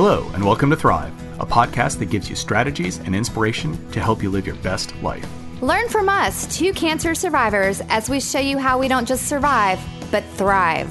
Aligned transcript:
Hello, 0.00 0.30
and 0.32 0.44
welcome 0.44 0.70
to 0.70 0.76
Thrive, 0.76 1.12
a 1.40 1.44
podcast 1.44 1.98
that 1.98 2.06
gives 2.06 2.30
you 2.30 2.36
strategies 2.36 2.98
and 3.00 3.16
inspiration 3.16 3.90
to 3.90 3.98
help 3.98 4.22
you 4.22 4.30
live 4.30 4.46
your 4.46 4.54
best 4.54 4.94
life. 5.02 5.28
Learn 5.60 5.88
from 5.88 6.08
us, 6.08 6.56
two 6.56 6.72
cancer 6.72 7.16
survivors, 7.16 7.80
as 7.88 8.08
we 8.08 8.20
show 8.20 8.38
you 8.38 8.58
how 8.58 8.78
we 8.78 8.86
don't 8.86 9.08
just 9.08 9.26
survive, 9.26 9.80
but 10.12 10.22
thrive. 10.36 10.88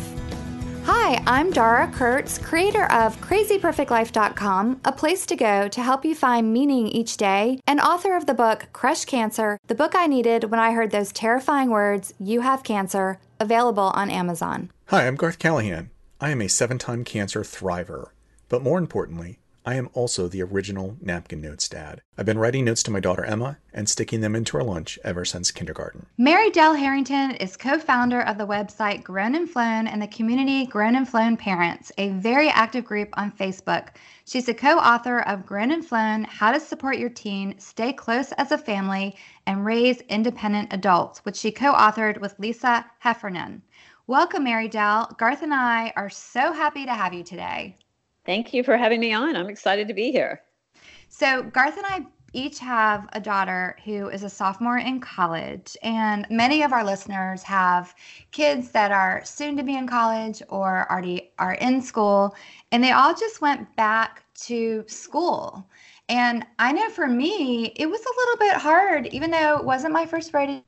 Hi, 0.83 1.23
I'm 1.25 1.51
Dara 1.51 1.89
Kurtz, 1.93 2.37
creator 2.37 2.83
of 2.91 3.15
crazyperfectlife.com, 3.21 4.81
a 4.83 4.91
place 4.91 5.25
to 5.27 5.37
go 5.37 5.69
to 5.69 5.81
help 5.81 6.03
you 6.03 6.13
find 6.13 6.51
meaning 6.51 6.89
each 6.89 7.15
day, 7.15 7.61
and 7.65 7.79
author 7.79 8.13
of 8.13 8.25
the 8.25 8.33
book 8.33 8.67
Crush 8.73 9.05
Cancer, 9.05 9.57
the 9.67 9.75
book 9.75 9.95
I 9.95 10.07
needed 10.07 10.51
when 10.51 10.59
I 10.59 10.73
heard 10.73 10.91
those 10.91 11.13
terrifying 11.13 11.69
words, 11.69 12.13
You 12.19 12.41
have 12.41 12.61
cancer, 12.61 13.21
available 13.39 13.93
on 13.95 14.09
Amazon. 14.09 14.69
Hi, 14.87 15.07
I'm 15.07 15.15
Garth 15.15 15.39
Callahan. 15.39 15.91
I 16.19 16.31
am 16.31 16.41
a 16.41 16.49
seven 16.49 16.77
time 16.77 17.05
cancer 17.05 17.43
thriver. 17.43 18.09
But 18.49 18.63
more 18.63 18.77
importantly, 18.79 19.39
I 19.67 19.75
am 19.75 19.89
also 19.91 20.29
the 20.29 20.41
original 20.41 20.95
napkin 21.01 21.41
notes 21.41 21.67
dad. 21.67 22.01
I've 22.17 22.25
been 22.25 22.39
writing 22.39 22.63
notes 22.63 22.81
to 22.83 22.91
my 22.91 23.01
daughter 23.01 23.25
Emma 23.25 23.57
and 23.73 23.89
sticking 23.89 24.21
them 24.21 24.33
into 24.33 24.55
her 24.55 24.63
lunch 24.63 24.97
ever 25.03 25.25
since 25.25 25.51
kindergarten. 25.51 26.05
Mary 26.17 26.49
Dell 26.51 26.73
Harrington 26.73 27.31
is 27.31 27.57
co 27.57 27.77
founder 27.77 28.21
of 28.21 28.37
the 28.37 28.47
website 28.47 29.03
Grown 29.03 29.35
and 29.35 29.49
Flown 29.49 29.85
and 29.85 30.01
the 30.01 30.07
community 30.07 30.65
Grown 30.67 30.95
and 30.95 31.09
Flown 31.09 31.35
Parents, 31.35 31.91
a 31.97 32.11
very 32.11 32.47
active 32.47 32.85
group 32.85 33.09
on 33.15 33.29
Facebook. 33.29 33.89
She's 34.23 34.47
a 34.47 34.53
co 34.53 34.77
author 34.77 35.19
of 35.23 35.45
Grown 35.45 35.71
and 35.71 35.85
Flown 35.85 36.23
How 36.23 36.53
to 36.53 36.61
Support 36.61 36.97
Your 36.97 37.09
Teen, 37.09 37.59
Stay 37.59 37.91
Close 37.91 38.31
as 38.37 38.53
a 38.53 38.57
Family, 38.57 39.17
and 39.47 39.65
Raise 39.65 39.99
Independent 40.07 40.71
Adults, 40.71 41.25
which 41.25 41.35
she 41.35 41.51
co 41.51 41.73
authored 41.73 42.21
with 42.21 42.39
Lisa 42.39 42.85
Heffernan. 42.99 43.63
Welcome, 44.07 44.45
Mary 44.45 44.69
Dell. 44.69 45.13
Garth 45.17 45.41
and 45.41 45.53
I 45.53 45.91
are 45.97 46.09
so 46.09 46.53
happy 46.53 46.85
to 46.85 46.93
have 46.93 47.13
you 47.13 47.25
today. 47.25 47.75
Thank 48.27 48.53
you 48.53 48.61
for 48.61 48.75
having 48.75 48.99
me 48.99 49.13
on. 49.13 49.37
I'm 49.37 49.49
excited 49.49 49.87
to 49.87 49.93
be 49.93 50.11
here. 50.11 50.41
So, 51.07 51.43
Garth 51.43 51.77
and 51.77 51.85
I 51.85 52.05
each 52.33 52.59
have 52.59 53.07
a 53.13 53.21
daughter 53.21 53.77
who 53.85 54.09
is 54.09 54.23
a 54.23 54.29
sophomore 54.29 54.79
in 54.79 54.99
college, 54.99 55.77
and 55.81 56.27
many 56.29 56.61
of 56.61 56.73
our 56.73 56.83
listeners 56.83 57.41
have 57.43 57.95
kids 58.31 58.69
that 58.71 58.91
are 58.91 59.23
soon 59.23 59.55
to 59.55 59.63
be 59.63 59.77
in 59.77 59.87
college 59.87 60.43
or 60.49 60.85
already 60.91 61.31
are 61.39 61.53
in 61.53 61.81
school, 61.81 62.35
and 62.73 62.83
they 62.83 62.91
all 62.91 63.15
just 63.15 63.39
went 63.39 63.73
back 63.77 64.25
to 64.41 64.83
school. 64.87 65.65
And 66.09 66.45
I 66.59 66.73
know 66.73 66.89
for 66.89 67.07
me, 67.07 67.71
it 67.77 67.89
was 67.89 68.01
a 68.01 68.19
little 68.19 68.37
bit 68.39 68.61
hard, 68.61 69.07
even 69.07 69.31
though 69.31 69.57
it 69.57 69.63
wasn't 69.63 69.93
my 69.93 70.05
first 70.05 70.33
radio, 70.33 70.61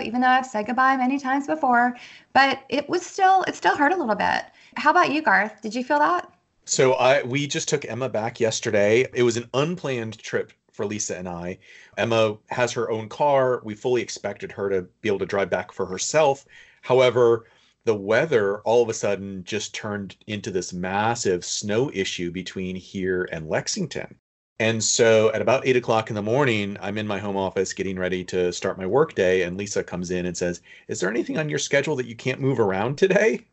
even 0.00 0.20
though 0.20 0.28
I've 0.28 0.46
said 0.46 0.66
goodbye 0.66 0.96
many 0.96 1.18
times 1.18 1.48
before, 1.48 1.96
but 2.34 2.60
it 2.68 2.88
was 2.88 3.04
still, 3.04 3.42
it 3.48 3.56
still 3.56 3.76
hurt 3.76 3.92
a 3.92 3.96
little 3.96 4.14
bit. 4.14 4.44
How 4.76 4.92
about 4.92 5.10
you, 5.10 5.22
Garth? 5.22 5.60
Did 5.60 5.74
you 5.74 5.82
feel 5.82 5.98
that? 5.98 6.32
So 6.64 6.94
I 6.94 7.22
we 7.22 7.46
just 7.46 7.68
took 7.68 7.84
Emma 7.84 8.08
back 8.08 8.40
yesterday. 8.40 9.06
It 9.12 9.22
was 9.22 9.36
an 9.36 9.48
unplanned 9.54 10.18
trip 10.18 10.52
for 10.72 10.86
Lisa 10.86 11.16
and 11.16 11.28
I. 11.28 11.58
Emma 11.96 12.38
has 12.48 12.72
her 12.72 12.90
own 12.90 13.08
car. 13.08 13.60
We 13.64 13.74
fully 13.74 14.02
expected 14.02 14.52
her 14.52 14.70
to 14.70 14.82
be 15.00 15.08
able 15.08 15.18
to 15.18 15.26
drive 15.26 15.50
back 15.50 15.72
for 15.72 15.86
herself. 15.86 16.46
However, 16.82 17.46
the 17.84 17.94
weather 17.94 18.60
all 18.60 18.82
of 18.82 18.88
a 18.88 18.94
sudden 18.94 19.42
just 19.44 19.74
turned 19.74 20.16
into 20.26 20.50
this 20.50 20.72
massive 20.72 21.44
snow 21.44 21.90
issue 21.92 22.30
between 22.30 22.76
here 22.76 23.28
and 23.32 23.48
Lexington. 23.48 24.16
And 24.58 24.84
so 24.84 25.32
at 25.32 25.40
about 25.40 25.66
eight 25.66 25.76
o'clock 25.76 26.10
in 26.10 26.14
the 26.14 26.22
morning, 26.22 26.76
I'm 26.82 26.98
in 26.98 27.06
my 27.06 27.18
home 27.18 27.36
office 27.36 27.72
getting 27.72 27.98
ready 27.98 28.22
to 28.24 28.52
start 28.52 28.76
my 28.76 28.86
workday, 28.86 29.42
and 29.42 29.56
Lisa 29.56 29.82
comes 29.82 30.10
in 30.10 30.26
and 30.26 30.36
says, 30.36 30.60
Is 30.86 31.00
there 31.00 31.08
anything 31.08 31.38
on 31.38 31.48
your 31.48 31.58
schedule 31.58 31.96
that 31.96 32.06
you 32.06 32.14
can't 32.14 32.40
move 32.40 32.60
around 32.60 32.98
today? 32.98 33.46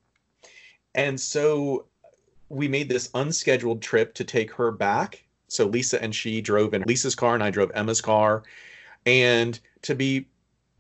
And 0.96 1.20
so 1.20 1.86
we 2.50 2.68
made 2.68 2.90
this 2.90 3.10
unscheduled 3.14 3.82
trip 3.82 4.14
to 4.16 4.24
take 4.24 4.52
her 4.52 4.72
back. 4.72 5.24
So 5.48 5.66
Lisa 5.66 6.02
and 6.02 6.14
she 6.14 6.42
drove 6.42 6.74
in 6.74 6.84
Lisa's 6.84 7.16
car, 7.16 7.34
and 7.34 7.44
I 7.44 7.50
drove 7.50 7.72
Emma's 7.74 8.02
car. 8.02 8.44
And 9.06 9.60
to 9.84 9.96
be 9.96 10.28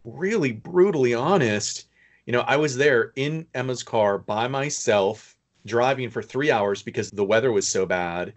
really 0.03 0.51
brutally 0.51 1.13
honest, 1.13 1.87
you 2.25 2.33
know, 2.33 2.41
I 2.41 2.57
was 2.57 2.75
there 2.75 3.13
in 3.15 3.45
Emma's 3.53 3.83
car 3.83 4.17
by 4.17 4.47
myself, 4.47 5.35
driving 5.65 6.09
for 6.09 6.21
three 6.21 6.51
hours 6.51 6.81
because 6.81 7.09
the 7.11 7.23
weather 7.23 7.51
was 7.51 7.67
so 7.67 7.85
bad. 7.85 8.33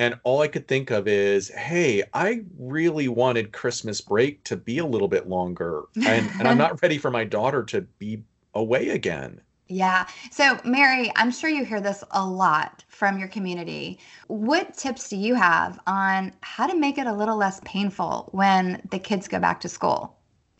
And 0.00 0.14
all 0.22 0.42
I 0.42 0.48
could 0.48 0.68
think 0.68 0.92
of 0.92 1.08
is, 1.08 1.48
hey, 1.48 2.04
I 2.14 2.44
really 2.56 3.08
wanted 3.08 3.52
Christmas 3.52 4.00
break 4.00 4.44
to 4.44 4.56
be 4.56 4.78
a 4.78 4.86
little 4.86 5.08
bit 5.08 5.28
longer. 5.28 5.84
And, 5.96 6.30
and 6.38 6.46
I'm 6.46 6.58
not 6.66 6.80
ready 6.82 6.98
for 6.98 7.10
my 7.10 7.24
daughter 7.24 7.64
to 7.64 7.80
be 7.80 8.22
away 8.54 8.90
again. 8.90 9.40
Yeah. 9.68 10.06
So, 10.30 10.58
Mary, 10.64 11.12
I'm 11.16 11.30
sure 11.30 11.50
you 11.50 11.64
hear 11.64 11.80
this 11.80 12.02
a 12.12 12.26
lot 12.26 12.84
from 12.88 13.18
your 13.18 13.28
community. 13.28 13.98
What 14.28 14.74
tips 14.74 15.10
do 15.10 15.16
you 15.16 15.34
have 15.34 15.78
on 15.86 16.32
how 16.40 16.66
to 16.66 16.74
make 16.74 16.96
it 16.96 17.06
a 17.06 17.12
little 17.12 17.36
less 17.36 17.60
painful 17.64 18.30
when 18.32 18.80
the 18.90 18.98
kids 18.98 19.28
go 19.28 19.38
back 19.38 19.60
to 19.60 19.68
school? 19.68 20.16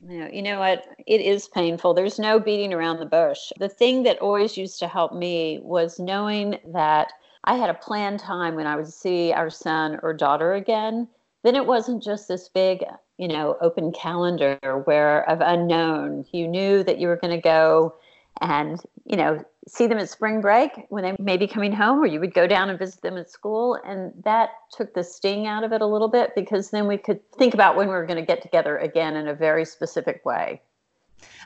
You 0.06 0.42
know 0.42 0.60
what? 0.60 0.84
It 1.06 1.20
is 1.20 1.48
painful. 1.48 1.94
There's 1.94 2.18
no 2.18 2.38
beating 2.38 2.72
around 2.72 3.00
the 3.00 3.06
bush. 3.06 3.50
The 3.58 3.68
thing 3.68 4.04
that 4.04 4.20
always 4.20 4.56
used 4.56 4.78
to 4.80 4.88
help 4.88 5.12
me 5.12 5.58
was 5.62 5.98
knowing 5.98 6.58
that 6.66 7.12
I 7.44 7.54
had 7.54 7.70
a 7.70 7.74
planned 7.74 8.20
time 8.20 8.54
when 8.54 8.66
I 8.66 8.76
would 8.76 8.92
see 8.92 9.32
our 9.32 9.50
son 9.50 9.98
or 10.02 10.12
daughter 10.12 10.52
again. 10.52 11.08
Then 11.42 11.56
it 11.56 11.66
wasn't 11.66 12.02
just 12.02 12.28
this 12.28 12.48
big, 12.48 12.84
you 13.16 13.26
know, 13.26 13.56
open 13.60 13.90
calendar 13.90 14.58
where 14.84 15.28
of 15.28 15.40
unknown. 15.40 16.26
You 16.32 16.46
knew 16.46 16.82
that 16.84 16.98
you 16.98 17.08
were 17.08 17.16
going 17.16 17.34
to 17.34 17.40
go 17.40 17.94
and 18.40 18.80
you 19.04 19.16
know 19.16 19.42
see 19.66 19.86
them 19.86 19.98
at 19.98 20.08
spring 20.08 20.40
break 20.40 20.86
when 20.88 21.02
they 21.02 21.14
may 21.18 21.36
be 21.36 21.46
coming 21.46 21.72
home 21.72 21.98
or 21.98 22.06
you 22.06 22.20
would 22.20 22.32
go 22.32 22.46
down 22.46 22.70
and 22.70 22.78
visit 22.78 23.02
them 23.02 23.16
at 23.16 23.30
school 23.30 23.78
and 23.84 24.12
that 24.24 24.50
took 24.72 24.94
the 24.94 25.04
sting 25.04 25.46
out 25.46 25.64
of 25.64 25.72
it 25.72 25.82
a 25.82 25.86
little 25.86 26.08
bit 26.08 26.34
because 26.34 26.70
then 26.70 26.86
we 26.86 26.96
could 26.96 27.20
think 27.32 27.54
about 27.54 27.76
when 27.76 27.88
we 27.88 27.94
were 27.94 28.06
going 28.06 28.18
to 28.18 28.26
get 28.26 28.40
together 28.40 28.78
again 28.78 29.16
in 29.16 29.28
a 29.28 29.34
very 29.34 29.64
specific 29.64 30.24
way 30.24 30.60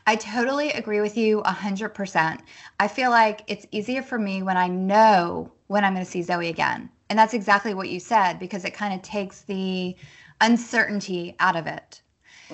I 0.06 0.16
totally 0.16 0.70
agree 0.72 1.00
with 1.00 1.16
you 1.16 1.42
100%. 1.42 2.40
I 2.80 2.88
feel 2.88 3.10
like 3.10 3.42
it's 3.46 3.66
easier 3.70 4.02
for 4.02 4.18
me 4.18 4.42
when 4.42 4.56
I 4.56 4.66
know 4.66 5.50
when 5.68 5.84
I'm 5.84 5.94
going 5.94 6.04
to 6.04 6.10
see 6.10 6.22
Zoe 6.22 6.48
again. 6.48 6.90
And 7.08 7.18
that's 7.18 7.34
exactly 7.34 7.72
what 7.72 7.88
you 7.88 8.00
said 8.00 8.38
because 8.38 8.64
it 8.64 8.74
kind 8.74 8.94
of 8.94 9.02
takes 9.02 9.42
the 9.42 9.96
uncertainty 10.40 11.36
out 11.38 11.56
of 11.56 11.66
it. 11.66 12.01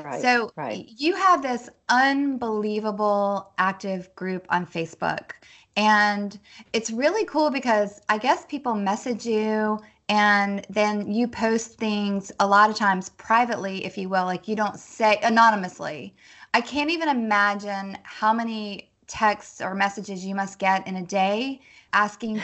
Right, 0.05 0.23
so 0.23 0.53
right. 0.57 0.87
you 0.97 1.15
have 1.15 1.43
this 1.43 1.69
unbelievable 1.89 3.53
active 3.59 4.15
group 4.15 4.47
on 4.51 4.67
Facebook. 4.67 5.33
And 5.77 6.39
it's 6.73 6.91
really 6.91 7.25
cool 7.27 7.51
because 7.51 8.01
I 8.09 8.19
guess 8.19 8.45
people 8.47 8.75
message 8.75 9.25
you 9.25 9.79
and 10.09 10.67
then 10.71 11.13
you 11.13 11.29
post 11.29 11.79
things 11.79 12.33
a 12.41 12.47
lot 12.47 12.71
of 12.71 12.77
times 12.77 13.11
privately, 13.11 13.85
if 13.85 13.97
you 13.99 14.09
will, 14.09 14.25
like 14.25 14.49
you 14.49 14.57
don't 14.57 14.79
say 14.79 15.19
anonymously. 15.23 16.15
I 16.55 16.63
can't 16.63 16.91
even 16.91 17.09
imagine 17.09 17.99
how 18.03 18.33
many 18.33 18.91
texts 19.07 19.61
or 19.61 19.75
messages 19.75 20.25
you 20.25 20.35
must 20.35 20.59
get 20.59 20.87
in 20.87 20.97
a 20.97 21.03
day 21.03 21.61
asking 21.93 22.43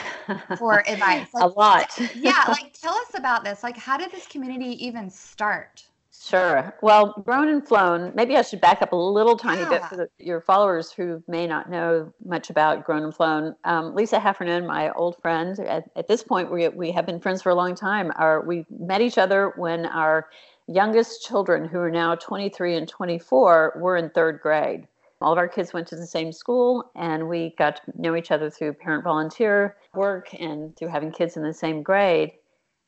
for 0.57 0.79
advice. 0.87 1.33
Like, 1.33 1.43
a 1.43 1.47
lot. 1.47 1.99
yeah, 2.15 2.45
like 2.49 2.73
tell 2.79 2.93
us 2.93 3.15
about 3.15 3.43
this. 3.43 3.63
Like, 3.63 3.77
how 3.77 3.97
did 3.97 4.11
this 4.11 4.27
community 4.27 4.85
even 4.85 5.09
start? 5.09 5.83
Sure. 6.25 6.73
Well, 6.81 7.21
Grown 7.23 7.49
and 7.49 7.65
Flown, 7.65 8.11
maybe 8.15 8.35
I 8.35 8.41
should 8.41 8.59
back 8.59 8.81
up 8.81 8.93
a 8.93 8.95
little 8.95 9.37
tiny 9.37 9.61
yeah. 9.61 9.69
bit 9.69 9.85
for 9.85 9.95
the, 9.95 10.09
your 10.17 10.41
followers 10.41 10.91
who 10.91 11.23
may 11.27 11.45
not 11.45 11.69
know 11.69 12.11
much 12.25 12.49
about 12.49 12.83
Grown 12.83 13.03
and 13.03 13.15
Flown. 13.15 13.55
Um, 13.63 13.93
Lisa 13.93 14.19
Heffernan, 14.19 14.65
my 14.65 14.91
old 14.93 15.21
friend, 15.21 15.59
at, 15.59 15.83
at 15.95 16.07
this 16.07 16.23
point, 16.23 16.51
we, 16.51 16.67
we 16.69 16.91
have 16.91 17.05
been 17.05 17.19
friends 17.19 17.43
for 17.43 17.51
a 17.51 17.55
long 17.55 17.75
time. 17.75 18.11
Our, 18.15 18.41
we 18.41 18.65
met 18.71 19.01
each 19.01 19.19
other 19.19 19.53
when 19.55 19.85
our 19.85 20.29
youngest 20.67 21.23
children, 21.23 21.67
who 21.67 21.77
are 21.77 21.91
now 21.91 22.15
23 22.15 22.75
and 22.75 22.87
24, 22.87 23.77
were 23.79 23.95
in 23.95 24.09
third 24.09 24.39
grade. 24.41 24.87
All 25.21 25.31
of 25.31 25.37
our 25.37 25.47
kids 25.47 25.73
went 25.73 25.87
to 25.89 25.95
the 25.95 26.07
same 26.07 26.31
school, 26.31 26.89
and 26.95 27.29
we 27.29 27.53
got 27.59 27.77
to 27.77 28.01
know 28.01 28.15
each 28.15 28.31
other 28.31 28.49
through 28.49 28.73
parent 28.73 29.03
volunteer 29.03 29.77
work 29.93 30.33
and 30.39 30.75
through 30.75 30.87
having 30.87 31.11
kids 31.11 31.37
in 31.37 31.43
the 31.43 31.53
same 31.53 31.83
grade. 31.83 32.31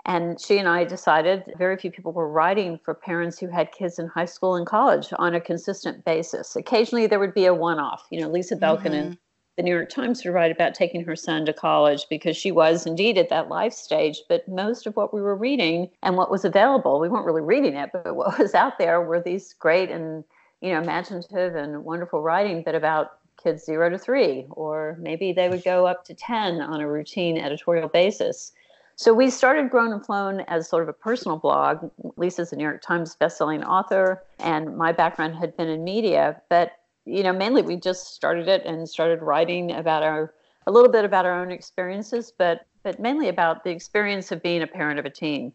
And 0.07 0.39
she 0.39 0.57
and 0.57 0.69
I 0.69 0.86
decided 0.86 1.44
very 1.57 1.75
few 1.75 1.92
people 1.92 2.13
were 2.13 2.30
writing 2.30 2.80
for 2.83 2.94
parents 2.94 3.38
who 3.38 3.48
had 3.48 3.74
kids 3.74 4.00
in 4.00 4.07
high 4.07 4.25
school 4.25 4.56
and 4.56 4.65
college 4.65 5.07
on 5.19 5.36
a 5.36 5.42
consistent 5.42 6.06
basis. 6.06 6.56
Occasionally 6.56 7.07
there 7.07 7.19
would 7.19 7.33
be 7.33 7.45
a 7.45 7.54
one 7.54 7.77
off. 7.77 8.07
You 8.09 8.21
know, 8.21 8.30
Lisa 8.30 8.56
Belkin 8.56 8.94
mm-hmm. 8.94 8.94
in 8.94 9.18
the 9.57 9.63
New 9.63 9.74
York 9.74 9.89
Times 9.89 10.24
would 10.24 10.31
write 10.31 10.51
about 10.51 10.75
taking 10.75 11.04
her 11.04 11.15
son 11.15 11.45
to 11.45 11.51
college 11.51 12.06
because 12.09 12.38
she 12.38 12.54
was 12.54 12.86
indeed 12.86 13.18
at 13.18 13.27
that 13.30 13.50
life 13.50 13.74
stage. 13.74 14.21
But 14.30 14.48
most 14.48 14.88
of 14.88 14.95
what 14.95 15.13
we 15.13 15.21
were 15.21 15.36
reading 15.36 15.89
and 16.01 16.15
what 16.15 16.31
was 16.31 16.45
available, 16.45 17.01
we 17.01 17.10
weren't 17.10 17.25
really 17.25 17.42
reading 17.42 17.75
it, 17.75 17.89
but 17.92 18.15
what 18.15 18.39
was 18.39 18.53
out 18.53 18.77
there 18.77 19.01
were 19.01 19.19
these 19.19 19.53
great 19.53 19.92
and 19.92 20.24
you 20.62 20.71
know 20.71 20.81
imaginative 20.81 21.56
and 21.56 21.83
wonderful 21.83 22.21
writing, 22.21 22.63
but 22.63 22.75
about 22.75 23.19
kids 23.44 23.65
zero 23.65 23.89
to 23.89 23.98
three, 23.98 24.45
or 24.51 24.98
maybe 25.00 25.33
they 25.33 25.50
would 25.50 25.63
go 25.63 25.86
up 25.86 26.06
to 26.06 26.13
10 26.13 26.62
on 26.62 26.81
a 26.81 26.88
routine 26.88 27.38
editorial 27.38 27.89
basis. 27.89 28.53
So 28.98 29.14
we 29.14 29.30
started 29.30 29.70
Grown 29.70 29.94
and 29.94 30.04
Flown 30.04 30.40
as 30.48 30.68
sort 30.68 30.82
of 30.82 30.90
a 30.90 30.94
personal 30.94 31.38
blog. 31.38 31.92
Lisa's 32.16 32.52
a 32.52 32.56
New 32.56 32.64
York 32.64 32.82
Times 32.82 33.16
bestselling 33.22 33.64
author, 33.64 34.24
and 34.40 34.76
my 34.76 34.92
background 34.92 35.36
had 35.36 35.56
been 35.56 35.70
in 35.70 35.84
media. 35.84 36.42
But 36.50 36.72
you 37.06 37.22
know, 37.22 37.32
mainly 37.32 37.62
we 37.62 37.76
just 37.76 38.16
started 38.16 38.48
it 38.48 38.66
and 38.66 38.90
started 38.90 39.22
writing 39.22 39.72
about 39.72 40.02
our 40.02 40.34
a 40.66 40.72
little 40.72 40.92
bit 40.92 41.06
about 41.06 41.28
our 41.28 41.40
own 41.40 41.52
experiences, 41.52 42.34
but 42.36 42.66
but 42.82 43.00
mainly 43.00 43.30
about 43.30 43.64
the 43.64 43.70
experience 43.70 44.32
of 44.32 44.42
being 44.42 44.64
a 44.64 44.68
parent 44.68 44.98
of 44.98 45.06
a 45.06 45.12
teen. 45.12 45.54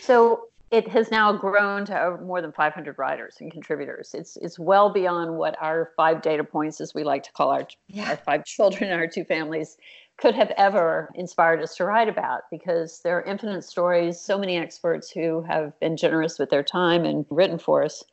So 0.00 0.48
it 0.72 0.88
has 0.88 1.12
now 1.12 1.32
grown 1.32 1.84
to 1.86 2.18
more 2.22 2.40
than 2.42 2.52
500 2.52 2.98
writers 2.98 3.36
and 3.40 3.52
contributors. 3.52 4.14
It's 4.14 4.36
it's 4.36 4.58
well 4.58 4.90
beyond 4.90 5.36
what 5.36 5.56
our 5.62 5.92
five 5.96 6.22
data 6.22 6.42
points, 6.42 6.80
as 6.80 6.92
we 6.92 7.04
like 7.04 7.22
to 7.22 7.32
call 7.32 7.50
our 7.50 7.68
yeah. 7.86 8.10
our 8.10 8.16
five 8.16 8.44
children 8.56 8.90
and 8.90 9.00
our 9.00 9.06
two 9.06 9.24
families, 9.24 9.76
could 10.20 10.34
have 10.34 10.52
ever 10.56 11.10
inspired 11.14 11.62
us 11.62 11.76
to 11.76 11.84
write 11.84 12.08
about. 12.08 12.42
Because 12.50 13.00
there 13.02 13.16
are 13.18 13.22
infinite 13.22 13.64
stories, 13.64 14.20
so 14.20 14.38
many 14.38 14.56
experts 14.56 15.10
who 15.10 15.42
have 15.42 15.78
been 15.80 15.96
generous 15.96 16.38
with 16.38 16.50
their 16.50 16.62
time 16.62 17.04
and 17.04 17.24
written 17.30 17.58
for 17.58 17.82
us. 17.82 18.04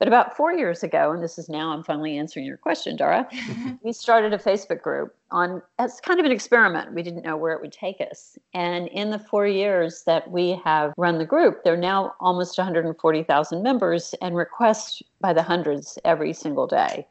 But 0.00 0.08
about 0.08 0.34
four 0.34 0.54
years 0.54 0.82
ago, 0.82 1.12
and 1.12 1.22
this 1.22 1.38
is 1.38 1.50
now 1.50 1.72
I'm 1.72 1.84
finally 1.84 2.16
answering 2.16 2.46
your 2.46 2.56
question, 2.56 2.96
Dara, 2.96 3.28
we 3.82 3.92
started 3.92 4.32
a 4.32 4.38
Facebook 4.38 4.80
group 4.80 5.14
on 5.30 5.60
as 5.78 6.00
kind 6.00 6.18
of 6.18 6.24
an 6.24 6.32
experiment. 6.32 6.94
We 6.94 7.02
didn't 7.02 7.22
know 7.22 7.36
where 7.36 7.52
it 7.52 7.60
would 7.60 7.72
take 7.72 8.00
us. 8.10 8.38
And 8.54 8.88
in 8.88 9.10
the 9.10 9.18
four 9.18 9.46
years 9.46 10.04
that 10.06 10.30
we 10.30 10.58
have 10.64 10.94
run 10.96 11.18
the 11.18 11.26
group, 11.26 11.64
there 11.64 11.74
are 11.74 11.76
now 11.76 12.14
almost 12.18 12.56
140,000 12.56 13.62
members 13.62 14.14
and 14.22 14.34
requests 14.34 15.02
by 15.20 15.34
the 15.34 15.42
hundreds 15.42 15.98
every 16.02 16.32
single 16.32 16.66
day. 16.66 17.06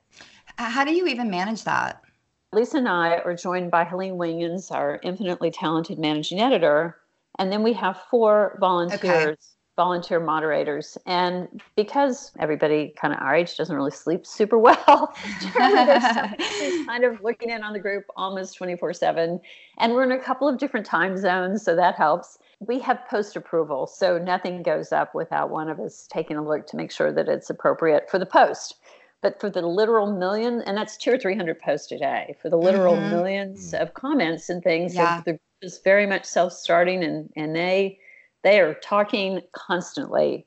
How 0.57 0.83
do 0.83 0.91
you 0.91 1.05
even 1.05 1.29
manage 1.29 1.65
that? 1.65 2.01
Lisa 2.51 2.77
and 2.77 2.89
I 2.89 3.17
are 3.17 3.35
joined 3.35 3.71
by 3.71 3.83
Helene 3.83 4.15
Wingens, 4.15 4.71
our 4.71 4.99
infinitely 5.03 5.51
talented 5.51 5.99
managing 5.99 6.39
editor. 6.39 6.97
And 7.37 7.51
then 7.51 7.63
we 7.63 7.73
have 7.73 8.01
four 8.09 8.57
volunteers. 8.59 9.03
Okay 9.03 9.35
volunteer 9.79 10.19
moderators. 10.19 10.97
And 11.05 11.61
because 11.77 12.33
everybody 12.37 12.93
kind 13.01 13.13
of 13.13 13.21
our 13.21 13.33
age 13.33 13.55
doesn't 13.55 13.73
really 13.73 13.91
sleep 13.91 14.27
super 14.27 14.57
well, 14.67 15.15
she's 15.39 15.51
kind 15.53 17.05
of 17.05 17.23
looking 17.23 17.49
in 17.49 17.63
on 17.63 17.71
the 17.71 17.79
group 17.79 18.03
almost 18.17 18.57
24 18.57 18.91
7. 18.91 19.39
And 19.77 19.93
we're 19.93 20.03
in 20.03 20.11
a 20.11 20.19
couple 20.19 20.49
of 20.49 20.57
different 20.57 20.85
time 20.85 21.15
zones, 21.15 21.63
so 21.63 21.77
that 21.77 21.95
helps. 21.95 22.39
We 22.59 22.79
have 22.79 22.99
post 23.09 23.37
approval, 23.37 23.87
so 23.87 24.17
nothing 24.17 24.63
goes 24.63 24.91
up 24.91 25.15
without 25.15 25.49
one 25.49 25.69
of 25.69 25.79
us 25.79 26.09
taking 26.11 26.35
a 26.35 26.45
look 26.45 26.67
to 26.67 26.75
make 26.75 26.91
sure 26.91 27.13
that 27.13 27.29
it's 27.29 27.49
appropriate 27.49 28.09
for 28.09 28.19
the 28.19 28.25
post. 28.25 28.75
But 29.21 29.39
for 29.41 29.49
the 29.49 29.61
literal 29.61 30.11
million, 30.13 30.61
and 30.61 30.77
that's 30.77 30.95
two 30.95 31.11
or 31.11 31.17
300 31.17 31.59
posts 31.59 31.91
a 31.91 31.97
day, 31.97 32.35
for 32.41 32.49
the 32.49 32.57
literal 32.57 32.95
mm-hmm. 32.95 33.09
millions 33.09 33.73
of 33.73 33.93
comments 33.93 34.49
and 34.49 34.63
things, 34.63 34.95
yeah. 34.95 35.21
the 35.25 35.33
group 35.33 35.41
is 35.61 35.79
very 35.83 36.05
much 36.05 36.23
self 36.23 36.53
starting 36.53 37.03
and, 37.03 37.29
and 37.35 37.55
they 37.55 37.99
they 38.43 38.59
are 38.61 38.73
talking 38.75 39.41
constantly. 39.51 40.45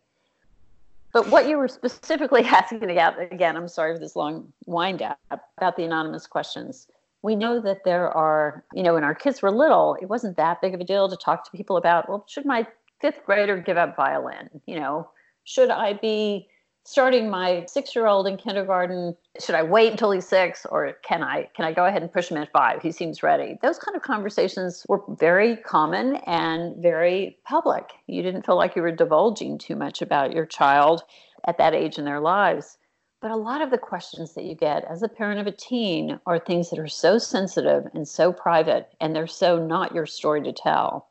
But 1.12 1.28
what 1.28 1.46
you 1.46 1.58
were 1.58 1.68
specifically 1.68 2.42
asking 2.44 2.90
about, 2.90 3.20
again, 3.20 3.56
I'm 3.56 3.68
sorry 3.68 3.94
for 3.94 4.00
this 4.00 4.16
long 4.16 4.50
wind 4.66 5.02
up 5.02 5.18
about 5.58 5.76
the 5.76 5.84
anonymous 5.84 6.26
questions. 6.26 6.88
We 7.20 7.36
know 7.36 7.60
that 7.60 7.84
there 7.84 8.10
are, 8.10 8.64
you 8.72 8.82
know, 8.82 8.94
when 8.94 9.04
our 9.04 9.14
kids 9.14 9.42
were 9.42 9.50
little, 9.50 9.96
it 10.00 10.06
wasn't 10.06 10.36
that 10.38 10.60
big 10.60 10.74
of 10.74 10.80
a 10.80 10.84
deal 10.84 11.08
to 11.08 11.16
talk 11.16 11.44
to 11.44 11.56
people 11.56 11.76
about, 11.76 12.08
well, 12.08 12.24
should 12.26 12.46
my 12.46 12.66
fifth 13.00 13.24
grader 13.24 13.58
give 13.58 13.76
up 13.76 13.94
violin? 13.94 14.48
You 14.66 14.80
know, 14.80 15.10
should 15.44 15.70
I 15.70 15.92
be 15.92 16.48
starting 16.84 17.30
my 17.30 17.64
six 17.66 17.94
year 17.94 18.06
old 18.06 18.26
in 18.26 18.36
kindergarten 18.36 19.16
should 19.40 19.54
i 19.54 19.62
wait 19.62 19.92
until 19.92 20.10
he's 20.10 20.26
six 20.26 20.66
or 20.70 20.92
can 21.04 21.22
i 21.22 21.48
can 21.54 21.64
i 21.64 21.72
go 21.72 21.86
ahead 21.86 22.02
and 22.02 22.12
push 22.12 22.28
him 22.28 22.36
at 22.36 22.50
five? 22.52 22.82
He 22.82 22.92
seems 22.92 23.22
ready. 23.22 23.58
Those 23.62 23.78
kind 23.78 23.96
of 23.96 24.02
conversations 24.02 24.84
were 24.88 25.02
very 25.08 25.56
common 25.56 26.16
and 26.26 26.80
very 26.82 27.38
public. 27.44 27.90
You 28.06 28.22
didn't 28.22 28.44
feel 28.44 28.56
like 28.56 28.76
you 28.76 28.82
were 28.82 28.92
divulging 28.92 29.58
too 29.58 29.76
much 29.76 30.02
about 30.02 30.32
your 30.32 30.46
child 30.46 31.02
at 31.46 31.58
that 31.58 31.74
age 31.74 31.98
in 31.98 32.04
their 32.04 32.20
lives. 32.20 32.78
But 33.20 33.30
a 33.30 33.36
lot 33.36 33.62
of 33.62 33.70
the 33.70 33.78
questions 33.78 34.34
that 34.34 34.44
you 34.44 34.56
get 34.56 34.84
as 34.84 35.02
a 35.02 35.08
parent 35.08 35.40
of 35.40 35.46
a 35.46 35.52
teen 35.52 36.18
are 36.26 36.38
things 36.38 36.70
that 36.70 36.78
are 36.78 36.88
so 36.88 37.18
sensitive 37.18 37.84
and 37.94 38.06
so 38.06 38.32
private 38.32 38.88
and 39.00 39.14
they're 39.14 39.28
so 39.28 39.64
not 39.64 39.94
your 39.94 40.06
story 40.06 40.42
to 40.42 40.52
tell. 40.52 41.08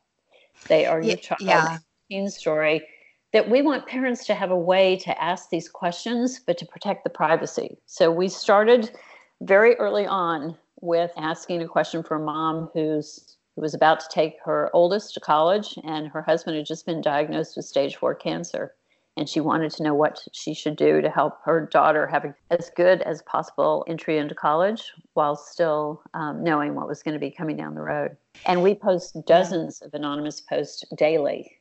They 0.68 0.86
are 0.86 1.02
your 1.02 1.18
child's 1.18 1.46
yeah. 1.46 1.78
teen 2.10 2.30
story 2.30 2.86
that 3.34 3.50
we 3.50 3.62
want 3.62 3.88
parents 3.88 4.26
to 4.26 4.36
have 4.36 4.52
a 4.52 4.58
way 4.58 4.98
to 4.98 5.24
ask 5.24 5.50
these 5.50 5.70
questions, 5.70 6.40
but 6.40 6.58
to 6.58 6.66
protect 6.66 7.04
the 7.04 7.10
privacy. 7.10 7.78
So 7.86 8.12
we 8.12 8.28
started 8.28 8.92
very 9.42 9.76
early 9.76 10.06
on 10.06 10.58
with 10.82 11.12
asking 11.18 11.62
a 11.62 11.68
question 11.68 12.04
for 12.04 12.16
a 12.16 12.26
mom 12.26 12.70
who's 12.74 13.38
who 13.56 13.62
was 13.62 13.74
about 13.74 14.00
to 14.00 14.08
take 14.10 14.38
her 14.46 14.70
oldest 14.74 15.14
to 15.14 15.20
college, 15.20 15.78
and 15.84 16.08
her 16.08 16.22
husband 16.22 16.56
had 16.56 16.66
just 16.66 16.86
been 16.86 17.02
diagnosed 17.02 17.58
with 17.58 17.66
stage 17.66 17.98
four 17.98 18.16
cancer. 18.16 18.74
And 19.18 19.28
she 19.28 19.42
wanted 19.42 19.74
to 19.74 19.84
know 19.84 19.94
what 19.94 20.20
she 20.32 20.54
should 20.54 20.78
do 20.78 21.02
to 21.02 21.10
help 21.10 21.40
her 21.44 21.68
daughter 21.70 22.08
have 22.08 22.24
a, 22.24 22.34
as 22.50 22.72
good 22.78 23.02
as 23.02 23.22
possible 23.24 23.84
entry 23.90 24.18
into 24.18 24.34
college 24.34 24.94
while 25.16 25.36
still 25.36 26.02
um, 26.14 26.42
knowing 26.42 26.76
what 26.76 26.88
was 26.88 27.04
going 27.04 27.14
to 27.14 27.20
be 27.20 27.30
coming 27.30 27.58
down 27.58 27.76
the 27.76 27.82
road. 27.82 28.16
And 28.46 28.64
we 28.64 28.74
post 28.74 29.18
dozens 29.28 29.82
of 29.82 29.94
anonymous 29.94 30.40
posts 30.40 30.86
daily 30.98 31.58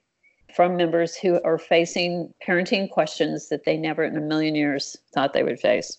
from 0.54 0.76
members 0.76 1.16
who 1.16 1.40
are 1.42 1.58
facing 1.58 2.32
parenting 2.46 2.90
questions 2.90 3.48
that 3.48 3.64
they 3.64 3.76
never 3.76 4.04
in 4.04 4.16
a 4.16 4.20
million 4.20 4.54
years 4.54 4.96
thought 5.14 5.32
they 5.32 5.42
would 5.42 5.60
face. 5.60 5.98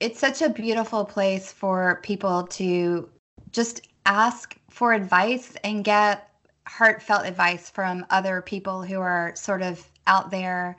It's 0.00 0.18
such 0.18 0.42
a 0.42 0.48
beautiful 0.48 1.04
place 1.04 1.52
for 1.52 2.00
people 2.02 2.46
to 2.48 3.08
just 3.52 3.88
ask 4.04 4.56
for 4.70 4.92
advice 4.92 5.54
and 5.64 5.84
get 5.84 6.28
heartfelt 6.66 7.26
advice 7.26 7.70
from 7.70 8.04
other 8.10 8.42
people 8.42 8.82
who 8.82 9.00
are 9.00 9.32
sort 9.36 9.62
of 9.62 9.88
out 10.06 10.30
there 10.30 10.76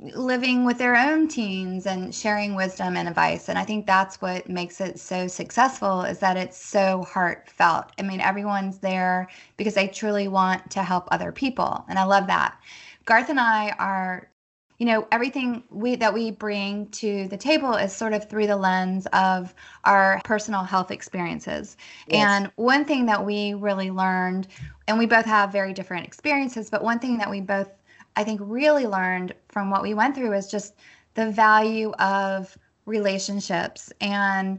living 0.00 0.64
with 0.64 0.78
their 0.78 0.96
own 0.96 1.28
teens 1.28 1.86
and 1.86 2.14
sharing 2.14 2.54
wisdom 2.54 2.96
and 2.96 3.08
advice. 3.08 3.48
And 3.48 3.58
i 3.58 3.64
think 3.64 3.86
that's 3.86 4.20
what 4.20 4.48
makes 4.48 4.80
it 4.80 4.98
so 4.98 5.26
successful 5.26 6.02
is 6.02 6.18
that 6.20 6.36
it's 6.36 6.56
so 6.56 7.02
heartfelt. 7.04 7.92
I 7.98 8.02
mean 8.02 8.20
everyone's 8.20 8.78
there 8.78 9.28
because 9.56 9.74
they 9.74 9.88
truly 9.88 10.28
want 10.28 10.70
to 10.72 10.82
help 10.82 11.08
other 11.10 11.32
people 11.32 11.84
and 11.88 11.98
i 11.98 12.04
love 12.04 12.26
that. 12.28 12.58
Garth 13.04 13.30
and 13.30 13.40
i 13.40 13.70
are 13.78 14.28
you 14.78 14.86
know 14.86 15.08
everything 15.10 15.64
we 15.70 15.96
that 15.96 16.14
we 16.14 16.30
bring 16.30 16.86
to 16.90 17.26
the 17.28 17.36
table 17.36 17.74
is 17.74 17.92
sort 17.92 18.12
of 18.12 18.28
through 18.28 18.46
the 18.46 18.56
lens 18.56 19.06
of 19.12 19.54
our 19.84 20.20
personal 20.24 20.62
health 20.62 20.90
experiences. 20.90 21.76
Yes. 22.06 22.20
and 22.30 22.52
one 22.56 22.84
thing 22.84 23.06
that 23.06 23.24
we 23.24 23.54
really 23.54 23.90
learned 23.90 24.46
and 24.86 24.98
we 24.98 25.06
both 25.06 25.24
have 25.26 25.50
very 25.50 25.72
different 25.72 26.06
experiences 26.06 26.70
but 26.70 26.84
one 26.84 26.98
thing 26.98 27.18
that 27.18 27.30
we 27.30 27.40
both 27.40 27.68
I 28.18 28.24
think 28.24 28.40
really 28.42 28.84
learned 28.84 29.32
from 29.48 29.70
what 29.70 29.80
we 29.80 29.94
went 29.94 30.16
through 30.16 30.32
is 30.32 30.50
just 30.50 30.74
the 31.14 31.30
value 31.30 31.92
of 32.00 32.58
relationships 32.84 33.92
and 34.00 34.58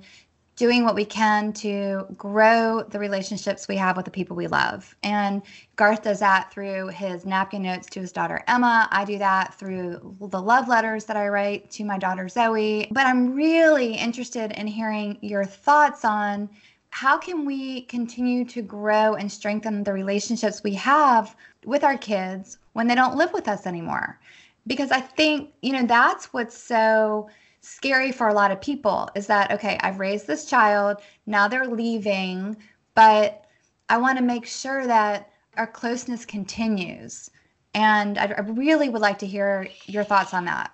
doing 0.56 0.86
what 0.86 0.96
we 0.96 1.04
can 1.04 1.52
to 1.52 2.06
grow 2.16 2.84
the 2.84 3.00
relationships 3.00 3.68
we 3.68 3.76
have 3.76 3.98
with 3.98 4.06
the 4.06 4.12
people 4.12 4.38
we 4.38 4.48
love. 4.48 4.96
And 5.04 5.42
Garth 5.76 6.04
does 6.04 6.22
that 6.22 6.54
through 6.54 6.88
his 6.88 7.26
napkin 7.26 7.64
notes 7.64 7.88
to 7.90 8.00
his 8.00 8.14
daughter 8.14 8.42
Emma. 8.48 8.88
I 8.92 9.04
do 9.04 9.18
that 9.18 9.54
through 9.56 10.16
the 10.22 10.42
love 10.42 10.70
letters 10.70 11.04
that 11.06 11.18
I 11.18 11.28
write 11.28 11.70
to 11.72 11.84
my 11.84 11.98
daughter 11.98 12.30
Zoe. 12.30 12.88
But 12.92 13.08
I'm 13.08 13.34
really 13.36 13.94
interested 13.96 14.54
in 14.54 14.68
hearing 14.68 15.18
your 15.20 15.44
thoughts 15.44 16.06
on 16.06 16.50
how 16.92 17.18
can 17.18 17.46
we 17.46 17.82
continue 17.84 18.46
to 18.46 18.62
grow 18.62 19.16
and 19.16 19.30
strengthen 19.30 19.84
the 19.84 19.94
relationships 19.94 20.64
we 20.64 20.74
have 20.76 21.36
with 21.66 21.84
our 21.84 21.98
kids 21.98 22.58
when 22.80 22.88
they 22.88 22.96
don't 22.96 23.18
live 23.18 23.34
with 23.34 23.50
us 23.50 23.68
anymore. 23.68 24.18
Because 24.66 24.90
I 24.90 25.02
think, 25.02 25.52
you 25.62 25.74
know, 25.74 25.86
that's 25.86 26.32
what's 26.32 26.58
so 26.58 27.30
scary 27.60 28.14
for 28.14 28.30
a 28.30 28.34
lot 28.34 28.52
of 28.52 28.62
people 28.62 29.10
is 29.16 29.28
that, 29.28 29.52
okay, 29.52 29.78
I've 29.82 30.00
raised 30.00 30.28
this 30.28 30.46
child, 30.46 31.02
now 31.26 31.50
they're 31.50 31.68
leaving, 31.68 32.56
but 32.96 33.44
I 33.90 33.98
want 33.98 34.18
to 34.18 34.24
make 34.24 34.46
sure 34.46 34.88
that 34.88 35.30
our 35.58 35.68
closeness 35.68 36.24
continues. 36.24 37.30
And 37.74 38.18
I, 38.18 38.28
I 38.28 38.42
really 38.44 38.88
would 38.88 39.02
like 39.02 39.20
to 39.20 39.28
hear 39.28 39.68
your 39.88 40.06
thoughts 40.06 40.34
on 40.34 40.46
that. 40.46 40.72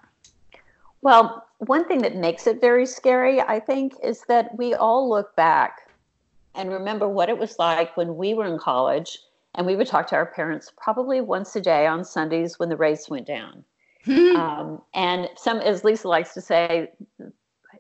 Well, 1.02 1.48
one 1.58 1.88
thing 1.88 2.04
that 2.04 2.16
makes 2.16 2.46
it 2.46 2.62
very 2.62 2.86
scary, 2.86 3.42
I 3.42 3.60
think, 3.60 3.94
is 4.04 4.22
that 4.28 4.56
we 4.56 4.76
all 4.76 5.10
look 5.10 5.36
back 5.36 5.90
and 6.54 6.70
remember 6.70 7.10
what 7.10 7.30
it 7.30 7.38
was 7.40 7.58
like 7.58 7.98
when 7.98 8.16
we 8.16 8.36
were 8.36 8.46
in 8.46 8.60
college 8.60 9.18
and 9.56 9.66
we 9.66 9.76
would 9.76 9.88
talk 9.88 10.08
to 10.08 10.16
our 10.16 10.26
parents 10.26 10.72
probably 10.78 11.22
once 11.22 11.56
a 11.56 11.62
day 11.62 11.88
on 11.88 12.04
Sundays 12.04 12.60
when 12.60 12.70
the 12.70 12.78
rates 12.78 13.10
went 13.10 13.26
down. 13.26 13.64
um, 14.08 14.82
and 14.94 15.30
some, 15.36 15.58
as 15.58 15.84
Lisa 15.84 16.08
likes 16.08 16.34
to 16.34 16.42
say, 16.42 16.92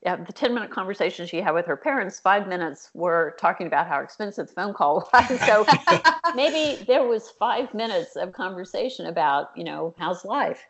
uh, 0.05 0.17
the 0.17 0.33
10 0.33 0.53
minute 0.53 0.69
conversation 0.69 1.25
she 1.25 1.41
had 1.41 1.51
with 1.51 1.65
her 1.65 1.77
parents, 1.77 2.19
five 2.19 2.47
minutes 2.47 2.89
were 2.93 3.35
talking 3.39 3.67
about 3.67 3.87
how 3.87 3.99
expensive 3.99 4.47
the 4.47 4.53
phone 4.53 4.73
call 4.73 5.09
was. 5.13 5.39
so 5.41 5.65
maybe 6.35 6.83
there 6.85 7.03
was 7.03 7.29
five 7.29 7.73
minutes 7.73 8.15
of 8.15 8.31
conversation 8.31 9.07
about, 9.07 9.49
you 9.55 9.63
know, 9.63 9.93
how's 9.97 10.23
life? 10.23 10.63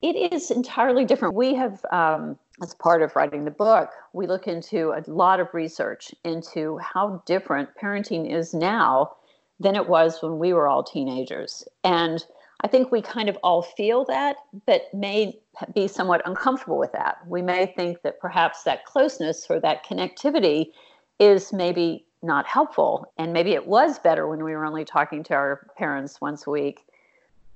It 0.00 0.32
is 0.32 0.50
entirely 0.50 1.04
different. 1.04 1.34
We 1.34 1.54
have, 1.54 1.84
um, 1.90 2.38
as 2.62 2.74
part 2.74 3.02
of 3.02 3.14
writing 3.16 3.44
the 3.44 3.50
book, 3.50 3.90
we 4.12 4.26
look 4.26 4.46
into 4.46 4.92
a 4.92 5.02
lot 5.10 5.40
of 5.40 5.48
research 5.52 6.14
into 6.24 6.78
how 6.78 7.22
different 7.26 7.68
parenting 7.80 8.32
is 8.32 8.54
now 8.54 9.16
than 9.60 9.76
it 9.76 9.88
was 9.88 10.22
when 10.22 10.38
we 10.38 10.52
were 10.52 10.68
all 10.68 10.82
teenagers. 10.82 11.66
And 11.84 12.24
I 12.60 12.68
think 12.68 12.90
we 12.90 13.00
kind 13.00 13.28
of 13.28 13.38
all 13.42 13.62
feel 13.62 14.04
that, 14.06 14.36
but 14.66 14.92
may 14.92 15.38
be 15.74 15.86
somewhat 15.86 16.22
uncomfortable 16.24 16.78
with 16.78 16.92
that. 16.92 17.18
We 17.26 17.42
may 17.42 17.66
think 17.66 18.02
that 18.02 18.20
perhaps 18.20 18.64
that 18.64 18.84
closeness 18.84 19.46
or 19.48 19.60
that 19.60 19.84
connectivity 19.84 20.72
is 21.18 21.52
maybe 21.52 22.04
not 22.22 22.46
helpful. 22.46 23.12
And 23.16 23.32
maybe 23.32 23.52
it 23.52 23.66
was 23.66 23.98
better 23.98 24.26
when 24.26 24.42
we 24.42 24.52
were 24.52 24.64
only 24.64 24.84
talking 24.84 25.22
to 25.24 25.34
our 25.34 25.68
parents 25.76 26.20
once 26.20 26.46
a 26.46 26.50
week. 26.50 26.84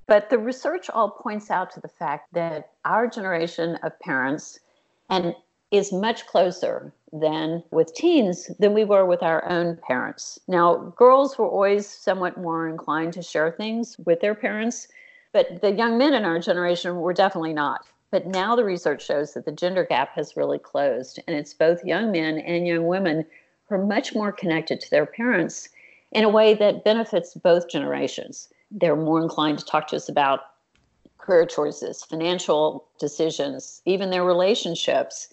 But 0.07 0.31
the 0.31 0.39
research 0.39 0.91
all 0.91 1.11
points 1.11 1.51
out 1.51 1.73
to 1.73 1.81
the 1.81 1.89
fact 1.89 2.33
that 2.35 2.71
our 2.85 3.09
generation 3.09 3.77
of 3.83 3.99
parents 4.01 4.61
and 5.11 5.35
is 5.73 5.91
much 5.91 6.27
closer 6.27 6.93
than 7.13 7.63
with 7.71 7.95
teens 7.95 8.51
than 8.59 8.75
we 8.75 8.85
were 8.85 9.07
with 9.07 9.23
our 9.23 9.49
own 9.49 9.79
parents. 9.89 10.39
Now, 10.47 10.93
girls 10.97 11.39
were 11.39 11.49
always 11.49 11.89
somewhat 11.89 12.37
more 12.37 12.69
inclined 12.69 13.15
to 13.15 13.23
share 13.23 13.51
things 13.51 13.97
with 14.05 14.21
their 14.21 14.35
parents, 14.35 14.87
but 15.33 15.63
the 15.63 15.73
young 15.73 15.97
men 15.97 16.13
in 16.13 16.27
our 16.27 16.39
generation 16.39 16.97
were 17.01 17.15
definitely 17.15 17.55
not. 17.55 17.87
But 18.11 18.27
now 18.27 18.55
the 18.55 18.65
research 18.65 19.05
shows 19.05 19.33
that 19.33 19.47
the 19.47 19.53
gender 19.53 19.85
gap 19.85 20.15
has 20.15 20.37
really 20.37 20.59
closed, 20.59 21.19
and 21.27 21.35
it's 21.35 21.55
both 21.55 21.83
young 21.85 22.13
men 22.13 22.39
and 22.39 22.67
young 22.67 22.87
women 22.87 23.25
who 23.65 23.77
are 23.77 23.87
much 23.87 24.15
more 24.15 24.31
connected 24.31 24.79
to 24.81 24.91
their 24.91 25.07
parents 25.07 25.71
in 26.11 26.23
a 26.23 26.29
way 26.29 26.53
that 26.53 26.85
benefits 26.85 27.33
both 27.33 27.71
generations. 27.71 28.51
They're 28.71 28.95
more 28.95 29.23
inclined 29.23 29.59
to 29.61 29.65
talk 29.65 29.87
to 29.89 29.97
us 29.97 30.11
about 30.11 30.41
career 31.17 31.47
choices, 31.47 32.03
financial 32.05 32.85
decisions, 32.99 33.81
even 33.87 34.11
their 34.11 34.25
relationships, 34.25 35.32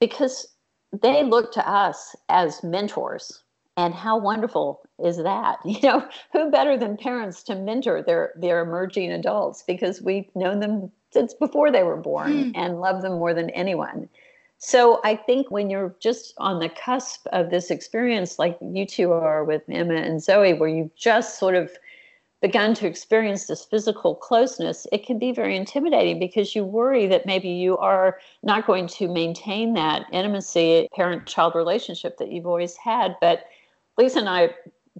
because 0.00 0.46
they 0.92 1.22
look 1.22 1.52
to 1.52 1.68
us 1.68 2.16
as 2.28 2.62
mentors. 2.62 3.42
And 3.76 3.94
how 3.94 4.18
wonderful 4.18 4.80
is 4.98 5.18
that? 5.18 5.58
You 5.64 5.80
know, 5.82 6.08
who 6.32 6.50
better 6.50 6.76
than 6.76 6.96
parents 6.96 7.42
to 7.44 7.54
mentor 7.54 8.02
their 8.02 8.32
their 8.36 8.60
emerging 8.60 9.12
adults 9.12 9.62
because 9.62 10.02
we've 10.02 10.34
known 10.34 10.60
them 10.60 10.90
since 11.12 11.32
before 11.32 11.70
they 11.70 11.84
were 11.84 11.96
born 11.96 12.32
mm. 12.32 12.52
and 12.54 12.80
love 12.80 13.02
them 13.02 13.12
more 13.12 13.32
than 13.32 13.50
anyone. 13.50 14.08
So 14.58 15.00
I 15.04 15.14
think 15.14 15.50
when 15.50 15.70
you're 15.70 15.94
just 16.00 16.34
on 16.38 16.58
the 16.58 16.68
cusp 16.68 17.26
of 17.32 17.50
this 17.50 17.70
experience, 17.70 18.38
like 18.38 18.58
you 18.60 18.84
two 18.84 19.12
are 19.12 19.44
with 19.44 19.62
Emma 19.68 19.94
and 19.94 20.20
Zoe, 20.20 20.54
where 20.54 20.68
you've 20.68 20.94
just 20.96 21.38
sort 21.38 21.54
of 21.54 21.70
begun 22.40 22.72
to 22.74 22.86
experience 22.86 23.46
this 23.46 23.64
physical 23.64 24.14
closeness, 24.14 24.86
it 24.92 25.04
can 25.04 25.18
be 25.18 25.32
very 25.32 25.56
intimidating 25.56 26.18
because 26.18 26.54
you 26.54 26.64
worry 26.64 27.06
that 27.06 27.26
maybe 27.26 27.48
you 27.48 27.76
are 27.78 28.18
not 28.42 28.66
going 28.66 28.86
to 28.86 29.08
maintain 29.08 29.74
that 29.74 30.06
intimacy, 30.12 30.88
parent 30.94 31.26
child 31.26 31.54
relationship 31.54 32.16
that 32.18 32.30
you've 32.30 32.46
always 32.46 32.76
had. 32.76 33.16
But 33.20 33.46
Lisa 33.96 34.20
and 34.20 34.28
I 34.28 34.54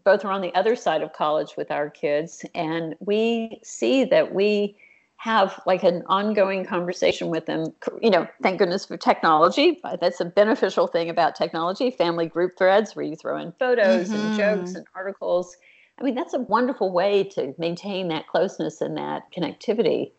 both 0.05 0.25
are 0.25 0.33
on 0.33 0.41
the 0.41 0.55
other 0.55 0.75
side 0.75 1.03
of 1.03 1.13
college 1.13 1.57
with 1.57 1.71
our 1.71 1.91
kids, 1.91 2.45
and 2.55 2.95
we 3.01 3.61
see 3.63 4.05
that 4.05 4.35
we 4.35 4.77
have 5.19 5.61
like 5.67 5.83
an 5.83 6.05
ongoing 6.07 6.65
conversation 6.65 7.29
with 7.29 7.47
them. 7.47 7.75
You 8.01 8.11
know, 8.11 8.29
thank 8.41 8.59
goodness 8.59 8.87
for 8.87 8.97
technology. 8.97 9.81
That's 10.01 10.21
a 10.21 10.25
beneficial 10.25 10.87
thing 10.87 11.11
about 11.11 11.35
technology. 11.35 11.91
Family 11.91 12.27
group 12.27 12.57
threads 12.57 12.95
where 12.95 13.05
you 13.05 13.17
throw 13.17 13.37
in 13.39 13.51
photos 13.53 14.09
mm-hmm. 14.09 14.17
and 14.17 14.37
jokes 14.37 14.75
and 14.75 14.87
articles. 14.95 15.57
I 15.99 16.05
mean, 16.05 16.15
that's 16.15 16.35
a 16.35 16.41
wonderful 16.41 16.93
way 16.93 17.25
to 17.25 17.55
maintain 17.59 18.09
that 18.09 18.29
closeness 18.29 18.81
and 18.81 18.97
that 18.97 19.25
connectivity. 19.37 20.13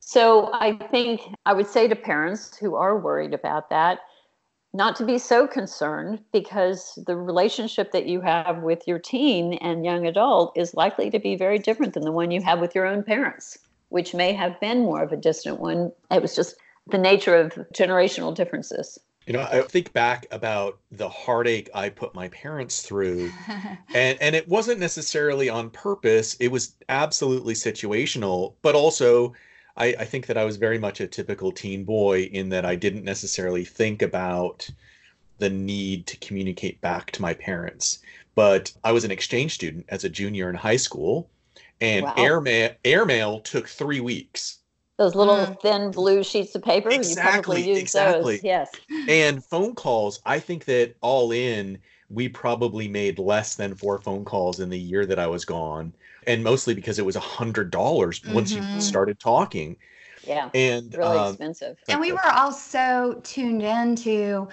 So 0.00 0.50
I 0.52 0.74
think 0.90 1.22
I 1.46 1.52
would 1.52 1.68
say 1.68 1.88
to 1.88 1.96
parents 1.96 2.56
who 2.56 2.74
are 2.74 2.98
worried 2.98 3.32
about 3.32 3.70
that, 3.70 4.00
not 4.74 4.96
to 4.96 5.04
be 5.04 5.18
so 5.18 5.46
concerned 5.46 6.20
because 6.32 6.98
the 7.06 7.16
relationship 7.16 7.92
that 7.92 8.06
you 8.06 8.20
have 8.20 8.62
with 8.62 8.86
your 8.86 8.98
teen 8.98 9.54
and 9.54 9.84
young 9.84 10.06
adult 10.06 10.56
is 10.56 10.74
likely 10.74 11.10
to 11.10 11.18
be 11.18 11.36
very 11.36 11.58
different 11.58 11.94
than 11.94 12.04
the 12.04 12.12
one 12.12 12.30
you 12.30 12.42
have 12.42 12.60
with 12.60 12.74
your 12.74 12.86
own 12.86 13.02
parents 13.02 13.58
which 13.92 14.14
may 14.14 14.32
have 14.32 14.58
been 14.58 14.80
more 14.80 15.02
of 15.02 15.12
a 15.12 15.16
distant 15.16 15.60
one. 15.60 15.92
It 16.10 16.22
was 16.22 16.34
just 16.34 16.56
the 16.88 16.98
nature 16.98 17.36
of 17.36 17.52
generational 17.74 18.34
differences. 18.34 18.98
You 19.26 19.34
know, 19.34 19.40
I 19.40 19.62
think 19.62 19.92
back 19.92 20.26
about 20.32 20.80
the 20.90 21.08
heartache 21.08 21.70
I 21.74 21.90
put 21.90 22.14
my 22.14 22.28
parents 22.28 22.82
through, 22.82 23.30
and 23.94 24.20
and 24.20 24.34
it 24.34 24.48
wasn't 24.48 24.80
necessarily 24.80 25.48
on 25.48 25.70
purpose. 25.70 26.34
It 26.40 26.48
was 26.48 26.74
absolutely 26.88 27.54
situational, 27.54 28.54
but 28.62 28.74
also 28.74 29.32
I, 29.76 29.86
I 29.98 30.04
think 30.04 30.26
that 30.26 30.36
I 30.36 30.44
was 30.44 30.56
very 30.56 30.78
much 30.78 31.00
a 31.00 31.06
typical 31.06 31.52
teen 31.52 31.84
boy 31.84 32.22
in 32.24 32.48
that 32.50 32.64
I 32.64 32.74
didn't 32.74 33.04
necessarily 33.04 33.64
think 33.64 34.02
about 34.02 34.68
the 35.38 35.50
need 35.50 36.06
to 36.06 36.16
communicate 36.18 36.80
back 36.80 37.10
to 37.12 37.22
my 37.22 37.34
parents. 37.34 38.00
But 38.34 38.72
I 38.84 38.92
was 38.92 39.04
an 39.04 39.10
exchange 39.10 39.54
student 39.54 39.86
as 39.88 40.04
a 40.04 40.08
junior 40.08 40.48
in 40.48 40.54
high 40.54 40.76
school, 40.76 41.28
and 41.80 42.04
wow. 42.04 42.14
airmail 42.16 42.70
airmail 42.84 43.40
took 43.40 43.68
three 43.68 44.00
weeks. 44.00 44.58
Those 44.98 45.14
little 45.14 45.36
mm. 45.36 45.60
thin 45.60 45.90
blue 45.90 46.22
sheets 46.22 46.54
of 46.54 46.62
paper. 46.62 46.90
Exactly. 46.90 47.72
exactly. 47.72 48.36
Those. 48.36 48.44
Yes. 48.44 48.70
And 49.08 49.42
phone 49.44 49.74
calls. 49.74 50.20
I 50.26 50.38
think 50.38 50.66
that 50.66 50.94
all 51.00 51.32
in, 51.32 51.78
we 52.10 52.28
probably 52.28 52.88
made 52.88 53.18
less 53.18 53.56
than 53.56 53.74
four 53.74 53.98
phone 53.98 54.24
calls 54.24 54.60
in 54.60 54.68
the 54.68 54.78
year 54.78 55.06
that 55.06 55.18
I 55.18 55.26
was 55.26 55.44
gone, 55.44 55.94
and 56.26 56.44
mostly 56.44 56.74
because 56.74 56.98
it 56.98 57.06
was 57.06 57.16
a 57.16 57.20
hundred 57.20 57.70
dollars 57.70 58.20
mm-hmm. 58.20 58.34
once 58.34 58.52
you 58.52 58.60
mm-hmm. 58.60 58.80
started 58.80 59.18
talking. 59.18 59.76
Yeah. 60.24 60.50
And 60.54 60.94
really 60.94 61.18
um, 61.18 61.30
expensive. 61.30 61.78
And 61.88 62.00
we 62.00 62.12
were 62.12 62.30
all 62.30 62.52
so 62.52 63.20
tuned 63.24 63.62
into 63.62 64.48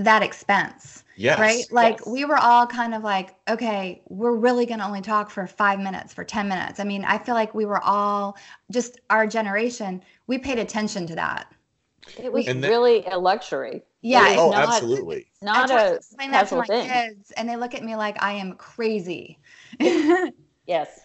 that 0.00 0.22
expense. 0.22 1.04
Yes. 1.16 1.38
Right? 1.38 1.64
Like 1.70 1.98
yes. 1.98 2.06
we 2.06 2.24
were 2.24 2.38
all 2.38 2.66
kind 2.66 2.94
of 2.94 3.04
like, 3.04 3.34
okay, 3.48 4.00
we're 4.08 4.34
really 4.34 4.64
going 4.64 4.80
to 4.80 4.86
only 4.86 5.02
talk 5.02 5.30
for 5.30 5.46
five 5.46 5.78
minutes, 5.78 6.14
for 6.14 6.24
10 6.24 6.48
minutes. 6.48 6.80
I 6.80 6.84
mean, 6.84 7.04
I 7.04 7.18
feel 7.18 7.34
like 7.34 7.54
we 7.54 7.66
were 7.66 7.82
all 7.82 8.38
just 8.70 8.98
our 9.10 9.26
generation, 9.26 10.02
we 10.26 10.38
paid 10.38 10.58
attention 10.58 11.06
to 11.08 11.14
that. 11.16 11.52
It 12.18 12.32
was 12.32 12.46
then, 12.46 12.62
really 12.62 13.04
a 13.04 13.18
luxury. 13.18 13.82
Yeah. 14.00 14.36
Oh, 14.38 14.50
not, 14.50 14.68
absolutely. 14.68 15.26
Not 15.42 15.70
a 15.70 15.96
explain 15.96 16.30
that 16.30 16.48
to 16.48 16.56
my 16.56 16.64
thing. 16.64 16.88
kids, 16.88 17.32
and 17.32 17.46
they 17.46 17.56
look 17.56 17.74
at 17.74 17.84
me 17.84 17.94
like 17.96 18.20
I 18.22 18.32
am 18.32 18.54
crazy. 18.54 19.38
yes. 20.66 21.00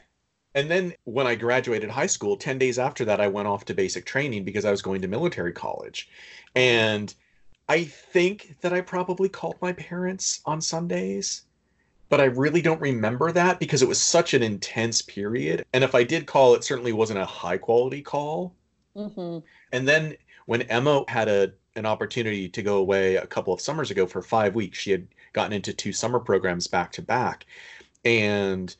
And 0.53 0.71
then 0.71 0.93
when 1.03 1.27
I 1.27 1.35
graduated 1.35 1.89
high 1.89 2.05
school, 2.05 2.37
10 2.37 2.57
days 2.57 2.79
after 2.79 3.03
that, 3.03 3.19
I 3.19 3.27
went 3.27 3.49
off 3.49 3.65
to 3.65 3.73
basic 3.73 4.05
training 4.05 4.45
because 4.45 4.63
I 4.63 4.71
was 4.71 4.81
going 4.81 5.01
to 5.01 5.09
military 5.09 5.51
college. 5.51 6.09
And 6.55 7.13
I 7.67 7.83
think 7.85 8.57
that 8.61 8.73
I 8.73 8.81
probably 8.81 9.29
called 9.29 9.55
my 9.61 9.73
parents 9.73 10.41
on 10.45 10.61
Sundays, 10.61 11.43
but 12.09 12.21
I 12.21 12.25
really 12.25 12.61
don't 12.61 12.81
remember 12.81 13.31
that 13.31 13.59
because 13.59 13.81
it 13.81 13.87
was 13.87 13.99
such 13.99 14.33
an 14.33 14.43
intense 14.43 15.01
period. 15.01 15.65
And 15.73 15.83
if 15.83 15.95
I 15.95 16.03
did 16.03 16.27
call, 16.27 16.53
it 16.53 16.63
certainly 16.63 16.93
wasn't 16.93 17.19
a 17.19 17.25
high 17.25 17.57
quality 17.57 18.01
call. 18.01 18.53
Mm-hmm. 18.95 19.39
And 19.71 19.87
then 19.87 20.15
when 20.45 20.61
Emma 20.63 21.03
had 21.07 21.27
a 21.27 21.53
an 21.77 21.85
opportunity 21.85 22.47
to 22.47 22.61
go 22.61 22.77
away 22.77 23.17
a 23.17 23.27
couple 23.27 23.53
of 23.53 23.59
summers 23.59 23.91
ago 23.91 24.05
for 24.07 24.21
five 24.21 24.55
weeks, 24.55 24.77
she 24.77 24.91
had 24.91 25.07
gotten 25.33 25.51
into 25.51 25.73
two 25.73 25.91
summer 25.91 26.19
programs 26.19 26.67
back 26.67 26.91
to 26.93 27.01
back, 27.01 27.45
and 28.05 28.73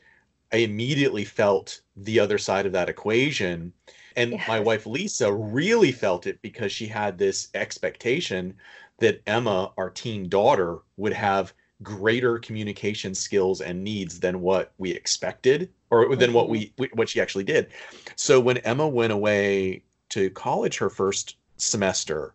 I 0.53 0.57
immediately 0.57 1.25
felt 1.25 1.81
the 1.97 2.21
other 2.21 2.37
side 2.37 2.65
of 2.65 2.71
that 2.71 2.87
equation 2.87 3.73
and 4.15 4.31
yes. 4.31 4.47
my 4.47 4.59
wife 4.59 4.85
Lisa 4.85 5.31
really 5.31 5.91
felt 5.91 6.27
it 6.27 6.41
because 6.41 6.71
she 6.71 6.87
had 6.87 7.17
this 7.17 7.49
expectation 7.53 8.55
that 8.99 9.21
Emma, 9.27 9.71
our 9.77 9.89
teen 9.89 10.29
daughter, 10.29 10.79
would 10.97 11.13
have 11.13 11.53
greater 11.83 12.39
communication 12.39 13.13
skills 13.13 13.61
and 13.61 13.83
needs 13.83 14.19
than 14.19 14.39
what 14.41 14.73
we 14.77 14.91
expected 14.91 15.69
or 15.89 16.15
than 16.15 16.29
mm-hmm. 16.29 16.35
what 16.35 16.49
we 16.49 16.73
what 16.93 17.09
she 17.09 17.19
actually 17.19 17.43
did. 17.43 17.67
So 18.15 18.39
when 18.39 18.57
Emma 18.59 18.87
went 18.87 19.13
away 19.13 19.83
to 20.09 20.29
college 20.31 20.77
her 20.77 20.89
first 20.89 21.37
semester, 21.57 22.33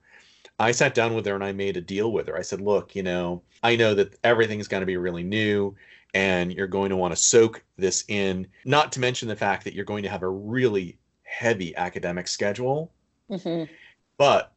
I 0.58 0.72
sat 0.72 0.94
down 0.94 1.14
with 1.14 1.24
her 1.26 1.34
and 1.34 1.44
I 1.44 1.52
made 1.52 1.76
a 1.76 1.80
deal 1.80 2.12
with 2.12 2.28
her. 2.28 2.36
I 2.36 2.42
said, 2.42 2.60
"Look, 2.60 2.94
you 2.94 3.02
know, 3.02 3.42
I 3.62 3.76
know 3.76 3.94
that 3.94 4.18
everything's 4.22 4.68
going 4.68 4.82
to 4.82 4.86
be 4.86 4.96
really 4.96 5.22
new 5.22 5.74
and 6.12 6.52
you're 6.52 6.66
going 6.66 6.90
to 6.90 6.96
want 6.96 7.14
to 7.14 7.22
soak 7.22 7.62
this 7.76 8.04
in, 8.08 8.46
not 8.64 8.92
to 8.92 9.00
mention 9.00 9.28
the 9.28 9.36
fact 9.36 9.64
that 9.64 9.74
you're 9.74 9.84
going 9.84 10.02
to 10.02 10.08
have 10.08 10.22
a 10.22 10.28
really 10.28 10.98
heavy 11.30 11.74
academic 11.76 12.28
schedule. 12.28 12.90
Mm-hmm. 13.30 13.72
But 14.18 14.52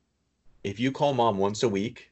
if 0.63 0.79
you 0.79 0.91
call 0.91 1.13
mom 1.13 1.37
once 1.37 1.63
a 1.63 1.69
week 1.69 2.11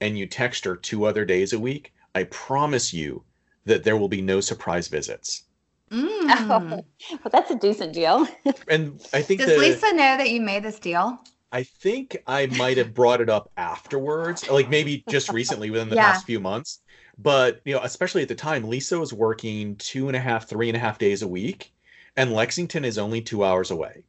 and 0.00 0.18
you 0.18 0.26
text 0.26 0.64
her 0.64 0.76
two 0.76 1.06
other 1.06 1.24
days 1.24 1.52
a 1.52 1.58
week, 1.58 1.92
I 2.14 2.24
promise 2.24 2.92
you 2.92 3.24
that 3.64 3.84
there 3.84 3.96
will 3.96 4.08
be 4.08 4.20
no 4.20 4.40
surprise 4.40 4.88
visits. 4.88 5.44
Mm. 5.90 6.08
Oh, 6.32 6.84
well, 7.10 7.30
that's 7.30 7.50
a 7.50 7.56
decent 7.56 7.92
deal. 7.92 8.26
and 8.68 9.00
I 9.12 9.20
think 9.20 9.40
does 9.40 9.50
the, 9.50 9.58
Lisa 9.58 9.92
know 9.92 10.16
that 10.16 10.30
you 10.30 10.40
made 10.40 10.62
this 10.62 10.78
deal? 10.78 11.18
I 11.52 11.64
think 11.64 12.16
I 12.26 12.46
might 12.46 12.76
have 12.76 12.94
brought 12.94 13.20
it 13.20 13.28
up 13.28 13.50
afterwards, 13.56 14.48
like 14.48 14.68
maybe 14.70 15.04
just 15.08 15.30
recently 15.30 15.70
within 15.70 15.88
the 15.88 15.96
yeah. 15.96 16.12
past 16.12 16.26
few 16.26 16.38
months. 16.38 16.80
But 17.18 17.60
you 17.64 17.74
know, 17.74 17.80
especially 17.82 18.22
at 18.22 18.28
the 18.28 18.36
time, 18.36 18.68
Lisa 18.68 18.98
was 18.98 19.12
working 19.12 19.76
two 19.76 20.06
and 20.06 20.16
a 20.16 20.20
half, 20.20 20.48
three 20.48 20.68
and 20.68 20.76
a 20.76 20.80
half 20.80 20.98
days 20.98 21.22
a 21.22 21.28
week 21.28 21.72
and 22.16 22.32
Lexington 22.32 22.84
is 22.84 22.98
only 22.98 23.20
two 23.20 23.44
hours 23.44 23.70
away. 23.70 24.04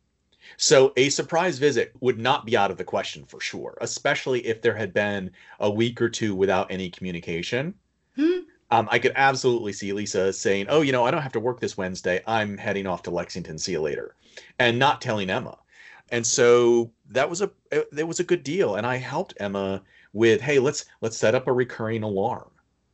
So 0.57 0.93
a 0.97 1.09
surprise 1.09 1.59
visit 1.59 1.93
would 2.01 2.19
not 2.19 2.45
be 2.45 2.57
out 2.57 2.71
of 2.71 2.77
the 2.77 2.83
question 2.83 3.25
for 3.25 3.39
sure, 3.39 3.77
especially 3.81 4.45
if 4.45 4.61
there 4.61 4.75
had 4.75 4.93
been 4.93 5.31
a 5.59 5.69
week 5.69 6.01
or 6.01 6.09
two 6.09 6.35
without 6.35 6.71
any 6.71 6.89
communication. 6.89 7.73
Hmm. 8.15 8.39
Um, 8.69 8.87
I 8.91 8.99
could 8.99 9.11
absolutely 9.15 9.73
see 9.73 9.91
Lisa 9.91 10.31
saying, 10.31 10.67
"Oh, 10.69 10.81
you 10.81 10.91
know, 10.91 11.05
I 11.05 11.11
don't 11.11 11.21
have 11.21 11.33
to 11.33 11.39
work 11.39 11.59
this 11.59 11.77
Wednesday. 11.77 12.21
I'm 12.25 12.57
heading 12.57 12.87
off 12.87 13.03
to 13.03 13.11
Lexington. 13.11 13.57
See 13.57 13.73
you 13.73 13.81
later," 13.81 14.15
and 14.59 14.79
not 14.79 15.01
telling 15.01 15.29
Emma. 15.29 15.57
And 16.09 16.25
so 16.25 16.91
that 17.09 17.29
was 17.29 17.41
a 17.41 17.51
it 17.71 18.07
was 18.07 18.19
a 18.19 18.25
good 18.25 18.43
deal, 18.43 18.75
and 18.75 18.85
I 18.85 18.97
helped 18.97 19.33
Emma 19.39 19.81
with, 20.13 20.41
"Hey, 20.41 20.59
let's 20.59 20.85
let's 21.01 21.17
set 21.17 21.35
up 21.35 21.47
a 21.47 21.53
recurring 21.53 22.03
alarm." 22.03 22.51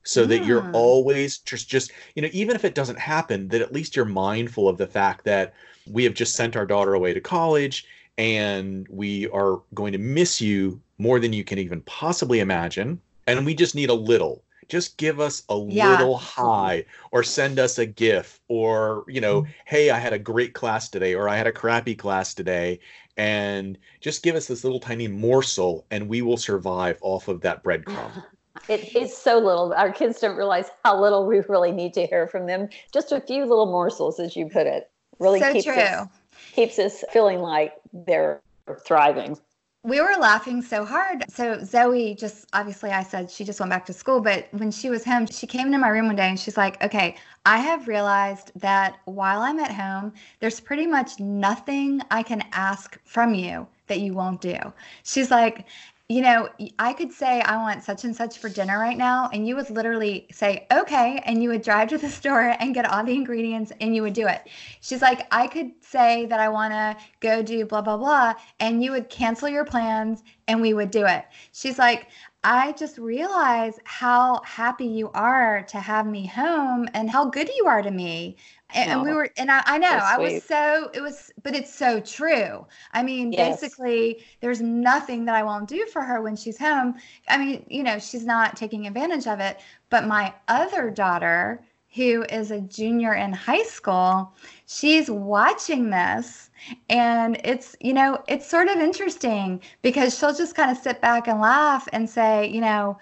So 0.07 0.25
that 0.25 0.45
you're 0.45 0.69
always 0.71 1.39
just 1.39 1.69
just 1.69 1.91
you 2.15 2.21
know 2.21 2.29
even 2.31 2.55
if 2.55 2.63
it 2.63 2.73
doesn't 2.75 2.97
happen 2.99 3.49
that 3.49 3.61
at 3.61 3.73
least 3.73 3.95
you're 3.95 4.05
mindful 4.05 4.69
of 4.69 4.77
the 4.77 4.87
fact 4.87 5.25
that 5.25 5.53
we 5.85 6.03
have 6.05 6.13
just 6.13 6.35
sent 6.35 6.55
our 6.55 6.65
daughter 6.65 6.93
away 6.93 7.13
to 7.13 7.19
college 7.21 7.85
and 8.17 8.87
we 8.89 9.27
are 9.29 9.61
going 9.73 9.91
to 9.91 9.97
miss 9.99 10.41
you 10.41 10.81
more 10.97 11.19
than 11.19 11.33
you 11.33 11.43
can 11.43 11.59
even 11.59 11.81
possibly 11.81 12.39
imagine. 12.39 12.99
And 13.27 13.45
we 13.45 13.53
just 13.53 13.75
need 13.75 13.89
a 13.89 13.93
little. 13.93 14.43
Just 14.69 14.97
give 14.97 15.19
us 15.19 15.43
a 15.49 15.55
Yeah. 15.67 15.89
little 15.89 16.17
high 16.17 16.85
or 17.11 17.23
send 17.23 17.59
us 17.59 17.77
a 17.77 17.85
gif 17.85 18.39
or 18.47 19.03
you 19.07 19.21
know 19.21 19.41
mm-hmm. 19.41 19.51
hey 19.65 19.89
i 19.91 19.99
had 19.99 20.13
a 20.13 20.19
great 20.19 20.53
class 20.53 20.89
today 20.89 21.13
or 21.15 21.29
i 21.29 21.35
had 21.37 21.47
a 21.47 21.51
crappy 21.51 21.95
class 21.95 22.33
today. 22.33 22.79
And 23.17 23.77
just 24.01 24.23
give 24.23 24.35
us 24.35 24.47
this 24.47 24.63
little 24.63 24.79
tiny 24.79 25.07
morsel 25.07 25.85
and 25.91 26.07
we 26.07 26.21
will 26.21 26.37
survive 26.37 26.97
off 27.01 27.27
of 27.27 27.41
that 27.41 27.63
breadcrumb 27.63 28.23
It 28.69 28.95
is 28.95 29.15
so 29.15 29.37
little. 29.37 29.73
Our 29.73 29.91
kids 29.91 30.19
don't 30.19 30.35
realize 30.35 30.69
how 30.83 30.99
little 30.99 31.25
we 31.25 31.39
really 31.47 31.71
need 31.71 31.93
to 31.95 32.05
hear 32.05 32.27
from 32.27 32.45
them. 32.45 32.69
Just 32.93 33.11
a 33.11 33.21
few 33.21 33.45
little 33.45 33.67
morsels, 33.67 34.19
as 34.19 34.35
you 34.35 34.47
put 34.47 34.67
it, 34.67 34.89
really 35.19 35.39
so 35.39 35.53
keeps 35.53 35.65
true. 35.65 35.75
us 35.75 36.07
keeps 36.53 36.79
us 36.79 37.03
feeling 37.11 37.39
like 37.39 37.73
they're 37.93 38.41
thriving. 38.85 39.37
We 39.83 40.01
were 40.01 40.15
laughing 40.19 40.61
so 40.61 40.83
hard. 40.83 41.23
So 41.29 41.63
Zoe 41.63 42.13
just 42.13 42.47
obviously 42.51 42.89
I 42.89 43.03
said 43.03 43.31
she 43.31 43.45
just 43.45 43.59
went 43.59 43.69
back 43.69 43.85
to 43.85 43.93
school, 43.93 44.19
but 44.19 44.47
when 44.51 44.69
she 44.69 44.89
was 44.89 45.05
home, 45.05 45.27
she 45.27 45.47
came 45.47 45.67
into 45.67 45.77
my 45.77 45.89
room 45.89 46.07
one 46.07 46.15
day 46.15 46.27
and 46.27 46.39
she's 46.39 46.57
like, 46.57 46.83
"Okay, 46.83 47.15
I 47.45 47.59
have 47.59 47.87
realized 47.87 48.51
that 48.55 48.97
while 49.05 49.41
I'm 49.41 49.59
at 49.59 49.71
home, 49.71 50.13
there's 50.39 50.59
pretty 50.59 50.87
much 50.87 51.19
nothing 51.19 52.01
I 52.11 52.23
can 52.23 52.43
ask 52.51 52.99
from 53.05 53.33
you 53.33 53.67
that 53.87 54.01
you 54.01 54.13
won't 54.13 54.41
do." 54.41 54.57
She's 55.03 55.31
like, 55.31 55.65
you 56.09 56.21
know, 56.21 56.47
I 56.79 56.93
could 56.93 57.11
say 57.11 57.41
I 57.41 57.57
want 57.57 57.83
such 57.83 58.05
and 58.05 58.15
such 58.15 58.37
for 58.37 58.47
dinner 58.47 58.79
right 58.79 58.97
now, 58.97 59.29
and 59.33 59.45
you 59.45 59.57
would 59.57 59.69
literally 59.69 60.25
say, 60.31 60.65
okay, 60.71 61.21
and 61.25 61.43
you 61.43 61.49
would 61.49 61.61
drive 61.61 61.89
to 61.89 61.97
the 61.97 62.07
store 62.19 62.55
and 62.59 62.73
get 62.73 62.85
all 62.89 63.03
the 63.03 63.13
ingredients 63.13 63.73
and 63.81 63.93
you 63.93 64.03
would 64.03 64.13
do 64.13 64.25
it. 64.25 64.47
She's 64.79 65.01
like, 65.01 65.27
I 65.31 65.47
could 65.47 65.71
say 65.81 66.25
that 66.27 66.39
I 66.39 66.47
want 66.47 66.71
to 66.73 66.95
go 67.19 67.43
do 67.43 67.65
blah, 67.65 67.81
blah, 67.81 67.97
blah, 67.97 68.35
and 68.61 68.81
you 68.81 68.91
would 68.91 69.09
cancel 69.09 69.49
your 69.49 69.65
plans 69.65 70.23
and 70.47 70.61
we 70.61 70.73
would 70.73 70.91
do 70.91 71.05
it. 71.05 71.25
She's 71.51 71.77
like, 71.77 72.07
I 72.43 72.71
just 72.73 72.97
realize 72.97 73.77
how 73.83 74.41
happy 74.45 74.85
you 74.85 75.09
are 75.13 75.63
to 75.63 75.77
have 75.79 76.07
me 76.07 76.25
home 76.25 76.87
and 76.93 77.09
how 77.09 77.25
good 77.25 77.49
you 77.57 77.65
are 77.67 77.81
to 77.81 77.91
me. 77.91 78.37
And, 78.73 78.91
and 78.91 79.01
we 79.01 79.13
were, 79.13 79.29
and 79.37 79.49
I, 79.49 79.63
I 79.65 79.77
know, 79.77 79.87
I 79.87 80.17
was 80.17 80.37
so, 80.37 80.89
it 80.93 81.01
was, 81.01 81.31
but 81.41 81.55
it's 81.55 81.73
so 81.73 81.99
true. 82.01 82.65
I 82.93 83.01
mean, 83.01 83.33
Yes. 83.33 83.35
basically, 83.35 84.23
there's 84.41 84.61
nothing 84.61 85.25
that 85.25 85.35
I 85.35 85.43
won't 85.43 85.67
do 85.69 85.85
for 85.85 86.01
her 86.03 86.21
when 86.21 86.35
she's 86.35 86.57
home. 86.59 86.95
I 87.29 87.37
mean, 87.37 87.65
you 87.69 87.81
know, 87.83 87.97
she's 87.97 88.25
not 88.25 88.57
taking 88.57 88.85
advantage 88.85 89.25
of 89.25 89.39
it. 89.39 89.59
But 89.89 90.05
my 90.05 90.33
other 90.49 90.89
daughter, 90.91 91.63
who 91.95 92.23
is 92.29 92.51
a 92.51 92.59
junior 92.61 93.13
in 93.13 93.31
high 93.33 93.63
school, 93.63 94.33
she's 94.65 95.09
watching 95.09 95.89
this. 95.89 96.49
And 96.89 97.39
it's, 97.45 97.75
you 97.79 97.93
know, 97.93 98.21
it's 98.27 98.47
sort 98.49 98.67
of 98.67 98.77
interesting 98.77 99.61
because 99.81 100.17
she'll 100.17 100.33
just 100.33 100.55
kind 100.55 100.69
of 100.71 100.77
sit 100.77 100.99
back 101.01 101.27
and 101.27 101.39
laugh 101.39 101.87
and 101.93 102.09
say, 102.09 102.47
you 102.49 102.61
know, 102.61 102.97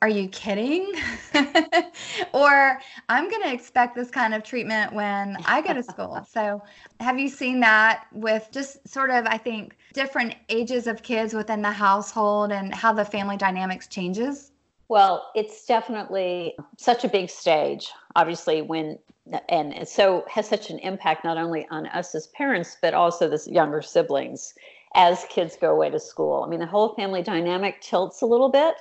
are 0.00 0.08
you 0.08 0.28
kidding? 0.28 0.92
or 2.32 2.80
I'm 3.08 3.28
going 3.28 3.42
to 3.42 3.52
expect 3.52 3.96
this 3.96 4.10
kind 4.10 4.32
of 4.32 4.44
treatment 4.44 4.92
when 4.92 5.36
I 5.44 5.60
go 5.60 5.74
to 5.74 5.82
school. 5.82 6.24
so, 6.30 6.62
have 7.00 7.18
you 7.18 7.28
seen 7.28 7.60
that 7.60 8.06
with 8.12 8.48
just 8.52 8.86
sort 8.88 9.10
of, 9.10 9.26
I 9.26 9.38
think, 9.38 9.76
different 9.92 10.36
ages 10.48 10.86
of 10.86 11.02
kids 11.02 11.34
within 11.34 11.62
the 11.62 11.72
household 11.72 12.52
and 12.52 12.72
how 12.72 12.92
the 12.92 13.04
family 13.04 13.36
dynamics 13.36 13.88
changes? 13.88 14.52
Well, 14.88 15.30
it's 15.34 15.66
definitely 15.66 16.54
such 16.76 17.04
a 17.04 17.08
big 17.08 17.28
stage, 17.28 17.90
obviously, 18.16 18.62
when 18.62 18.98
and 19.50 19.86
so 19.86 20.24
has 20.30 20.48
such 20.48 20.70
an 20.70 20.78
impact 20.78 21.22
not 21.22 21.36
only 21.36 21.66
on 21.70 21.86
us 21.88 22.14
as 22.14 22.28
parents, 22.28 22.78
but 22.80 22.94
also 22.94 23.28
the 23.28 23.42
younger 23.50 23.82
siblings 23.82 24.54
as 24.94 25.26
kids 25.28 25.56
go 25.60 25.70
away 25.70 25.90
to 25.90 26.00
school. 26.00 26.42
I 26.42 26.48
mean, 26.48 26.60
the 26.60 26.66
whole 26.66 26.94
family 26.94 27.22
dynamic 27.22 27.80
tilts 27.80 28.22
a 28.22 28.26
little 28.26 28.48
bit. 28.48 28.76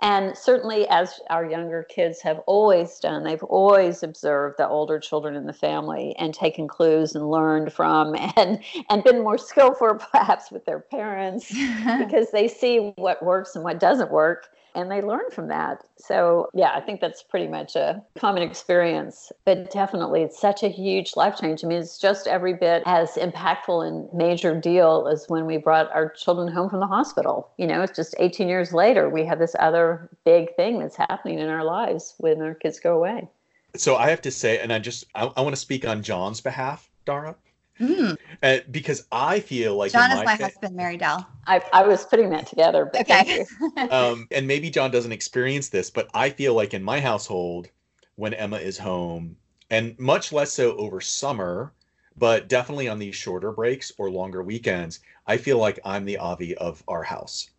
And 0.00 0.36
certainly, 0.36 0.86
as 0.88 1.20
our 1.30 1.48
younger 1.48 1.82
kids 1.82 2.20
have 2.20 2.40
always 2.46 2.98
done, 2.98 3.24
they've 3.24 3.42
always 3.44 4.02
observed 4.02 4.56
the 4.58 4.68
older 4.68 4.98
children 4.98 5.34
in 5.34 5.46
the 5.46 5.52
family 5.52 6.14
and 6.18 6.34
taken 6.34 6.68
clues 6.68 7.14
and 7.14 7.30
learned 7.30 7.72
from 7.72 8.14
and, 8.36 8.62
and 8.90 9.04
been 9.04 9.22
more 9.22 9.38
skillful 9.38 9.94
perhaps 10.12 10.50
with 10.50 10.64
their 10.64 10.80
parents 10.80 11.52
because 11.98 12.30
they 12.30 12.48
see 12.48 12.92
what 12.96 13.22
works 13.24 13.54
and 13.54 13.64
what 13.64 13.80
doesn't 13.80 14.10
work 14.10 14.48
and 14.76 14.90
they 14.90 15.00
learn 15.00 15.30
from 15.32 15.48
that. 15.48 15.82
So, 15.96 16.50
yeah, 16.54 16.72
I 16.74 16.80
think 16.80 17.00
that's 17.00 17.22
pretty 17.22 17.48
much 17.48 17.74
a 17.74 18.02
common 18.18 18.42
experience. 18.42 19.32
But 19.44 19.70
definitely, 19.72 20.22
it's 20.22 20.38
such 20.40 20.62
a 20.62 20.68
huge 20.68 21.16
life 21.16 21.38
change. 21.40 21.64
I 21.64 21.66
mean, 21.66 21.78
it's 21.78 21.98
just 21.98 22.26
every 22.26 22.54
bit 22.54 22.82
as 22.86 23.14
impactful 23.14 23.86
and 23.88 24.08
major 24.12 24.58
deal 24.60 25.08
as 25.10 25.24
when 25.28 25.46
we 25.46 25.56
brought 25.56 25.90
our 25.92 26.10
children 26.10 26.52
home 26.52 26.68
from 26.70 26.80
the 26.80 26.86
hospital. 26.86 27.50
You 27.56 27.66
know, 27.66 27.82
it's 27.82 27.96
just 27.96 28.14
18 28.18 28.48
years 28.48 28.72
later, 28.72 29.08
we 29.08 29.24
have 29.24 29.38
this 29.38 29.56
other 29.58 30.10
big 30.24 30.54
thing 30.56 30.78
that's 30.78 30.96
happening 30.96 31.38
in 31.38 31.48
our 31.48 31.64
lives 31.64 32.14
when 32.18 32.40
our 32.42 32.54
kids 32.54 32.78
go 32.78 32.94
away. 32.96 33.28
so 33.76 33.96
i 33.96 34.08
have 34.08 34.22
to 34.22 34.30
say 34.30 34.58
and 34.58 34.72
i 34.72 34.78
just 34.78 35.04
i, 35.14 35.24
I 35.36 35.40
want 35.42 35.54
to 35.54 35.60
speak 35.60 35.86
on 35.86 36.02
john's 36.02 36.40
behalf 36.40 36.88
dara 37.04 37.34
Mm. 37.80 38.16
uh, 38.42 38.58
because 38.70 39.06
i 39.12 39.38
feel 39.40 39.76
like 39.76 39.92
John 39.92 40.10
in 40.10 40.18
is 40.18 40.24
my 40.24 40.36
fa- 40.36 40.44
husband, 40.44 40.76
Mary 40.76 40.96
Dell. 40.96 41.26
I, 41.46 41.62
I 41.72 41.86
was 41.86 42.04
putting 42.06 42.30
that 42.30 42.46
together. 42.46 42.86
But 42.86 43.06
thank 43.06 43.28
Okay. 43.28 43.46
you. 43.60 43.72
um, 43.90 44.26
and 44.30 44.46
maybe 44.46 44.70
John 44.70 44.90
doesn't 44.90 45.12
experience 45.12 45.68
this, 45.68 45.90
but 45.90 46.08
I 46.14 46.30
feel 46.30 46.54
like 46.54 46.74
in 46.74 46.82
my 46.82 47.00
household, 47.00 47.68
when 48.16 48.32
Emma 48.34 48.56
is 48.56 48.78
home, 48.78 49.36
and 49.70 49.98
much 49.98 50.32
less 50.32 50.52
so 50.52 50.74
over 50.76 51.00
summer, 51.00 51.72
but 52.16 52.48
definitely 52.48 52.88
on 52.88 52.98
these 52.98 53.14
shorter 53.14 53.52
breaks 53.52 53.92
or 53.98 54.10
longer 54.10 54.42
weekends, 54.42 55.00
I 55.26 55.36
feel 55.36 55.58
like 55.58 55.78
I'm 55.84 56.04
the 56.04 56.16
Avi 56.16 56.56
of 56.56 56.82
our 56.88 57.02
house. 57.02 57.50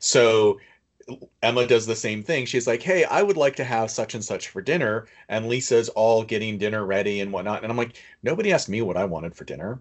So 0.00 0.60
Emma 1.42 1.66
does 1.66 1.86
the 1.86 1.96
same 1.96 2.22
thing. 2.22 2.46
She's 2.46 2.66
like, 2.66 2.82
"Hey, 2.82 3.04
I 3.04 3.22
would 3.22 3.36
like 3.36 3.56
to 3.56 3.64
have 3.64 3.90
such 3.90 4.14
and 4.14 4.24
such 4.24 4.48
for 4.48 4.60
dinner," 4.62 5.06
and 5.28 5.48
Lisa's 5.48 5.88
all 5.90 6.22
getting 6.24 6.58
dinner 6.58 6.84
ready 6.84 7.20
and 7.20 7.32
whatnot, 7.32 7.62
and 7.62 7.70
I'm 7.70 7.78
like, 7.78 7.96
"Nobody 8.22 8.52
asked 8.52 8.68
me 8.68 8.82
what 8.82 8.96
I 8.96 9.04
wanted 9.04 9.34
for 9.34 9.44
dinner." 9.44 9.80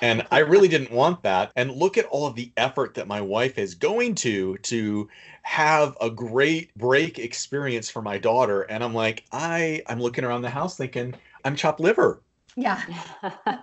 And 0.00 0.26
I 0.30 0.38
really 0.40 0.68
didn't 0.74 0.92
want 0.92 1.22
that. 1.22 1.52
And 1.56 1.72
look 1.72 1.98
at 1.98 2.06
all 2.06 2.26
of 2.26 2.34
the 2.36 2.52
effort 2.56 2.94
that 2.94 3.08
my 3.08 3.20
wife 3.20 3.58
is 3.58 3.74
going 3.74 4.14
to 4.16 4.56
to 4.58 5.08
have 5.42 5.96
a 6.00 6.10
great 6.10 6.74
break 6.76 7.18
experience 7.18 7.90
for 7.90 8.02
my 8.02 8.18
daughter. 8.18 8.62
And 8.62 8.84
I'm 8.84 8.94
like, 8.94 9.24
I 9.32 9.82
I'm 9.86 10.00
looking 10.00 10.24
around 10.24 10.42
the 10.42 10.50
house 10.50 10.76
thinking, 10.76 11.14
I'm 11.44 11.56
chopped 11.56 11.80
liver. 11.80 12.22
Yeah, 12.56 12.82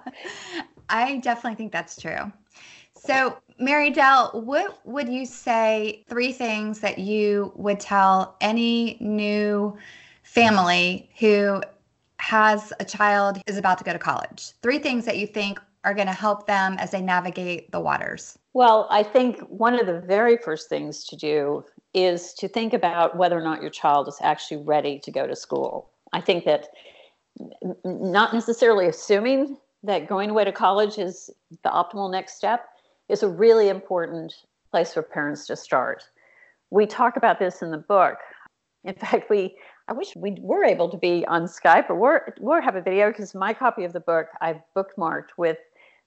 I 0.90 1.18
definitely 1.18 1.56
think 1.56 1.72
that's 1.72 1.98
true. 1.98 2.32
So, 3.06 3.38
Mary 3.60 3.92
Dell, 3.92 4.32
what 4.34 4.80
would 4.86 5.08
you 5.08 5.28
say 5.28 6.04
three 6.10 6.32
things 6.32 6.80
that 6.80 6.98
you 6.98 7.54
would 7.56 7.80
tell 7.80 8.36
any 8.42 8.98
new 9.00 9.78
family 10.24 11.10
who 11.20 11.62
has 12.18 12.74
a 12.80 12.86
child 12.86 13.40
is 13.46 13.58
about 13.58 13.78
to 13.78 13.84
go 13.84 13.94
to 13.94 14.00
college? 14.00 14.54
Three 14.64 14.80
things 14.80 15.06
that 15.06 15.20
you 15.20 15.28
think 15.28 15.60
are 15.84 15.94
going 15.94 16.08
to 16.08 16.14
help 16.14 16.48
them 16.48 16.78
as 16.80 16.90
they 16.90 17.02
navigate 17.02 17.72
the 17.72 17.80
waters. 17.80 18.40
Well, 18.54 18.88
I 18.90 19.04
think 19.04 19.40
one 19.42 19.80
of 19.80 19.86
the 19.86 20.02
very 20.02 20.38
first 20.38 20.68
things 20.68 21.04
to 21.06 21.16
do 21.16 21.64
is 21.94 22.34
to 22.36 22.48
think 22.48 22.74
about 22.74 23.18
whether 23.18 23.38
or 23.38 23.44
not 23.44 23.62
your 23.62 23.70
child 23.70 24.08
is 24.08 24.18
actually 24.22 24.64
ready 24.64 24.98
to 25.00 25.12
go 25.12 25.28
to 25.28 25.36
school. 25.36 25.92
I 26.12 26.22
think 26.22 26.44
that 26.46 26.70
not 27.84 28.34
necessarily 28.34 28.88
assuming 28.88 29.58
that 29.84 30.08
going 30.08 30.32
away 30.32 30.46
to 30.46 30.52
college 30.52 30.98
is 30.98 31.30
the 31.64 31.70
optimal 31.70 32.12
next 32.12 32.36
step 32.36 32.70
is 33.10 33.24
a 33.24 33.28
really 33.28 33.70
important 33.70 34.34
place 34.72 34.94
for 34.94 35.02
parents 35.02 35.48
to 35.48 35.56
start. 35.56 36.04
We 36.70 36.86
talk 36.86 37.18
about 37.18 37.40
this 37.40 37.62
in 37.62 37.72
the 37.72 37.78
book. 37.78 38.18
In 38.84 38.94
fact, 39.06 39.30
we 39.30 39.58
I 39.88 39.94
wish 39.94 40.16
we 40.16 40.36
were 40.42 40.64
able 40.64 40.90
to 40.90 40.98
be 40.98 41.26
on 41.28 41.44
Skype 41.44 41.92
or 41.92 41.96
we're, 41.96 42.34
we'll 42.40 42.60
have 42.60 42.76
a 42.76 42.82
video 42.82 43.12
because 43.12 43.36
my 43.36 43.54
copy 43.54 43.84
of 43.84 43.94
the 43.94 44.00
book 44.00 44.28
I've 44.42 44.60
bookmarked 44.76 45.30
with 45.38 45.58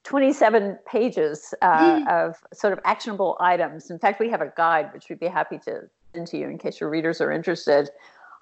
27 0.02 0.78
pages 0.84 1.54
uh, 1.62 2.00
of 2.10 2.36
sort 2.52 2.72
of 2.72 2.80
actionable 2.84 3.36
items. 3.40 3.90
In 3.90 3.98
fact, 3.98 4.18
we 4.18 4.28
have 4.30 4.40
a 4.40 4.52
guide, 4.56 4.92
which 4.92 5.08
we'd 5.08 5.20
be 5.20 5.28
happy 5.28 5.58
to 5.58 5.82
send 6.12 6.26
to 6.28 6.38
you 6.38 6.48
in 6.48 6.58
case 6.58 6.80
your 6.80 6.90
readers 6.90 7.20
are 7.20 7.30
interested, 7.30 7.90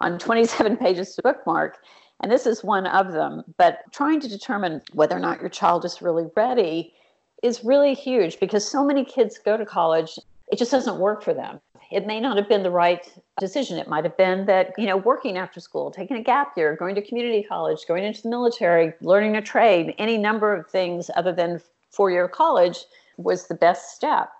on 0.00 0.18
27 0.18 0.76
pages 0.78 1.14
to 1.16 1.22
bookmark. 1.22 1.78
And 2.22 2.32
this 2.32 2.46
is 2.46 2.64
one 2.64 2.86
of 2.86 3.12
them. 3.12 3.42
But 3.58 3.80
trying 3.92 4.20
to 4.20 4.28
determine 4.28 4.80
whether 4.94 5.16
or 5.16 5.20
not 5.20 5.40
your 5.40 5.50
child 5.50 5.84
is 5.84 6.00
really 6.00 6.28
ready 6.34 6.94
is 7.42 7.64
really 7.64 7.94
huge 7.94 8.40
because 8.40 8.68
so 8.68 8.84
many 8.84 9.04
kids 9.04 9.38
go 9.38 9.56
to 9.56 9.64
college, 9.64 10.18
it 10.50 10.58
just 10.58 10.70
doesn't 10.70 10.98
work 10.98 11.22
for 11.22 11.34
them. 11.34 11.60
It 11.90 12.06
may 12.06 12.18
not 12.18 12.36
have 12.36 12.48
been 12.48 12.62
the 12.62 12.70
right 12.70 13.08
decision. 13.38 13.78
It 13.78 13.88
might 13.88 14.04
have 14.04 14.16
been 14.16 14.46
that, 14.46 14.72
you 14.76 14.86
know, 14.86 14.96
working 14.96 15.36
after 15.36 15.60
school, 15.60 15.90
taking 15.90 16.16
a 16.16 16.22
gap 16.22 16.56
year, 16.56 16.74
going 16.74 16.94
to 16.96 17.02
community 17.02 17.44
college, 17.44 17.86
going 17.86 18.04
into 18.04 18.22
the 18.22 18.28
military, 18.28 18.92
learning 19.00 19.36
a 19.36 19.42
trade, 19.42 19.94
any 19.98 20.18
number 20.18 20.52
of 20.52 20.68
things 20.68 21.10
other 21.14 21.32
than 21.32 21.60
four 21.90 22.10
year 22.10 22.28
college 22.28 22.84
was 23.16 23.46
the 23.46 23.54
best 23.54 23.94
step. 23.94 24.30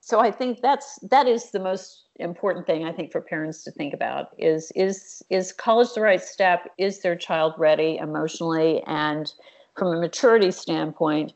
So 0.00 0.20
I 0.20 0.30
think 0.30 0.60
that's 0.60 0.98
that 1.10 1.26
is 1.26 1.50
the 1.50 1.60
most 1.60 2.04
important 2.16 2.66
thing 2.66 2.84
I 2.84 2.92
think 2.92 3.10
for 3.10 3.20
parents 3.20 3.64
to 3.64 3.70
think 3.70 3.94
about 3.94 4.30
is 4.38 4.70
is 4.76 5.22
is 5.30 5.52
college 5.52 5.94
the 5.94 6.02
right 6.02 6.22
step? 6.22 6.70
Is 6.78 7.00
their 7.00 7.16
child 7.16 7.54
ready 7.58 7.96
emotionally 7.96 8.82
and 8.86 9.32
from 9.76 9.88
a 9.88 10.00
maturity 10.00 10.50
standpoint 10.50 11.32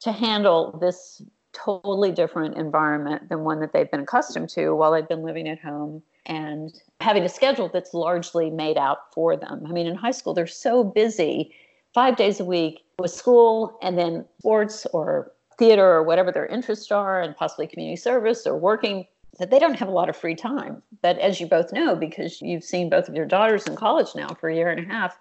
to 0.00 0.12
handle 0.12 0.78
this 0.80 1.22
totally 1.52 2.12
different 2.12 2.56
environment 2.56 3.28
than 3.28 3.44
one 3.44 3.60
that 3.60 3.72
they've 3.72 3.90
been 3.90 4.00
accustomed 4.00 4.48
to 4.48 4.70
while 4.70 4.92
they've 4.92 5.08
been 5.08 5.22
living 5.22 5.48
at 5.48 5.58
home 5.58 6.02
and 6.26 6.80
having 7.00 7.24
a 7.24 7.28
schedule 7.28 7.68
that's 7.68 7.92
largely 7.92 8.50
made 8.50 8.78
out 8.78 9.12
for 9.12 9.36
them. 9.36 9.64
I 9.68 9.72
mean, 9.72 9.86
in 9.86 9.96
high 9.96 10.12
school, 10.12 10.32
they're 10.32 10.46
so 10.46 10.84
busy 10.84 11.52
five 11.92 12.16
days 12.16 12.38
a 12.38 12.44
week 12.44 12.84
with 12.98 13.10
school 13.10 13.78
and 13.82 13.98
then 13.98 14.24
sports 14.38 14.86
or 14.92 15.32
theater 15.58 15.86
or 15.86 16.02
whatever 16.02 16.32
their 16.32 16.46
interests 16.46 16.90
are, 16.90 17.20
and 17.20 17.36
possibly 17.36 17.66
community 17.66 17.96
service 17.96 18.46
or 18.46 18.56
working, 18.56 19.06
that 19.38 19.50
they 19.50 19.58
don't 19.58 19.74
have 19.74 19.88
a 19.88 19.92
lot 19.92 20.08
of 20.08 20.16
free 20.16 20.34
time. 20.34 20.82
But 21.02 21.18
as 21.18 21.40
you 21.40 21.46
both 21.46 21.72
know, 21.72 21.94
because 21.94 22.40
you've 22.40 22.64
seen 22.64 22.88
both 22.88 23.08
of 23.08 23.14
your 23.14 23.26
daughters 23.26 23.66
in 23.66 23.76
college 23.76 24.14
now 24.14 24.28
for 24.28 24.48
a 24.48 24.54
year 24.54 24.70
and 24.70 24.80
a 24.80 24.90
half, 24.90 25.18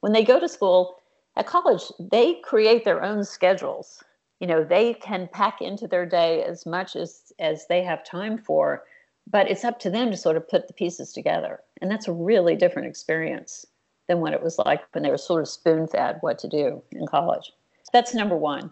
when 0.00 0.12
they 0.12 0.24
go 0.24 0.40
to 0.40 0.48
school 0.48 0.96
at 1.36 1.46
college, 1.46 1.82
they 1.98 2.34
create 2.44 2.84
their 2.84 3.02
own 3.02 3.24
schedules. 3.24 4.02
You 4.44 4.48
know, 4.48 4.62
they 4.62 4.92
can 4.92 5.26
pack 5.32 5.62
into 5.62 5.88
their 5.88 6.04
day 6.04 6.42
as 6.42 6.66
much 6.66 6.96
as 6.96 7.32
as 7.38 7.66
they 7.66 7.82
have 7.82 8.04
time 8.04 8.36
for, 8.36 8.84
but 9.26 9.50
it's 9.50 9.64
up 9.64 9.78
to 9.80 9.88
them 9.88 10.10
to 10.10 10.18
sort 10.18 10.36
of 10.36 10.46
put 10.46 10.68
the 10.68 10.74
pieces 10.74 11.14
together. 11.14 11.60
And 11.80 11.90
that's 11.90 12.08
a 12.08 12.12
really 12.12 12.54
different 12.54 12.86
experience 12.86 13.64
than 14.06 14.20
what 14.20 14.34
it 14.34 14.42
was 14.42 14.58
like 14.58 14.82
when 14.92 15.02
they 15.02 15.08
were 15.08 15.16
sort 15.16 15.40
of 15.40 15.48
spoon 15.48 15.86
fed 15.86 16.18
what 16.20 16.38
to 16.40 16.48
do 16.48 16.82
in 16.92 17.06
college. 17.06 17.52
That's 17.94 18.12
number 18.12 18.36
one. 18.36 18.70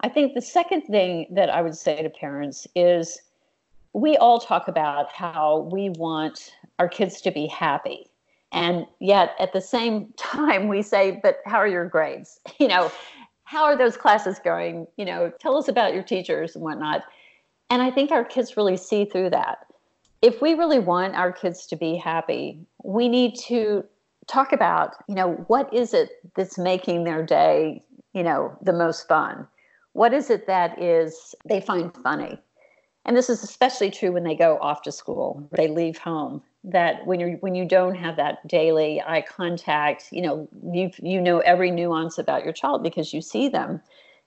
I 0.00 0.08
think 0.08 0.34
the 0.34 0.42
second 0.42 0.82
thing 0.82 1.28
that 1.30 1.48
I 1.48 1.62
would 1.62 1.76
say 1.76 2.02
to 2.02 2.10
parents 2.10 2.66
is 2.74 3.22
we 3.92 4.16
all 4.16 4.40
talk 4.40 4.66
about 4.66 5.12
how 5.12 5.68
we 5.70 5.90
want 5.90 6.56
our 6.80 6.88
kids 6.88 7.20
to 7.20 7.30
be 7.30 7.46
happy. 7.46 8.08
And 8.50 8.84
yet 8.98 9.36
at 9.38 9.52
the 9.52 9.60
same 9.60 10.12
time, 10.16 10.66
we 10.66 10.82
say, 10.82 11.20
but 11.22 11.36
how 11.46 11.58
are 11.58 11.68
your 11.68 11.86
grades? 11.86 12.40
You 12.58 12.66
know, 12.66 12.90
how 13.44 13.64
are 13.64 13.76
those 13.76 13.96
classes 13.96 14.38
going? 14.42 14.86
You 14.96 15.04
know, 15.04 15.32
tell 15.40 15.56
us 15.56 15.68
about 15.68 15.94
your 15.94 16.02
teachers 16.02 16.54
and 16.54 16.64
whatnot. 16.64 17.04
And 17.70 17.82
I 17.82 17.90
think 17.90 18.10
our 18.10 18.24
kids 18.24 18.56
really 18.56 18.76
see 18.76 19.04
through 19.04 19.30
that. 19.30 19.66
If 20.22 20.40
we 20.40 20.54
really 20.54 20.78
want 20.78 21.14
our 21.14 21.32
kids 21.32 21.66
to 21.66 21.76
be 21.76 21.96
happy, 21.96 22.58
we 22.82 23.08
need 23.08 23.36
to 23.46 23.84
talk 24.26 24.52
about, 24.52 24.94
you 25.08 25.14
know, 25.14 25.32
what 25.48 25.72
is 25.72 25.92
it 25.92 26.10
that's 26.34 26.56
making 26.56 27.04
their 27.04 27.24
day, 27.24 27.82
you 28.14 28.22
know, 28.22 28.56
the 28.62 28.72
most 28.72 29.06
fun? 29.06 29.46
What 29.92 30.14
is 30.14 30.30
it 30.30 30.46
that 30.46 30.80
is 30.82 31.34
they 31.44 31.60
find 31.60 31.94
funny? 32.02 32.38
And 33.04 33.16
this 33.16 33.28
is 33.28 33.42
especially 33.42 33.90
true 33.90 34.12
when 34.12 34.24
they 34.24 34.34
go 34.34 34.58
off 34.60 34.82
to 34.82 34.92
school, 34.92 35.46
they 35.52 35.68
leave 35.68 35.98
home. 35.98 36.42
That 36.64 37.06
when 37.06 37.20
you 37.20 37.36
when 37.40 37.54
you 37.54 37.66
don't 37.66 37.94
have 37.94 38.16
that 38.16 38.46
daily 38.48 39.02
eye 39.02 39.22
contact, 39.22 40.08
you 40.10 40.22
know, 40.22 40.48
you 40.72 40.90
you 41.02 41.20
know 41.20 41.40
every 41.40 41.70
nuance 41.70 42.18
about 42.18 42.42
your 42.42 42.54
child 42.54 42.82
because 42.82 43.12
you 43.12 43.20
see 43.20 43.48
them 43.48 43.82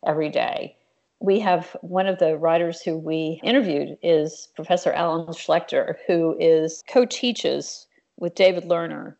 every 0.05 0.29
day. 0.29 0.75
We 1.19 1.39
have 1.39 1.75
one 1.81 2.05
of 2.05 2.19
the 2.19 2.37
writers 2.37 2.81
who 2.81 2.95
we 2.95 3.41
interviewed 3.43 3.97
is 4.03 4.49
Professor 4.55 4.93
Alan 4.93 5.25
Schlechter, 5.33 5.95
who 6.05 6.37
is 6.39 6.83
co-teaches 6.87 7.87
with 8.17 8.35
David 8.35 8.65
Lerner 8.65 9.15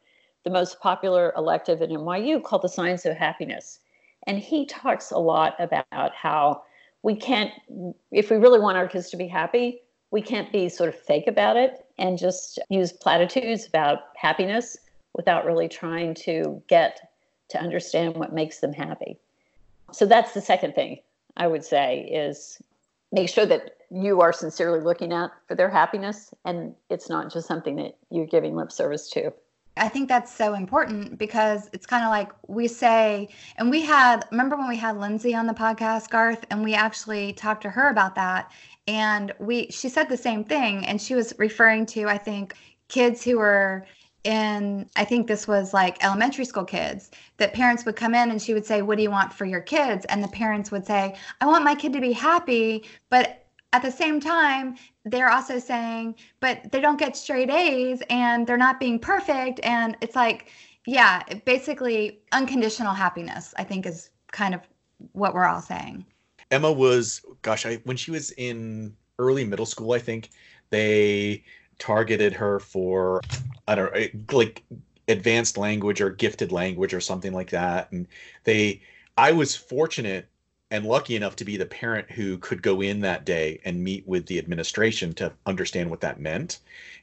the 0.48 0.54
most 0.54 0.80
popular 0.80 1.34
elective 1.36 1.82
at 1.82 1.90
NYU 1.90 2.42
called 2.42 2.62
The 2.62 2.70
Science 2.70 3.06
of 3.06 3.18
Happiness. 3.18 3.80
And 4.28 4.40
he 4.40 4.66
talks 4.66 5.12
a 5.12 5.18
lot 5.18 5.56
about 5.60 6.16
how 6.16 6.64
we 7.04 7.16
can't, 7.16 7.52
if 8.12 8.32
we 8.32 8.38
really 8.38 8.60
want 8.60 8.78
our 8.78 8.88
kids 8.88 9.10
to 9.10 9.18
be 9.18 9.28
happy, 9.28 9.82
we 10.12 10.22
can't 10.22 10.52
be 10.52 10.70
sort 10.70 10.90
of 10.90 10.96
fake 11.00 11.28
about 11.28 11.58
it 11.58 11.86
and 11.98 12.18
just 12.18 12.60
use 12.70 12.94
platitudes 12.94 13.68
about 13.68 14.00
happiness 14.16 14.78
without 15.14 15.46
really 15.46 15.68
trying 15.68 16.14
to 16.14 16.62
get 16.68 17.12
to 17.50 17.60
understand 17.60 18.16
what 18.16 18.34
makes 18.34 18.60
them 18.60 18.74
happy. 18.74 19.18
So 19.92 20.06
that's 20.06 20.34
the 20.34 20.42
second 20.42 20.76
thing 20.76 21.00
I 21.36 21.48
would 21.48 21.64
say 21.64 22.02
is 22.02 22.62
make 23.12 23.30
sure 23.30 23.46
that 23.46 23.78
you 23.90 24.22
are 24.22 24.34
sincerely 24.34 24.82
looking 24.82 25.14
at 25.14 25.32
for 25.48 25.56
their 25.56 25.70
happiness 25.70 26.34
and 26.46 26.76
it's 26.90 27.10
not 27.10 27.32
just 27.32 27.48
something 27.48 27.78
that 27.78 27.98
you're 28.10 28.26
giving 28.26 28.56
lip 28.56 28.72
service 28.72 29.10
to. 29.12 29.32
I 29.78 29.90
think 29.90 30.10
that's 30.10 30.34
so 30.34 30.56
important 30.56 31.18
because 31.18 31.70
it's 31.72 31.86
kind 31.86 32.04
of 32.04 32.10
like 32.10 32.32
we 32.48 32.68
say, 32.68 33.30
and 33.58 33.70
we 33.70 33.82
had, 33.82 34.26
remember 34.32 34.58
when 34.58 34.68
we 34.68 34.78
had 34.78 34.98
Lindsay 34.98 35.36
on 35.36 35.46
the 35.46 35.54
podcast, 35.54 36.10
Garth, 36.10 36.46
and 36.50 36.64
we 36.64 36.74
actually 36.74 37.34
talked 37.34 37.62
to 37.62 37.70
her 37.70 37.90
about 37.90 38.16
that. 38.16 38.52
And 38.88 39.34
we, 39.40 39.70
she 39.70 39.90
said 39.90 40.10
the 40.10 40.18
same 40.18 40.44
thing. 40.44 40.86
And 40.86 41.02
she 41.02 41.16
was 41.16 41.34
referring 41.38 41.86
to, 41.88 42.08
I 42.08 42.18
think, 42.18 42.56
kids 42.88 43.24
who 43.24 43.38
were 43.38 43.86
in, 44.24 44.90
I 44.96 45.06
think 45.06 45.28
this 45.28 45.48
was 45.48 45.74
like 45.74 46.04
elementary 46.04 46.46
school 46.46 46.66
kids, 46.66 47.12
that 47.38 47.54
parents 47.54 47.86
would 47.86 47.96
come 47.96 48.16
in 48.16 48.32
and 48.32 48.42
she 48.42 48.54
would 48.54 48.66
say, 48.66 48.82
What 48.82 48.98
do 48.98 49.04
you 49.04 49.12
want 49.12 49.34
for 49.34 49.46
your 49.46 49.62
kids? 49.62 50.06
And 50.06 50.24
the 50.24 50.28
parents 50.30 50.72
would 50.72 50.86
say, 50.86 51.16
I 51.42 51.46
want 51.46 51.64
my 51.64 51.76
kid 51.76 51.94
to 51.94 52.02
be 52.02 52.14
happy, 52.14 52.86
but 53.10 53.48
at 53.74 53.82
the 53.82 53.92
same 53.92 54.20
time, 54.20 54.76
they're 55.06 55.30
also 55.30 55.60
saying, 55.60 56.16
but 56.40 56.72
they 56.72 56.80
don't 56.80 57.00
get 57.00 57.16
straight 57.18 57.50
A's 57.50 58.02
and 58.10 58.48
they're 58.48 58.58
not 58.58 58.80
being 58.80 58.98
perfect. 58.98 59.60
And 59.64 59.98
it's 60.02 60.16
like, 60.16 60.52
yeah, 60.86 61.24
basically 61.46 62.20
unconditional 62.32 62.94
happiness, 62.94 63.54
I 63.58 63.64
think 63.64 63.86
is 63.86 64.10
kind 64.32 64.56
of 64.56 64.62
what 65.12 65.34
we're 65.34 65.46
all 65.46 65.62
saying. 65.62 66.06
Emma 66.52 66.72
was, 66.72 67.22
gosh, 67.42 67.66
I 67.66 67.76
when 67.84 67.98
she 67.98 68.12
was 68.12 68.32
in 68.32 68.96
early 69.20 69.46
middle 69.46 69.66
school, 69.66 69.94
I 69.94 70.00
think 70.00 70.30
they 70.70 71.44
targeted 71.80 72.34
her 72.34 72.60
for, 72.60 73.22
I 73.68 73.76
don't 73.76 73.94
know, 73.94 74.08
like 74.38 74.64
advanced 75.08 75.58
language 75.58 76.02
or 76.02 76.10
gifted 76.10 76.52
language 76.52 76.94
or 76.94 77.02
something 77.02 77.34
like 77.34 77.50
that. 77.52 77.92
And 77.92 78.08
they, 78.44 78.82
I 79.18 79.32
was 79.32 79.56
fortunate 79.56 80.28
and 80.70 80.86
lucky 80.86 81.16
enough 81.16 81.36
to 81.38 81.46
be 81.46 81.56
the 81.56 81.66
parent 81.66 82.12
who 82.12 82.38
could 82.40 82.62
go 82.62 82.82
in 82.82 83.00
that 83.02 83.26
day 83.26 83.60
and 83.64 83.84
meet 83.84 84.06
with 84.08 84.26
the 84.26 84.38
administration 84.38 85.14
to 85.14 85.32
understand 85.46 85.90
what 85.90 86.02
that 86.02 86.20
meant. 86.20 86.60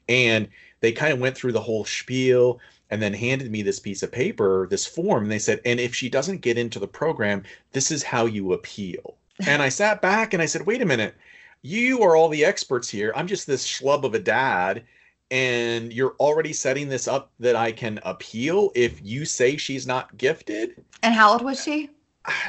And 0.09 0.48
they 0.80 0.92
kind 0.92 1.12
of 1.12 1.18
went 1.18 1.37
through 1.37 1.52
the 1.52 1.61
whole 1.61 1.85
spiel 1.85 2.61
and 2.90 3.00
then 3.00 3.14
handed 3.14 3.50
me 3.50 3.62
this 3.62 3.80
piece 3.80 4.02
of 4.02 4.12
paper, 4.12 4.66
this 4.70 4.87
form. 4.87 5.22
And 5.22 5.33
they 5.33 5.38
said, 5.38 5.61
and 5.64 5.80
if 5.80 5.94
she 5.94 6.11
doesn't 6.11 6.42
get 6.42 6.59
into 6.59 6.78
the 6.78 6.87
program, 6.87 7.42
this 7.72 7.90
is 7.90 8.02
how 8.02 8.26
you 8.26 8.52
appeal. 8.52 9.16
And 9.47 9.62
I 9.62 9.68
sat 9.68 10.01
back 10.01 10.33
and 10.33 10.42
I 10.42 10.47
said, 10.47 10.66
wait 10.66 10.83
a 10.83 10.87
minute, 10.87 11.14
you 11.62 12.03
are 12.03 12.16
all 12.16 12.29
the 12.29 12.44
experts 12.44 12.88
here. 12.88 13.12
I'm 13.16 13.27
just 13.27 13.47
this 13.47 13.66
schlub 13.66 14.05
of 14.05 14.14
a 14.14 14.18
dad. 14.18 14.85
And 15.31 15.92
you're 15.92 16.14
already 16.20 16.53
setting 16.53 16.88
this 16.88 17.09
up 17.09 17.33
that 17.40 17.57
I 17.57 17.73
can 17.73 17.99
appeal 18.05 18.70
if 18.75 19.01
you 19.03 19.25
say 19.25 19.57
she's 19.57 19.87
not 19.87 20.16
gifted. 20.16 20.85
And 21.03 21.14
how 21.14 21.33
old 21.33 21.42
was 21.42 21.62
she? 21.62 21.90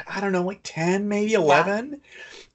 I 0.06 0.20
don't 0.20 0.32
know, 0.32 0.44
like 0.44 0.60
10, 0.62 1.08
maybe 1.08 1.34
11. 1.34 1.90
Yeah. 1.90 1.96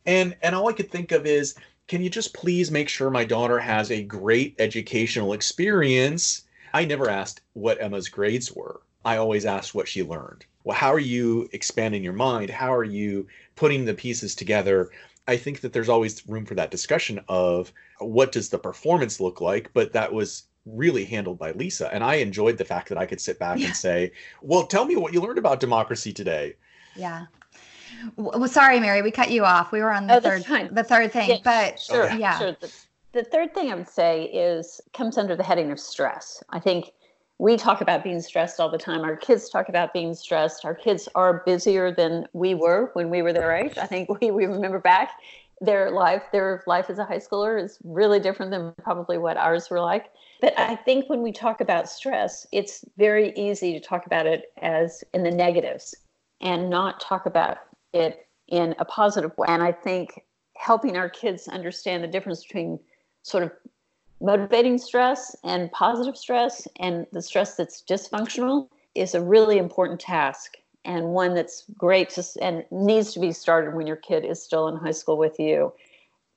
And 0.06 0.36
and 0.42 0.56
all 0.56 0.70
I 0.70 0.74
could 0.74 0.90
think 0.90 1.12
of 1.12 1.26
is 1.26 1.56
can 1.88 2.02
you 2.02 2.10
just 2.10 2.34
please 2.34 2.72
make 2.72 2.88
sure 2.88 3.10
my 3.10 3.26
daughter 3.26 3.60
has 3.60 3.92
a 3.92 4.04
great 4.04 4.56
educational 4.60 5.34
experience? 5.34 6.44
I 6.74 6.86
never 6.86 7.10
asked 7.10 7.42
what 7.54 7.82
Emma's 7.82 8.08
grades 8.08 8.52
were. 8.54 8.82
I 9.04 9.18
always 9.18 9.46
asked 9.46 9.76
what 9.76 9.88
she 9.88 10.04
learned. 10.04 10.46
Well, 10.64 10.78
how 10.78 10.94
are 10.94 11.00
you 11.00 11.50
expanding 11.52 12.04
your 12.04 12.14
mind? 12.14 12.50
How 12.50 12.74
are 12.74 12.84
you 12.84 13.28
putting 13.56 13.86
the 13.86 13.94
pieces 13.94 14.36
together? 14.36 14.90
I 15.28 15.38
think 15.38 15.62
that 15.62 15.74
there's 15.74 15.90
always 15.90 16.28
room 16.28 16.46
for 16.46 16.56
that 16.56 16.72
discussion 16.72 17.20
of 17.28 17.72
what 18.00 18.32
does 18.32 18.50
the 18.50 18.58
performance 18.58 19.20
look 19.20 19.40
like, 19.40 19.72
but 19.74 19.94
that 19.94 20.12
was 20.12 20.44
really 20.66 21.06
handled 21.06 21.38
by 21.38 21.52
Lisa. 21.52 21.94
And 21.94 22.04
I 22.04 22.16
enjoyed 22.16 22.58
the 22.58 22.66
fact 22.66 22.90
that 22.90 22.98
I 22.98 23.06
could 23.06 23.22
sit 23.22 23.40
back 23.40 23.60
yeah. 23.60 23.68
and 23.68 23.76
say, 23.76 24.12
well, 24.42 24.66
tell 24.66 24.86
me 24.86 24.96
what 24.96 25.14
you 25.14 25.22
learned 25.22 25.40
about 25.40 25.60
democracy 25.60 26.14
today. 26.14 26.56
Yeah. 26.96 27.26
Well, 28.16 28.48
sorry, 28.48 28.80
Mary, 28.80 29.02
we 29.02 29.12
cut 29.12 29.32
you 29.32 29.46
off. 29.46 29.72
We 29.72 29.82
were 29.82 29.92
on 29.92 30.08
the 30.08 30.16
oh, 30.16 30.20
third, 30.20 30.44
the 30.72 30.84
third 30.84 31.12
thing, 31.12 31.30
yeah, 31.30 31.38
but 31.44 31.80
sure, 31.80 32.12
yeah. 32.12 32.40
Sure. 32.40 32.58
The, 32.60 32.74
the 33.12 33.24
third 33.24 33.54
thing 33.54 33.72
I 33.72 33.76
would 33.76 33.90
say 33.90 34.26
is 34.26 34.82
comes 34.94 35.18
under 35.18 35.36
the 35.36 35.44
heading 35.44 35.72
of 35.72 35.80
stress. 35.80 36.44
I 36.50 36.60
think 36.60 36.94
we 37.42 37.58
talk 37.58 37.82
about 37.82 38.04
being 38.04 38.22
stressed 38.22 38.60
all 38.60 38.70
the 38.70 38.78
time. 38.78 39.02
Our 39.02 39.16
kids 39.16 39.50
talk 39.50 39.68
about 39.68 39.94
being 39.94 40.14
stressed. 40.14 40.64
Our 40.64 40.76
kids 40.76 41.10
are 41.16 41.42
busier 41.44 41.92
than 41.92 42.28
we 42.34 42.54
were 42.54 42.92
when 42.94 43.10
we 43.10 43.24
were 43.24 43.34
their 43.34 43.52
age. 43.52 43.80
I 43.80 43.88
think 43.88 44.10
we, 44.22 44.30
we 44.30 44.46
remember 44.46 44.78
back 44.78 45.14
their 45.60 45.90
life, 45.90 46.22
their 46.32 46.64
life 46.68 46.92
as 46.92 47.00
a 47.00 47.04
high 47.04 47.18
schooler 47.18 47.62
is 47.62 47.80
really 47.84 48.20
different 48.20 48.52
than 48.52 48.76
probably 48.84 49.18
what 49.18 49.38
ours 49.38 49.72
were 49.72 49.80
like. 49.80 50.12
But 50.40 50.54
I 50.60 50.76
think 50.76 51.10
when 51.10 51.24
we 51.24 51.32
talk 51.32 51.62
about 51.62 51.90
stress, 51.90 52.46
it's 52.52 52.86
very 52.98 53.34
easy 53.36 53.74
to 53.74 53.80
talk 53.80 54.06
about 54.06 54.28
it 54.28 54.54
as 54.62 55.04
in 55.16 55.24
the 55.24 55.32
negatives 55.32 55.96
and 56.42 56.70
not 56.70 57.00
talk 57.00 57.26
about 57.26 57.58
it 57.92 58.28
in 58.50 58.76
a 58.78 58.86
positive 58.86 59.36
way. 59.36 59.48
And 59.50 59.64
I 59.64 59.72
think 59.72 60.22
helping 60.58 60.96
our 60.96 61.10
kids 61.10 61.48
understand 61.48 62.04
the 62.04 62.08
difference 62.08 62.44
between 62.44 62.80
sort 63.24 63.44
of 63.44 63.52
motivating 64.22 64.78
stress 64.78 65.36
and 65.44 65.72
positive 65.72 66.16
stress 66.18 66.68
and 66.80 67.08
the 67.12 67.22
stress 67.22 67.56
that's 67.56 67.82
dysfunctional 67.82 68.70
is 68.96 69.16
a 69.16 69.22
really 69.22 69.58
important 69.58 70.00
task 70.00 70.56
and 70.86 71.10
one 71.10 71.34
that's 71.34 71.66
great 71.78 72.10
to, 72.12 72.24
and 72.42 72.64
needs 72.72 73.14
to 73.14 73.20
be 73.20 73.32
started 73.32 73.76
when 73.76 73.88
your 73.88 73.96
kid 73.96 74.26
is 74.26 74.42
still 74.42 74.68
in 74.68 74.78
high 74.78 74.92
school 74.92 75.18
with 75.18 75.40
you. 75.40 75.74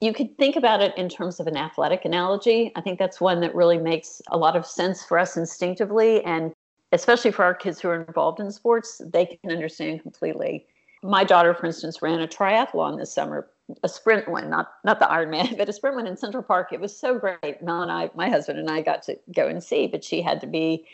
you 0.01 0.13
could 0.13 0.37
think 0.37 0.57
about 0.57 0.83
it 0.83 0.97
in 0.99 1.09
terms 1.09 1.41
of 1.41 1.47
an 1.47 1.57
athletic 1.57 2.05
analogy. 2.05 2.73
I 2.77 2.83
think 2.83 2.99
that's 2.99 3.21
one 3.21 3.41
that 3.41 3.55
really 3.55 3.79
makes 3.79 4.21
a 4.29 4.37
lot 4.37 4.57
of 4.57 4.67
sense 4.67 5.05
for 5.05 5.19
us 5.19 5.37
instinctively. 5.37 6.23
And 6.25 6.53
especially 6.93 7.31
for 7.31 7.45
our 7.45 7.55
kids 7.55 7.81
who 7.81 7.89
are 7.89 8.03
involved 8.03 8.41
in 8.41 8.51
sports, 8.53 9.01
they 9.05 9.27
can 9.27 9.51
understand 9.51 10.03
completely. 10.03 10.67
My 11.03 11.25
daughter, 11.25 11.55
for 11.55 11.67
instance, 11.67 12.03
ran 12.03 12.21
a 12.21 12.29
triathlon 12.29 12.99
this 12.99 13.13
summer, 13.13 13.49
a 13.83 13.89
sprint 13.89 14.29
one, 14.29 14.51
not 14.51 14.73
not 14.85 15.01
the 15.01 15.07
Ironman, 15.07 15.57
but 15.59 15.69
a 15.69 15.73
sprint 15.73 15.97
one 15.97 16.07
in 16.07 16.17
Central 16.17 16.43
Park. 16.43 16.73
It 16.73 16.81
was 16.81 16.97
so 16.97 17.19
great. 17.19 17.63
Mel 17.63 17.83
and 17.83 17.91
I, 17.91 18.11
my 18.15 18.29
husband 18.29 18.59
and 18.59 18.71
I, 18.71 18.83
got 18.83 19.03
to 19.05 19.19
go 19.35 19.47
and 19.47 19.63
see, 19.63 19.87
but 19.87 20.05
she 20.05 20.23
had 20.23 20.41
to 20.43 20.47
be, 20.47 20.87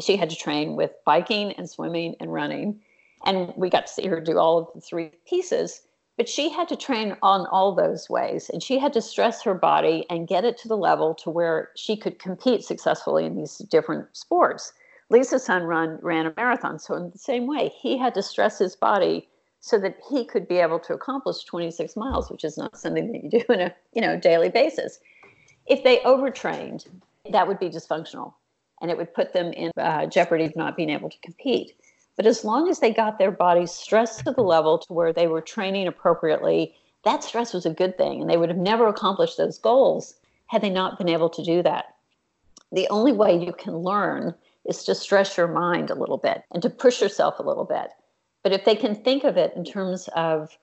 she 0.00 0.16
had 0.16 0.30
to 0.30 0.36
train 0.36 0.76
with 0.76 0.92
biking 1.04 1.52
and 1.52 1.68
swimming 1.68 2.16
and 2.20 2.32
running, 2.32 2.80
and 3.26 3.52
we 3.56 3.70
got 3.70 3.86
to 3.86 3.92
see 3.92 4.06
her 4.06 4.20
do 4.20 4.38
all 4.38 4.58
of 4.58 4.68
the 4.74 4.80
three 4.80 5.10
pieces 5.26 5.82
but 6.16 6.28
she 6.28 6.50
had 6.50 6.68
to 6.68 6.76
train 6.76 7.16
on 7.22 7.46
all 7.46 7.74
those 7.74 8.08
ways 8.10 8.50
and 8.50 8.62
she 8.62 8.78
had 8.78 8.92
to 8.92 9.02
stress 9.02 9.42
her 9.42 9.54
body 9.54 10.04
and 10.10 10.28
get 10.28 10.44
it 10.44 10.58
to 10.58 10.68
the 10.68 10.76
level 10.76 11.14
to 11.14 11.30
where 11.30 11.70
she 11.74 11.96
could 11.96 12.18
compete 12.18 12.64
successfully 12.64 13.24
in 13.24 13.36
these 13.36 13.58
different 13.58 14.06
sports 14.16 14.72
lisa's 15.10 15.44
son 15.44 15.62
run, 15.62 15.98
ran 16.02 16.26
a 16.26 16.34
marathon 16.36 16.78
so 16.78 16.94
in 16.94 17.10
the 17.10 17.18
same 17.18 17.46
way 17.46 17.72
he 17.80 17.96
had 17.96 18.14
to 18.14 18.22
stress 18.22 18.58
his 18.58 18.76
body 18.76 19.28
so 19.62 19.78
that 19.78 19.96
he 20.10 20.26
could 20.26 20.46
be 20.46 20.58
able 20.58 20.78
to 20.78 20.92
accomplish 20.92 21.44
26 21.44 21.96
miles 21.96 22.30
which 22.30 22.44
is 22.44 22.58
not 22.58 22.76
something 22.78 23.10
that 23.10 23.24
you 23.24 23.30
do 23.30 23.42
on 23.48 23.60
a 23.60 23.74
you 23.94 24.02
know 24.02 24.18
daily 24.18 24.50
basis 24.50 24.98
if 25.66 25.82
they 25.82 26.00
overtrained 26.02 26.84
that 27.30 27.48
would 27.48 27.58
be 27.58 27.70
dysfunctional 27.70 28.34
and 28.82 28.90
it 28.90 28.96
would 28.98 29.14
put 29.14 29.32
them 29.32 29.52
in 29.52 29.70
uh, 29.78 30.04
jeopardy 30.06 30.44
of 30.44 30.54
not 30.56 30.76
being 30.76 30.90
able 30.90 31.08
to 31.08 31.18
compete 31.22 31.74
but 32.16 32.26
as 32.26 32.44
long 32.44 32.68
as 32.68 32.78
they 32.78 32.92
got 32.92 33.18
their 33.18 33.30
bodies 33.30 33.70
stressed 33.70 34.24
to 34.24 34.32
the 34.32 34.42
level 34.42 34.78
to 34.78 34.92
where 34.92 35.12
they 35.12 35.26
were 35.26 35.40
training 35.40 35.86
appropriately, 35.86 36.74
that 37.04 37.24
stress 37.24 37.52
was 37.52 37.66
a 37.66 37.70
good 37.70 37.96
thing. 37.96 38.20
And 38.20 38.30
they 38.30 38.36
would 38.36 38.50
have 38.50 38.58
never 38.58 38.86
accomplished 38.86 39.38
those 39.38 39.58
goals 39.58 40.14
had 40.46 40.62
they 40.62 40.70
not 40.70 40.98
been 40.98 41.08
able 41.08 41.30
to 41.30 41.42
do 41.42 41.62
that. 41.62 41.94
The 42.70 42.88
only 42.88 43.12
way 43.12 43.36
you 43.36 43.52
can 43.52 43.78
learn 43.78 44.34
is 44.66 44.84
to 44.84 44.94
stress 44.94 45.36
your 45.36 45.48
mind 45.48 45.90
a 45.90 45.94
little 45.94 46.18
bit 46.18 46.44
and 46.52 46.62
to 46.62 46.70
push 46.70 47.00
yourself 47.00 47.38
a 47.38 47.42
little 47.42 47.64
bit. 47.64 47.90
But 48.42 48.52
if 48.52 48.64
they 48.64 48.74
can 48.74 48.94
think 48.94 49.24
of 49.24 49.36
it 49.36 49.52
in 49.56 49.64
terms 49.64 50.08
of 50.14 50.56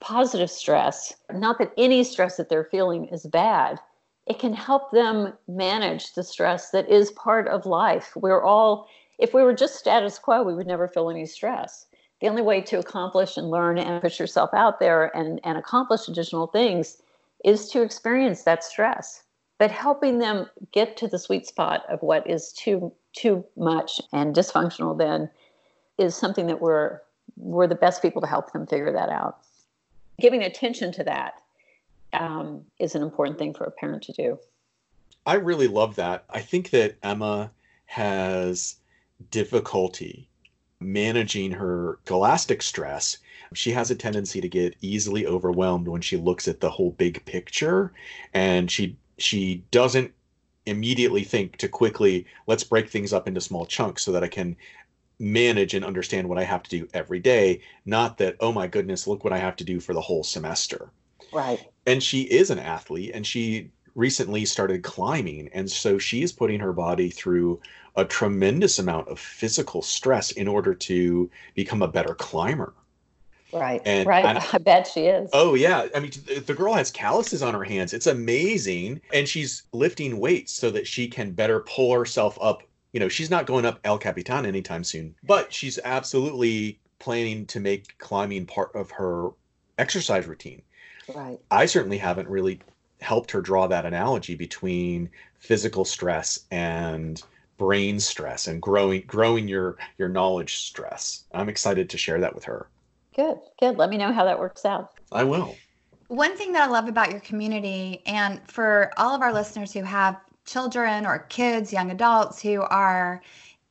positive 0.00 0.50
stress, 0.50 1.14
not 1.32 1.58
that 1.58 1.72
any 1.76 2.04
stress 2.04 2.36
that 2.36 2.48
they're 2.48 2.64
feeling 2.64 3.06
is 3.06 3.26
bad, 3.26 3.80
it 4.26 4.38
can 4.38 4.52
help 4.52 4.90
them 4.90 5.32
manage 5.46 6.14
the 6.14 6.24
stress 6.24 6.70
that 6.70 6.88
is 6.88 7.10
part 7.12 7.46
of 7.48 7.66
life. 7.66 8.12
We're 8.16 8.42
all 8.42 8.88
if 9.18 9.32
we 9.32 9.42
were 9.42 9.54
just 9.54 9.76
status 9.76 10.18
quo, 10.18 10.42
we 10.42 10.54
would 10.54 10.66
never 10.66 10.88
feel 10.88 11.08
any 11.08 11.24
stress. 11.24 11.86
The 12.20 12.28
only 12.28 12.42
way 12.42 12.60
to 12.62 12.78
accomplish 12.78 13.36
and 13.36 13.50
learn 13.50 13.78
and 13.78 14.02
push 14.02 14.20
yourself 14.20 14.50
out 14.52 14.78
there 14.78 15.14
and, 15.16 15.40
and 15.44 15.56
accomplish 15.56 16.08
additional 16.08 16.48
things 16.48 17.00
is 17.44 17.70
to 17.70 17.82
experience 17.82 18.42
that 18.42 18.64
stress. 18.64 19.22
But 19.58 19.70
helping 19.70 20.18
them 20.18 20.50
get 20.72 20.98
to 20.98 21.08
the 21.08 21.18
sweet 21.18 21.46
spot 21.46 21.84
of 21.88 22.02
what 22.02 22.28
is 22.28 22.52
too 22.52 22.92
too 23.14 23.44
much 23.56 24.00
and 24.12 24.34
dysfunctional 24.34 24.98
then 24.98 25.30
is 25.96 26.14
something 26.14 26.46
that 26.46 26.60
we're 26.60 27.00
we're 27.36 27.66
the 27.66 27.74
best 27.74 28.02
people 28.02 28.20
to 28.22 28.28
help 28.28 28.52
them 28.52 28.66
figure 28.66 28.92
that 28.92 29.08
out. 29.08 29.38
Giving 30.20 30.42
attention 30.42 30.92
to 30.92 31.04
that 31.04 31.34
um, 32.12 32.62
is 32.78 32.94
an 32.94 33.02
important 33.02 33.38
thing 33.38 33.54
for 33.54 33.64
a 33.64 33.70
parent 33.70 34.02
to 34.04 34.12
do. 34.12 34.38
I 35.26 35.34
really 35.34 35.68
love 35.68 35.96
that. 35.96 36.24
I 36.30 36.40
think 36.40 36.70
that 36.70 36.96
Emma 37.02 37.50
has 37.86 38.76
difficulty 39.30 40.28
managing 40.80 41.50
her 41.52 41.98
scholastic 42.04 42.62
stress. 42.62 43.18
She 43.54 43.72
has 43.72 43.90
a 43.90 43.94
tendency 43.94 44.40
to 44.40 44.48
get 44.48 44.76
easily 44.80 45.26
overwhelmed 45.26 45.88
when 45.88 46.00
she 46.00 46.16
looks 46.16 46.48
at 46.48 46.60
the 46.60 46.70
whole 46.70 46.90
big 46.92 47.24
picture 47.24 47.92
and 48.34 48.70
she 48.70 48.96
she 49.18 49.64
doesn't 49.70 50.12
immediately 50.66 51.22
think 51.22 51.56
to 51.56 51.68
quickly 51.68 52.26
let's 52.46 52.64
break 52.64 52.88
things 52.88 53.12
up 53.12 53.26
into 53.26 53.40
small 53.40 53.64
chunks 53.64 54.02
so 54.02 54.12
that 54.12 54.24
I 54.24 54.28
can 54.28 54.56
manage 55.18 55.74
and 55.74 55.84
understand 55.84 56.28
what 56.28 56.38
I 56.38 56.44
have 56.44 56.62
to 56.64 56.70
do 56.70 56.88
every 56.92 57.18
day, 57.18 57.60
not 57.84 58.18
that 58.18 58.36
oh 58.40 58.52
my 58.52 58.66
goodness, 58.66 59.06
look 59.06 59.24
what 59.24 59.32
I 59.32 59.38
have 59.38 59.56
to 59.56 59.64
do 59.64 59.80
for 59.80 59.94
the 59.94 60.00
whole 60.00 60.24
semester. 60.24 60.90
Right. 61.32 61.60
And 61.86 62.02
she 62.02 62.22
is 62.22 62.50
an 62.50 62.58
athlete 62.58 63.12
and 63.14 63.26
she 63.26 63.70
recently 63.94 64.44
started 64.44 64.82
climbing 64.82 65.48
and 65.54 65.70
so 65.70 65.98
she's 65.98 66.30
putting 66.32 66.60
her 66.60 66.72
body 66.72 67.08
through 67.08 67.60
a 67.96 68.04
tremendous 68.04 68.78
amount 68.78 69.08
of 69.08 69.18
physical 69.18 69.80
stress 69.80 70.30
in 70.32 70.46
order 70.46 70.74
to 70.74 71.30
become 71.54 71.80
a 71.80 71.88
better 71.88 72.14
climber. 72.14 72.74
Right. 73.52 73.80
And, 73.84 74.06
right. 74.06 74.24
And, 74.24 74.38
I 74.52 74.58
bet 74.58 74.86
she 74.86 75.06
is. 75.06 75.30
Oh 75.32 75.54
yeah. 75.54 75.88
I 75.94 76.00
mean, 76.00 76.10
the 76.44 76.54
girl 76.54 76.74
has 76.74 76.90
calluses 76.90 77.42
on 77.42 77.54
her 77.54 77.64
hands. 77.64 77.92
It's 77.92 78.06
amazing, 78.06 79.00
and 79.12 79.28
she's 79.28 79.62
lifting 79.72 80.18
weights 80.18 80.52
so 80.52 80.70
that 80.70 80.86
she 80.86 81.08
can 81.08 81.32
better 81.32 81.60
pull 81.60 81.92
herself 81.92 82.38
up. 82.40 82.62
You 82.96 83.00
know, 83.00 83.10
she's 83.10 83.28
not 83.28 83.44
going 83.44 83.66
up 83.66 83.78
El 83.84 83.98
Capitan 83.98 84.46
anytime 84.46 84.82
soon, 84.82 85.14
but 85.22 85.52
she's 85.52 85.78
absolutely 85.84 86.80
planning 86.98 87.44
to 87.48 87.60
make 87.60 87.98
climbing 87.98 88.46
part 88.46 88.74
of 88.74 88.90
her 88.92 89.32
exercise 89.76 90.26
routine. 90.26 90.62
Right. 91.14 91.38
I 91.50 91.66
certainly 91.66 91.98
haven't 91.98 92.26
really 92.26 92.58
helped 93.02 93.32
her 93.32 93.42
draw 93.42 93.66
that 93.66 93.84
analogy 93.84 94.34
between 94.34 95.10
physical 95.38 95.84
stress 95.84 96.46
and 96.50 97.22
brain 97.58 98.00
stress 98.00 98.46
and 98.46 98.62
growing 98.62 99.04
growing 99.06 99.46
your 99.46 99.76
your 99.98 100.08
knowledge 100.08 100.56
stress. 100.56 101.24
I'm 101.34 101.50
excited 101.50 101.90
to 101.90 101.98
share 101.98 102.20
that 102.20 102.34
with 102.34 102.44
her. 102.44 102.66
Good. 103.14 103.36
Good. 103.60 103.76
Let 103.76 103.90
me 103.90 103.98
know 103.98 104.10
how 104.10 104.24
that 104.24 104.38
works 104.38 104.64
out. 104.64 104.92
I 105.12 105.22
will. 105.24 105.54
One 106.08 106.34
thing 106.34 106.54
that 106.54 106.66
I 106.66 106.72
love 106.72 106.88
about 106.88 107.10
your 107.10 107.20
community 107.20 108.00
and 108.06 108.40
for 108.48 108.90
all 108.96 109.14
of 109.14 109.20
our 109.20 109.34
listeners 109.34 109.74
who 109.74 109.82
have 109.82 110.16
children 110.46 111.04
or 111.04 111.20
kids, 111.28 111.72
young 111.72 111.90
adults 111.90 112.40
who 112.40 112.62
are 112.62 113.22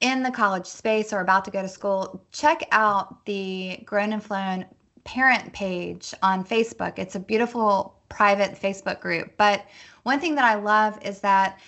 in 0.02 0.22
the 0.22 0.32
college 0.32 0.66
space 0.68 1.14
or 1.14 1.22
about 1.22 1.46
to 1.46 1.52
go 1.52 1.62
to 1.62 1.70
school, 1.70 2.24
check 2.32 2.68
out 2.72 3.26
the 3.26 3.80
Grown 3.86 4.14
and 4.14 4.24
Flown 4.24 4.66
parent 5.06 5.54
page 5.54 6.14
on 6.22 6.44
Facebook. 6.44 7.00
It's 7.00 7.16
a 7.16 7.20
beautiful 7.20 7.96
private 8.10 8.60
Facebook 8.60 9.00
group. 9.00 9.34
But 9.38 9.66
one 10.04 10.20
thing 10.20 10.36
that 10.36 10.46
I 10.46 10.56
love 10.56 11.00
is 11.04 11.22
that 11.22 11.60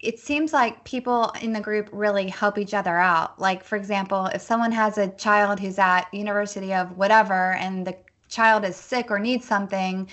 it 0.00 0.18
seems 0.18 0.52
like 0.52 0.84
people 0.84 1.34
in 1.40 1.52
the 1.52 1.60
group 1.60 1.88
really 1.92 2.28
help 2.28 2.58
each 2.58 2.74
other 2.74 2.96
out. 2.98 3.40
Like, 3.40 3.64
for 3.64 3.76
example, 3.76 4.26
if 4.26 4.42
someone 4.42 4.72
has 4.72 4.98
a 4.98 5.08
child 5.08 5.58
who's 5.58 5.78
at 5.78 6.12
University 6.12 6.74
of 6.74 6.96
whatever 6.96 7.54
and 7.54 7.86
the 7.86 7.96
child 8.28 8.64
is 8.64 8.76
sick 8.76 9.10
or 9.10 9.18
needs 9.18 9.46
something, 9.46 10.08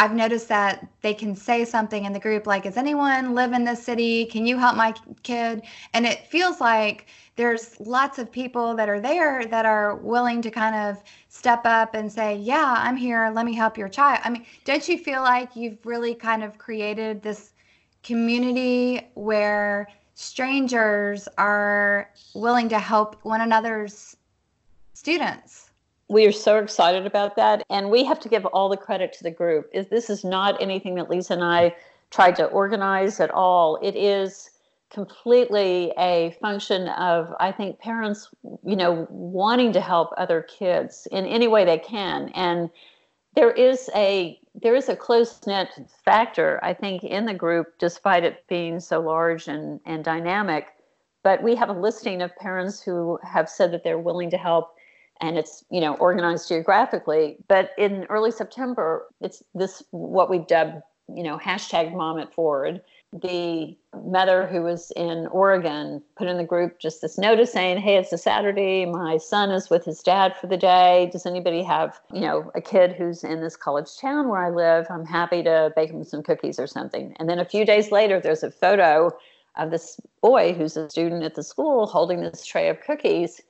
I've 0.00 0.14
noticed 0.14 0.48
that 0.48 0.88
they 1.02 1.12
can 1.12 1.36
say 1.36 1.62
something 1.66 2.06
in 2.06 2.14
the 2.14 2.18
group 2.18 2.46
like, 2.46 2.62
Does 2.62 2.78
anyone 2.78 3.34
live 3.34 3.52
in 3.52 3.64
this 3.64 3.84
city? 3.84 4.24
Can 4.24 4.46
you 4.46 4.56
help 4.56 4.74
my 4.74 4.94
kid? 5.22 5.60
And 5.92 6.06
it 6.06 6.26
feels 6.26 6.58
like 6.58 7.08
there's 7.36 7.78
lots 7.80 8.18
of 8.18 8.32
people 8.32 8.74
that 8.76 8.88
are 8.88 8.98
there 8.98 9.44
that 9.44 9.66
are 9.66 9.96
willing 9.96 10.40
to 10.40 10.50
kind 10.50 10.74
of 10.74 11.02
step 11.28 11.60
up 11.66 11.92
and 11.94 12.10
say, 12.10 12.36
Yeah, 12.36 12.76
I'm 12.78 12.96
here. 12.96 13.30
Let 13.34 13.44
me 13.44 13.52
help 13.52 13.76
your 13.76 13.90
child. 13.90 14.20
I 14.24 14.30
mean, 14.30 14.46
don't 14.64 14.88
you 14.88 14.96
feel 14.96 15.20
like 15.20 15.54
you've 15.54 15.84
really 15.84 16.14
kind 16.14 16.42
of 16.42 16.56
created 16.56 17.20
this 17.20 17.52
community 18.02 19.06
where 19.12 19.86
strangers 20.14 21.28
are 21.36 22.08
willing 22.34 22.70
to 22.70 22.78
help 22.78 23.22
one 23.22 23.42
another's 23.42 24.16
students. 24.94 25.69
We 26.10 26.26
are 26.26 26.32
so 26.32 26.58
excited 26.58 27.06
about 27.06 27.36
that. 27.36 27.62
And 27.70 27.88
we 27.88 28.04
have 28.04 28.18
to 28.20 28.28
give 28.28 28.44
all 28.46 28.68
the 28.68 28.76
credit 28.76 29.12
to 29.12 29.22
the 29.22 29.30
group. 29.30 29.72
This 29.72 30.10
is 30.10 30.24
not 30.24 30.60
anything 30.60 30.96
that 30.96 31.08
Lisa 31.08 31.34
and 31.34 31.44
I 31.44 31.76
tried 32.10 32.34
to 32.36 32.46
organize 32.46 33.20
at 33.20 33.30
all. 33.30 33.78
It 33.80 33.94
is 33.94 34.50
completely 34.90 35.92
a 35.96 36.36
function 36.40 36.88
of, 36.88 37.32
I 37.38 37.52
think, 37.52 37.78
parents, 37.78 38.28
you 38.42 38.74
know, 38.74 39.06
wanting 39.08 39.72
to 39.74 39.80
help 39.80 40.10
other 40.16 40.42
kids 40.42 41.06
in 41.12 41.26
any 41.26 41.46
way 41.46 41.64
they 41.64 41.78
can. 41.78 42.30
And 42.34 42.70
there 43.36 43.52
is 43.52 43.88
a 43.94 44.36
there 44.60 44.74
is 44.74 44.88
a 44.88 44.96
close 44.96 45.46
knit 45.46 45.68
factor, 46.04 46.58
I 46.64 46.74
think, 46.74 47.04
in 47.04 47.24
the 47.24 47.34
group, 47.34 47.78
despite 47.78 48.24
it 48.24 48.44
being 48.48 48.80
so 48.80 48.98
large 48.98 49.46
and, 49.46 49.78
and 49.86 50.02
dynamic. 50.02 50.66
But 51.22 51.40
we 51.40 51.54
have 51.54 51.68
a 51.68 51.72
listing 51.72 52.20
of 52.20 52.34
parents 52.34 52.82
who 52.82 53.20
have 53.22 53.48
said 53.48 53.72
that 53.72 53.84
they're 53.84 54.00
willing 54.00 54.28
to 54.30 54.36
help, 54.36 54.74
and 55.20 55.38
it's 55.38 55.64
you 55.70 55.80
know 55.80 55.94
organized 55.96 56.48
geographically. 56.48 57.36
But 57.48 57.70
in 57.78 58.04
early 58.08 58.30
September, 58.30 59.06
it's 59.20 59.42
this 59.54 59.82
what 59.90 60.30
we've 60.30 60.46
dubbed 60.46 60.82
you 61.14 61.22
know 61.22 61.38
hashtag 61.38 61.94
Mom 61.94 62.18
It 62.18 62.32
Forward, 62.32 62.80
the 63.12 63.76
mother 64.04 64.46
who 64.46 64.62
was 64.62 64.92
in 64.92 65.26
Oregon 65.28 66.02
put 66.16 66.28
in 66.28 66.36
the 66.36 66.44
group 66.44 66.78
just 66.78 67.00
this 67.02 67.18
notice 67.18 67.52
saying, 67.52 67.78
"Hey, 67.78 67.96
it's 67.96 68.12
a 68.12 68.18
Saturday. 68.18 68.86
My 68.86 69.16
son 69.16 69.50
is 69.50 69.68
with 69.68 69.84
his 69.84 70.00
dad 70.00 70.36
for 70.36 70.46
the 70.46 70.56
day. 70.56 71.08
Does 71.12 71.26
anybody 71.26 71.62
have, 71.64 72.00
you 72.12 72.20
know, 72.20 72.50
a 72.54 72.60
kid 72.60 72.92
who's 72.92 73.24
in 73.24 73.40
this 73.40 73.56
college 73.56 73.96
town 73.98 74.28
where 74.28 74.40
I 74.40 74.50
live? 74.50 74.86
I'm 74.90 75.04
happy 75.04 75.42
to 75.42 75.72
bake 75.74 75.90
him 75.90 76.04
some 76.04 76.22
cookies 76.22 76.58
or 76.60 76.66
something." 76.66 77.14
And 77.18 77.28
then 77.28 77.38
a 77.38 77.44
few 77.44 77.64
days 77.64 77.90
later, 77.90 78.20
there's 78.20 78.44
a 78.44 78.50
photo 78.50 79.10
of 79.56 79.70
this 79.70 80.00
boy 80.22 80.52
who's 80.52 80.76
a 80.76 80.88
student 80.88 81.24
at 81.24 81.34
the 81.34 81.42
school 81.42 81.86
holding 81.86 82.20
this 82.20 82.44
tray 82.44 82.68
of 82.68 82.80
cookies. 82.80 83.40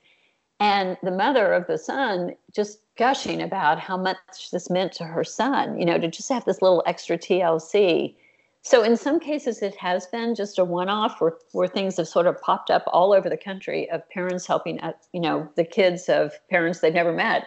And 0.60 0.98
the 1.02 1.10
mother 1.10 1.52
of 1.54 1.66
the 1.66 1.78
son 1.78 2.34
just 2.54 2.80
gushing 2.96 3.40
about 3.40 3.80
how 3.80 3.96
much 3.96 4.50
this 4.52 4.68
meant 4.68 4.92
to 4.92 5.04
her 5.04 5.24
son, 5.24 5.78
you 5.78 5.86
know, 5.86 5.98
to 5.98 6.06
just 6.06 6.28
have 6.28 6.44
this 6.44 6.60
little 6.60 6.82
extra 6.86 7.16
TLC. 7.16 8.14
So 8.62 8.82
in 8.82 8.98
some 8.98 9.18
cases, 9.18 9.62
it 9.62 9.74
has 9.76 10.06
been 10.06 10.34
just 10.34 10.58
a 10.58 10.64
one-off 10.64 11.18
where, 11.18 11.32
where 11.52 11.66
things 11.66 11.96
have 11.96 12.08
sort 12.08 12.26
of 12.26 12.38
popped 12.42 12.70
up 12.70 12.84
all 12.88 13.14
over 13.14 13.30
the 13.30 13.38
country 13.38 13.90
of 13.90 14.06
parents 14.10 14.46
helping, 14.46 14.78
you 15.14 15.20
know, 15.20 15.48
the 15.56 15.64
kids 15.64 16.10
of 16.10 16.32
parents 16.50 16.80
they've 16.80 16.92
never 16.92 17.14
met. 17.14 17.46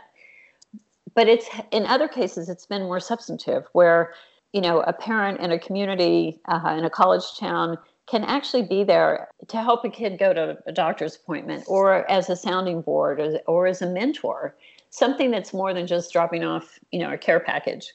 But 1.13 1.27
it's 1.27 1.47
in 1.71 1.85
other 1.85 2.07
cases, 2.07 2.49
it's 2.49 2.65
been 2.65 2.83
more 2.83 2.99
substantive, 2.99 3.65
where 3.73 4.13
you 4.51 4.61
know 4.61 4.81
a 4.81 4.93
parent 4.93 5.39
in 5.39 5.51
a 5.51 5.59
community 5.59 6.39
uh, 6.47 6.75
in 6.77 6.85
a 6.85 6.89
college 6.89 7.37
town 7.39 7.77
can 8.05 8.23
actually 8.23 8.63
be 8.63 8.83
there 8.83 9.29
to 9.47 9.61
help 9.61 9.85
a 9.85 9.89
kid 9.89 10.19
go 10.19 10.33
to 10.33 10.57
a 10.65 10.71
doctor's 10.71 11.15
appointment 11.15 11.63
or 11.67 12.09
as 12.11 12.29
a 12.29 12.35
sounding 12.35 12.81
board 12.81 13.19
or, 13.19 13.39
or 13.47 13.67
as 13.67 13.81
a 13.81 13.87
mentor 13.87 14.55
something 14.93 15.31
that's 15.31 15.53
more 15.53 15.73
than 15.73 15.87
just 15.87 16.13
dropping 16.13 16.43
off 16.43 16.79
you 16.91 16.99
know 16.99 17.11
a 17.11 17.17
care 17.17 17.39
package. 17.39 17.93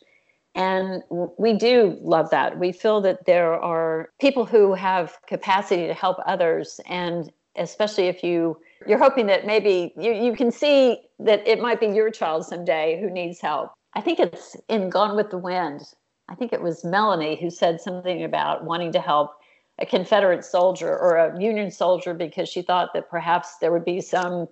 And 0.54 1.02
we 1.38 1.52
do 1.52 1.96
love 2.00 2.30
that. 2.30 2.58
We 2.58 2.72
feel 2.72 3.00
that 3.02 3.26
there 3.26 3.54
are 3.54 4.10
people 4.20 4.44
who 4.44 4.74
have 4.74 5.16
capacity 5.28 5.86
to 5.86 5.94
help 5.94 6.16
others 6.26 6.80
and 6.86 7.32
especially 7.56 8.08
if 8.08 8.22
you 8.22 8.58
you're 8.86 8.98
hoping 8.98 9.26
that 9.26 9.46
maybe 9.46 9.92
you, 9.96 10.12
you 10.12 10.34
can 10.34 10.50
see 10.50 10.98
that 11.18 11.46
it 11.46 11.60
might 11.60 11.80
be 11.80 11.86
your 11.86 12.10
child 12.10 12.46
someday 12.46 12.98
who 13.00 13.10
needs 13.10 13.40
help. 13.40 13.72
I 13.94 14.00
think 14.00 14.20
it's 14.20 14.56
in 14.68 14.90
gone 14.90 15.16
with 15.16 15.30
the 15.30 15.38
wind. 15.38 15.82
I 16.28 16.34
think 16.34 16.52
it 16.52 16.62
was 16.62 16.84
melanie 16.84 17.36
who 17.40 17.50
said 17.50 17.80
something 17.80 18.24
about 18.24 18.64
wanting 18.64 18.92
to 18.92 19.00
help 19.00 19.37
a 19.78 19.86
Confederate 19.86 20.44
soldier 20.44 20.96
or 20.96 21.16
a 21.16 21.40
Union 21.40 21.70
soldier 21.70 22.14
because 22.14 22.48
she 22.48 22.62
thought 22.62 22.92
that 22.94 23.08
perhaps 23.08 23.58
there 23.58 23.72
would 23.72 23.84
be 23.84 24.00
some, 24.00 24.48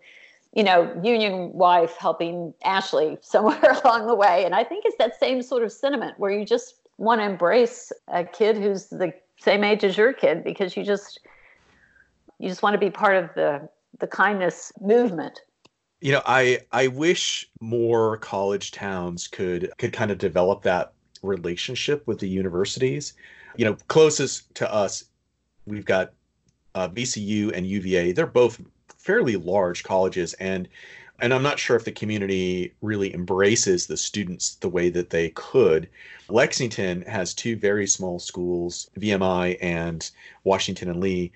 you 0.55 0.63
know, 0.63 0.93
Union 1.03 1.53
wife 1.53 1.97
helping 1.99 2.55
Ashley 2.65 3.19
somewhere 3.23 3.77
along 3.85 4.07
the 4.07 4.15
way. 4.15 4.45
And 4.45 4.55
I 4.55 4.65
think 4.65 4.85
it's 4.87 4.97
that 4.99 5.19
same 5.19 5.43
sort 5.43 5.63
of 5.63 5.73
sentiment 5.73 6.19
where 6.19 6.31
you 6.31 6.45
just 6.45 6.75
want 6.99 7.21
to 7.21 7.25
embrace 7.25 7.93
a 8.09 8.25
kid 8.25 8.57
who's 8.57 8.87
the 8.87 9.13
same 9.39 9.65
age 9.65 9.85
as 9.85 9.97
your 9.97 10.13
kid 10.13 10.43
because 10.45 10.77
you 10.77 10.85
just 10.85 11.21
you 12.39 12.49
just 12.49 12.63
want 12.63 12.75
to 12.75 12.79
be 12.79 12.91
part 12.91 13.17
of 13.17 13.31
the 13.35 13.69
the 13.99 14.07
kindness 14.07 14.73
movement 14.81 15.41
you 16.01 16.13
know 16.13 16.23
i 16.27 16.59
i 16.73 16.87
wish 16.87 17.49
more 17.61 18.17
college 18.19 18.71
towns 18.71 19.29
could 19.29 19.71
could 19.79 19.93
kind 19.93 20.11
of 20.11 20.19
develop 20.19 20.63
that 20.63 20.93
relationship 21.23 22.07
with 22.07 22.19
the 22.19 22.29
universities 22.29 23.13
you 23.57 23.65
know 23.65 23.77
closest 23.89 24.55
to 24.55 24.73
us 24.73 25.05
we've 25.67 25.85
got 25.85 26.13
uh, 26.75 26.89
VCU 26.89 27.53
and 27.53 27.67
UVA. 27.67 28.13
They're 28.13 28.27
both 28.27 28.61
fairly 28.99 29.37
large 29.37 29.83
colleges, 29.83 30.35
and 30.35 30.69
and 31.21 31.33
I'm 31.33 31.43
not 31.43 31.59
sure 31.59 31.77
if 31.77 31.85
the 31.85 31.93
community 31.93 32.75
really 32.83 33.15
embraces 33.15 33.87
the 33.87 33.97
students 33.97 34.57
the 34.57 34.69
way 34.69 34.91
that 34.91 35.09
they 35.09 35.31
could. 35.31 35.89
Lexington 36.29 37.03
has 37.03 37.33
two 37.33 37.57
very 37.57 37.87
small 37.87 38.19
schools, 38.19 38.91
VMI 38.99 39.57
and 39.63 40.11
Washington 40.45 40.91
and 40.91 41.01
Lee. 41.01 41.33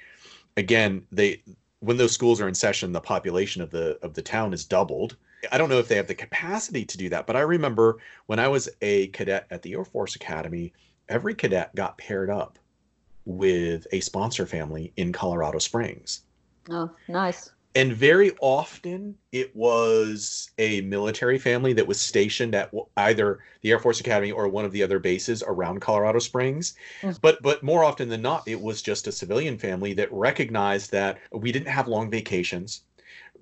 Again, 0.59 1.07
they 1.11 1.43
when 1.81 1.97
those 1.97 2.13
schools 2.13 2.41
are 2.41 2.49
in 2.49 2.55
session, 2.55 2.93
the 2.93 3.01
population 3.01 3.63
of 3.63 3.71
the 3.71 3.99
of 4.03 4.15
the 4.15 4.23
town 4.23 4.53
is 4.53 4.65
doubled. 4.65 5.17
I 5.51 5.57
don't 5.57 5.71
know 5.71 5.79
if 5.79 5.89
they 5.89 5.97
have 5.97 6.07
the 6.07 6.15
capacity 6.15 6.85
to 6.85 6.99
do 6.99 7.09
that, 7.09 7.27
but 7.27 7.35
I 7.35 7.41
remember 7.41 7.99
when 8.27 8.39
I 8.39 8.49
was 8.49 8.69
a 8.83 9.07
cadet 9.09 9.47
at 9.51 9.63
the 9.63 9.73
Air 9.73 9.87
Force 9.87 10.15
Academy, 10.15 10.75
every 11.09 11.35
cadet 11.35 11.75
got 11.75 11.97
paired 11.97 12.29
up 12.29 12.59
with 13.25 13.87
a 13.93 14.01
sponsor 14.01 14.47
family 14.47 14.93
in 14.97 15.13
Colorado 15.13 15.59
Springs. 15.59 16.23
Oh, 16.69 16.91
nice. 17.09 17.51
And 17.77 17.93
very 17.93 18.33
often 18.41 19.17
it 19.31 19.55
was 19.55 20.51
a 20.59 20.81
military 20.81 21.39
family 21.39 21.73
that 21.75 21.87
was 21.87 22.01
stationed 22.01 22.55
at 22.55 22.73
either 22.97 23.39
the 23.61 23.71
Air 23.71 23.79
Force 23.79 24.01
Academy 24.01 24.33
or 24.33 24.49
one 24.49 24.65
of 24.65 24.73
the 24.73 24.83
other 24.83 24.99
bases 24.99 25.45
around 25.47 25.81
Colorado 25.81 26.19
Springs. 26.19 26.75
Mm. 27.03 27.21
But 27.21 27.41
but 27.43 27.63
more 27.63 27.85
often 27.85 28.09
than 28.09 28.23
not, 28.23 28.49
it 28.49 28.61
was 28.61 28.83
just 28.83 29.07
a 29.07 29.13
civilian 29.13 29.57
family 29.57 29.93
that 29.95 30.13
recognized 30.13 30.91
that 30.91 31.19
we 31.33 31.53
didn't 31.53 31.69
have 31.69 31.87
long 31.87 32.11
vacations. 32.11 32.83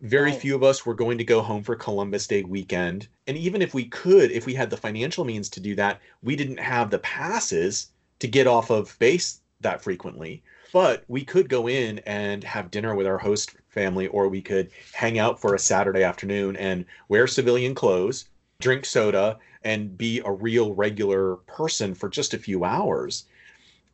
Very 0.02 0.30
right. 0.30 0.40
few 0.40 0.54
of 0.54 0.62
us 0.62 0.84
were 0.84 0.94
going 0.94 1.18
to 1.18 1.24
go 1.24 1.40
home 1.40 1.62
for 1.62 1.74
Columbus 1.74 2.26
Day 2.26 2.42
weekend. 2.42 3.08
And 3.26 3.36
even 3.36 3.62
if 3.62 3.72
we 3.72 3.86
could, 3.86 4.30
if 4.30 4.44
we 4.44 4.54
had 4.54 4.68
the 4.68 4.76
financial 4.76 5.24
means 5.24 5.48
to 5.50 5.60
do 5.60 5.74
that, 5.76 6.00
we 6.22 6.36
didn't 6.36 6.60
have 6.60 6.90
the 6.90 7.00
passes 7.00 7.90
to 8.20 8.28
get 8.28 8.46
off 8.46 8.70
of 8.70 8.96
base 8.98 9.40
that 9.60 9.82
frequently. 9.82 10.42
But 10.72 11.04
we 11.08 11.24
could 11.24 11.48
go 11.48 11.66
in 11.66 12.00
and 12.00 12.44
have 12.44 12.70
dinner 12.70 12.94
with 12.94 13.06
our 13.06 13.18
host 13.18 13.56
family, 13.68 14.06
or 14.08 14.28
we 14.28 14.42
could 14.42 14.70
hang 14.92 15.18
out 15.18 15.40
for 15.40 15.54
a 15.54 15.58
Saturday 15.58 16.02
afternoon 16.02 16.56
and 16.56 16.84
wear 17.08 17.26
civilian 17.26 17.74
clothes, 17.74 18.28
drink 18.60 18.84
soda, 18.84 19.38
and 19.64 19.96
be 19.96 20.20
a 20.24 20.30
real 20.30 20.74
regular 20.74 21.36
person 21.36 21.94
for 21.94 22.08
just 22.08 22.34
a 22.34 22.38
few 22.38 22.64
hours. 22.64 23.24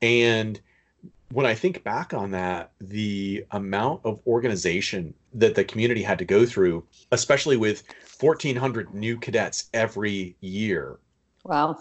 And 0.02 0.60
when 1.32 1.46
I 1.46 1.54
think 1.54 1.82
back 1.84 2.12
on 2.12 2.32
that, 2.32 2.72
the 2.80 3.44
amount 3.52 4.00
of 4.04 4.20
organization 4.26 5.14
that 5.32 5.54
the 5.54 5.64
community 5.64 6.02
had 6.02 6.18
to 6.18 6.24
go 6.24 6.44
through, 6.44 6.84
especially 7.12 7.56
with 7.56 7.84
1,400 8.20 8.94
new 8.94 9.16
cadets 9.16 9.68
every 9.72 10.36
year. 10.40 10.98
Wow 11.44 11.78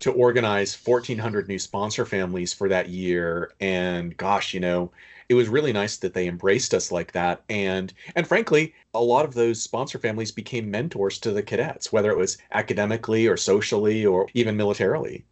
to 0.00 0.12
organize 0.12 0.74
1400 0.74 1.48
new 1.48 1.58
sponsor 1.58 2.04
families 2.04 2.52
for 2.52 2.68
that 2.68 2.88
year. 2.88 3.52
And 3.60 4.16
gosh 4.16 4.54
you 4.54 4.60
know 4.60 4.90
it 5.28 5.34
was 5.34 5.48
really 5.48 5.74
nice 5.74 5.98
that 5.98 6.14
they 6.14 6.26
embraced 6.26 6.72
us 6.72 6.90
like 6.90 7.12
that. 7.12 7.42
And 7.48 7.92
and 8.16 8.26
frankly 8.26 8.74
a 8.94 9.02
lot 9.02 9.24
of 9.24 9.34
those 9.34 9.62
sponsor 9.62 9.98
families 9.98 10.32
became 10.32 10.70
mentors 10.70 11.18
to 11.20 11.32
the 11.32 11.42
cadets 11.42 11.92
whether 11.92 12.10
it 12.10 12.18
was 12.18 12.38
academically 12.52 13.26
or 13.26 13.36
socially 13.36 14.06
or 14.06 14.26
even 14.34 14.56
militarily. 14.56 15.24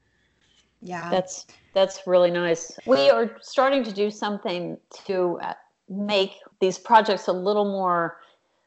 Yeah. 0.82 1.10
That's 1.10 1.46
that's 1.74 2.06
really 2.06 2.30
nice. 2.30 2.72
We 2.86 3.10
are 3.10 3.36
starting 3.42 3.84
to 3.84 3.92
do 3.92 4.10
something 4.10 4.78
to 5.06 5.38
uh, 5.42 5.54
make 5.88 6.32
these 6.60 6.78
projects 6.78 7.28
a 7.28 7.32
little 7.32 7.66
more 7.66 8.18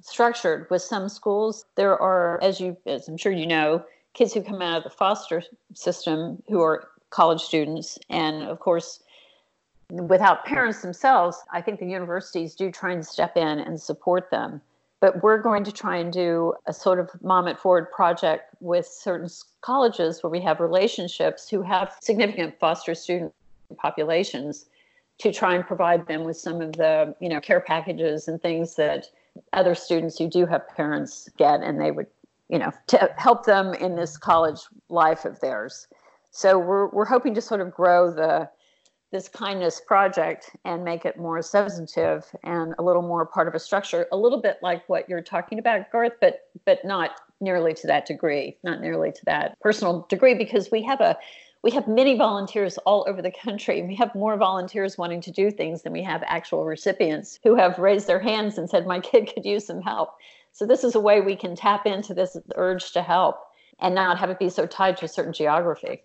structured 0.01 0.67
with 0.69 0.81
some 0.81 1.09
schools. 1.09 1.65
There 1.75 1.97
are 1.99 2.39
as 2.41 2.59
you 2.59 2.77
as 2.85 3.07
i'm 3.07 3.17
sure 3.17 3.31
you 3.31 3.47
know 3.47 3.83
kids 4.13 4.33
who 4.33 4.41
come 4.41 4.61
out 4.61 4.77
of 4.77 4.83
the 4.83 4.89
foster 4.89 5.43
system 5.73 6.41
who 6.47 6.61
are 6.61 6.89
college 7.09 7.41
students. 7.41 7.97
And 8.09 8.43
of 8.43 8.59
course, 8.59 9.01
without 9.89 10.45
parents 10.45 10.81
themselves, 10.81 11.37
I 11.51 11.61
think 11.61 11.79
the 11.79 11.87
universities 11.87 12.55
do 12.55 12.71
try 12.71 12.91
and 12.91 13.05
step 13.05 13.37
in 13.37 13.59
and 13.59 13.79
support 13.81 14.29
them. 14.29 14.61
But 15.01 15.23
we're 15.23 15.41
going 15.41 15.63
to 15.63 15.71
try 15.71 15.97
and 15.97 16.11
do 16.11 16.53
a 16.67 16.73
sort 16.73 16.99
of 16.99 17.09
Mom 17.21 17.47
It 17.47 17.57
Forward 17.57 17.89
project 17.91 18.53
with 18.59 18.85
certain 18.85 19.29
colleges 19.61 20.21
where 20.21 20.29
we 20.29 20.41
have 20.41 20.59
relationships 20.59 21.49
who 21.49 21.61
have 21.61 21.95
significant 22.01 22.59
foster 22.59 22.93
student 22.93 23.33
populations 23.77 24.65
to 25.19 25.31
try 25.31 25.55
and 25.55 25.65
provide 25.65 26.07
them 26.07 26.23
with 26.23 26.37
some 26.37 26.61
of 26.61 26.73
the 26.73 27.15
you 27.19 27.29
know 27.29 27.39
care 27.39 27.59
packages 27.59 28.27
and 28.27 28.41
things 28.41 28.75
that 28.75 29.07
other 29.53 29.75
students 29.75 30.17
who 30.17 30.27
do 30.27 30.45
have 30.45 30.67
parents 30.69 31.29
get 31.37 31.61
and 31.61 31.79
they 31.79 31.91
would 31.91 32.07
you 32.49 32.59
know, 32.59 32.71
to 32.87 33.13
help 33.17 33.45
them 33.45 33.73
in 33.73 33.95
this 33.95 34.17
college 34.17 34.59
life 34.89 35.25
of 35.25 35.39
theirs. 35.39 35.87
So 36.31 36.57
we're 36.59 36.87
we're 36.89 37.05
hoping 37.05 37.33
to 37.35 37.41
sort 37.41 37.61
of 37.61 37.71
grow 37.71 38.11
the 38.11 38.49
this 39.11 39.27
kindness 39.27 39.81
project 39.87 40.51
and 40.65 40.83
make 40.83 41.03
it 41.03 41.17
more 41.17 41.41
substantive 41.41 42.25
and 42.43 42.75
a 42.77 42.83
little 42.83 43.01
more 43.01 43.25
part 43.25 43.47
of 43.47 43.55
a 43.55 43.59
structure, 43.59 44.05
a 44.11 44.17
little 44.17 44.39
bit 44.39 44.57
like 44.61 44.87
what 44.87 45.09
you're 45.09 45.21
talking 45.21 45.57
about, 45.57 45.91
Garth, 45.91 46.13
but 46.21 46.41
but 46.65 46.83
not 46.85 47.11
nearly 47.41 47.73
to 47.73 47.87
that 47.87 48.05
degree, 48.05 48.57
not 48.63 48.81
nearly 48.81 49.11
to 49.11 49.25
that 49.25 49.57
personal 49.61 50.05
degree, 50.09 50.35
because 50.35 50.69
we 50.71 50.83
have 50.83 51.01
a 51.01 51.17
we 51.61 51.71
have 51.71 51.87
many 51.87 52.17
volunteers 52.17 52.77
all 52.79 53.05
over 53.07 53.21
the 53.21 53.31
country. 53.31 53.81
We 53.81 53.95
have 53.95 54.15
more 54.15 54.37
volunteers 54.37 54.97
wanting 54.97 55.21
to 55.21 55.31
do 55.31 55.51
things 55.51 55.81
than 55.81 55.91
we 55.91 56.03
have 56.03 56.23
actual 56.25 56.63
recipients 56.63 57.39
who 57.43 57.55
have 57.55 57.77
raised 57.79 58.07
their 58.07 58.19
hands 58.19 58.57
and 58.57 58.69
said, 58.69 58.87
My 58.87 58.99
kid 58.99 59.31
could 59.33 59.45
use 59.45 59.65
some 59.65 59.81
help. 59.81 60.15
So 60.59 60.65
this 60.65 60.83
is 60.83 60.93
a 60.93 60.99
way 60.99 61.21
we 61.21 61.37
can 61.37 61.55
tap 61.55 61.85
into 61.85 62.13
this 62.13 62.35
urge 62.55 62.91
to 62.91 63.01
help 63.01 63.37
and 63.79 63.95
not 63.95 64.19
have 64.19 64.29
it 64.29 64.39
be 64.39 64.49
so 64.49 64.65
tied 64.65 64.97
to 64.97 65.05
a 65.05 65.07
certain 65.07 65.31
geography. 65.31 66.03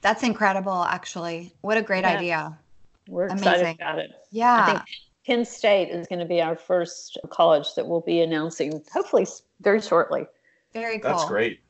That's 0.00 0.24
incredible, 0.24 0.82
actually. 0.82 1.52
What 1.60 1.76
a 1.76 1.82
great 1.82 2.02
yeah. 2.02 2.16
idea. 2.16 2.58
We're 3.06 3.26
Amazing. 3.26 3.46
excited 3.46 3.76
about 3.76 3.98
it. 4.00 4.10
Yeah. 4.32 4.60
I 4.60 4.66
think 4.72 4.82
Penn 5.24 5.44
State 5.44 5.90
is 5.90 6.08
going 6.08 6.18
to 6.18 6.24
be 6.24 6.42
our 6.42 6.56
first 6.56 7.16
college 7.30 7.76
that 7.76 7.86
we'll 7.86 8.00
be 8.00 8.22
announcing 8.22 8.82
hopefully 8.92 9.24
very 9.60 9.80
shortly. 9.80 10.26
Very 10.72 10.98
cool. 10.98 11.12
That's 11.12 11.26
great. 11.26 11.60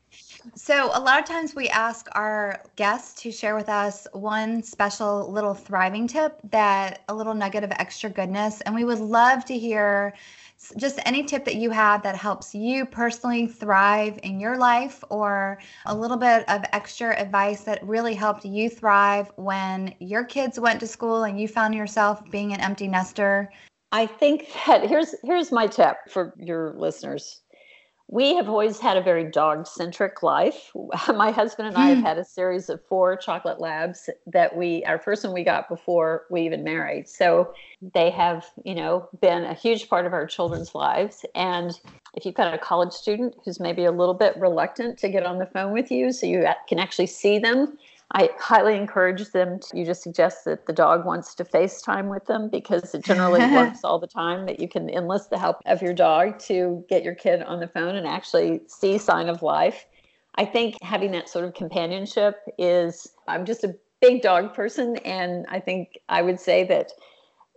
So, 0.55 0.91
a 0.95 1.01
lot 1.01 1.19
of 1.19 1.27
times 1.27 1.55
we 1.55 1.69
ask 1.69 2.09
our 2.13 2.63
guests 2.77 3.21
to 3.23 3.31
share 3.31 3.55
with 3.55 3.69
us 3.69 4.07
one 4.13 4.63
special 4.63 5.31
little 5.31 5.55
thriving 5.55 6.07
tip 6.07 6.39
that 6.51 7.03
a 7.09 7.15
little 7.15 7.35
nugget 7.35 7.63
of 7.63 7.73
extra 7.73 8.09
goodness. 8.09 8.63
And 8.63 8.75
we 8.75 8.85
would 8.85 9.01
love 9.01 9.45
to 9.45 9.59
hear 9.59 10.15
just 10.77 10.99
any 11.05 11.23
tip 11.25 11.45
that 11.45 11.57
you 11.57 11.71
have 11.71 12.03
that 12.03 12.17
helps 12.17 12.55
you 12.55 12.87
personally 12.87 13.47
thrive 13.47 14.19
in 14.23 14.41
your 14.41 14.57
life 14.57 15.03
or 15.11 15.59
a 15.87 15.95
little 15.95 16.17
bit 16.17 16.49
of 16.49 16.65
extra 16.73 17.15
advice 17.21 17.63
that 17.63 17.87
really 17.87 18.15
helped 18.15 18.45
you 18.45 18.71
thrive 18.71 19.31
when 19.37 19.95
your 19.99 20.25
kids 20.25 20.59
went 20.59 20.81
to 20.81 20.87
school 20.87 21.25
and 21.25 21.41
you 21.41 21.49
found 21.49 21.75
yourself 21.75 22.23
being 22.31 22.53
an 22.53 22.61
empty 22.61 22.89
nester? 22.89 23.51
I 23.93 24.07
think 24.07 24.49
that 24.67 24.89
here's 24.89 25.15
here's 25.23 25.53
my 25.53 25.67
tip 25.67 25.97
for 26.09 26.35
your 26.39 26.73
listeners 26.77 27.42
we 28.13 28.35
have 28.35 28.47
always 28.47 28.79
had 28.79 28.99
a 28.99 29.01
very 29.01 29.25
dog 29.25 29.67
centric 29.67 30.23
life. 30.23 30.71
My 31.09 31.31
husband 31.31 31.69
and 31.69 31.79
I 31.79 31.87
have 31.87 31.99
hmm. 31.99 32.05
had 32.05 32.19
a 32.19 32.25
series 32.25 32.69
of 32.69 32.85
four 32.85 33.17
chocolate 33.17 33.59
labs 33.59 34.11
that 34.27 34.55
we, 34.55 34.85
our 34.85 34.99
first 34.99 35.25
one 35.25 35.33
we 35.33 35.43
got 35.43 35.67
before 35.67 36.27
we 36.29 36.43
even 36.43 36.63
married. 36.63 37.09
So 37.09 37.55
they 37.95 38.11
have, 38.11 38.45
you 38.65 38.75
know, 38.75 39.09
been 39.23 39.45
a 39.45 39.55
huge 39.55 39.89
part 39.89 40.05
of 40.05 40.13
our 40.13 40.27
children's 40.27 40.75
lives. 40.75 41.25
And 41.35 41.73
if 42.13 42.27
you've 42.27 42.35
got 42.35 42.53
a 42.53 42.59
college 42.59 42.93
student 42.93 43.35
who's 43.47 43.59
maybe 43.59 43.87
a 43.87 43.91
little 43.91 44.13
bit 44.13 44.37
reluctant 44.37 44.99
to 44.99 45.09
get 45.09 45.25
on 45.25 45.39
the 45.39 45.47
phone 45.47 45.73
with 45.73 45.91
you 45.91 46.13
so 46.13 46.27
you 46.27 46.47
can 46.69 46.79
actually 46.79 47.07
see 47.07 47.39
them, 47.39 47.79
I 48.15 48.29
highly 48.39 48.77
encourage 48.77 49.31
them. 49.31 49.59
To, 49.59 49.79
you 49.79 49.87
just 49.87 50.03
suggest 50.03 50.45
that 50.45 50.67
the 50.67 50.73
dog 50.73 51.07
wants 51.07 51.35
to 51.37 51.45
FaceTime 51.45 52.11
with 52.11 52.27
them 52.27 52.51
because 52.51 52.95
it 52.95 53.05
generally 53.05 53.41
works 53.55 53.85
all 53.85 53.99
the 53.99 54.07
time 54.07 54.45
that 54.47 54.61
you 54.61 54.69
can 54.69 54.91
enlist 54.91 55.31
the 55.31 55.39
help 55.39 55.61
of 55.65 55.81
your 55.81 55.95
dog 55.95 56.39
to 56.41 56.85
get 56.89 57.03
your 57.03 57.15
kid 57.15 57.43
on 57.43 57.59
the 57.59 57.69
phone 57.69 57.97
and 57.97 58.07
actually 58.07 58.61
see 58.67 58.99
sign 58.99 59.29
of 59.29 59.43
life. 59.43 59.87
I 60.35 60.45
think 60.45 60.77
having 60.83 61.11
that 61.13 61.29
sort 61.29 61.47
of 61.47 61.55
companionship 61.55 62.37
is, 62.59 63.09
I'm 63.29 63.47
just 63.47 63.65
a 63.65 63.75
big 64.01 64.23
dog 64.23 64.55
person, 64.55 64.97
and 64.99 65.47
I 65.49 65.61
think 65.61 65.99
I 66.09 66.23
would 66.23 66.41
say 66.41 66.65
that 66.65 66.93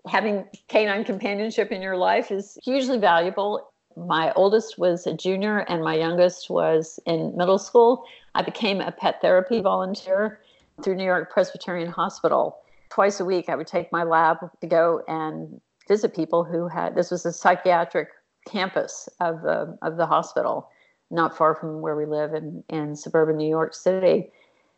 having 0.07 0.45
canine 0.69 1.03
companionship 1.03 1.71
in 1.71 1.81
your 1.81 1.97
life 1.97 2.31
is 2.31 2.57
hugely 2.63 2.97
valuable. 2.97 3.71
My 3.97 4.31
oldest 4.33 4.77
was 4.77 5.07
a 5.07 5.13
junior, 5.13 5.59
and 5.59 5.83
my 5.83 5.95
youngest 5.95 6.49
was 6.49 6.99
in 7.05 7.35
middle 7.35 7.57
school. 7.57 8.03
I 8.35 8.41
became 8.41 8.81
a 8.81 8.91
pet 8.91 9.21
therapy 9.21 9.61
volunteer 9.61 10.39
through 10.81 10.95
New 10.95 11.05
York 11.05 11.31
Presbyterian 11.31 11.89
Hospital. 11.89 12.57
Twice 12.89 13.19
a 13.19 13.25
week, 13.25 13.49
I 13.49 13.55
would 13.55 13.67
take 13.67 13.91
my 13.91 14.03
lab 14.03 14.37
to 14.61 14.67
go 14.67 15.01
and 15.07 15.59
visit 15.87 16.15
people 16.15 16.43
who 16.43 16.67
had 16.67 16.95
this 16.95 17.11
was 17.11 17.25
a 17.25 17.33
psychiatric 17.33 18.09
campus 18.47 19.09
of 19.19 19.41
the 19.41 19.77
of 19.81 19.97
the 19.97 20.05
hospital, 20.05 20.69
not 21.11 21.35
far 21.35 21.55
from 21.55 21.81
where 21.81 21.95
we 21.95 22.05
live 22.05 22.33
in 22.33 22.63
in 22.69 22.95
suburban 22.95 23.37
New 23.37 23.49
York 23.49 23.73
City. 23.73 24.29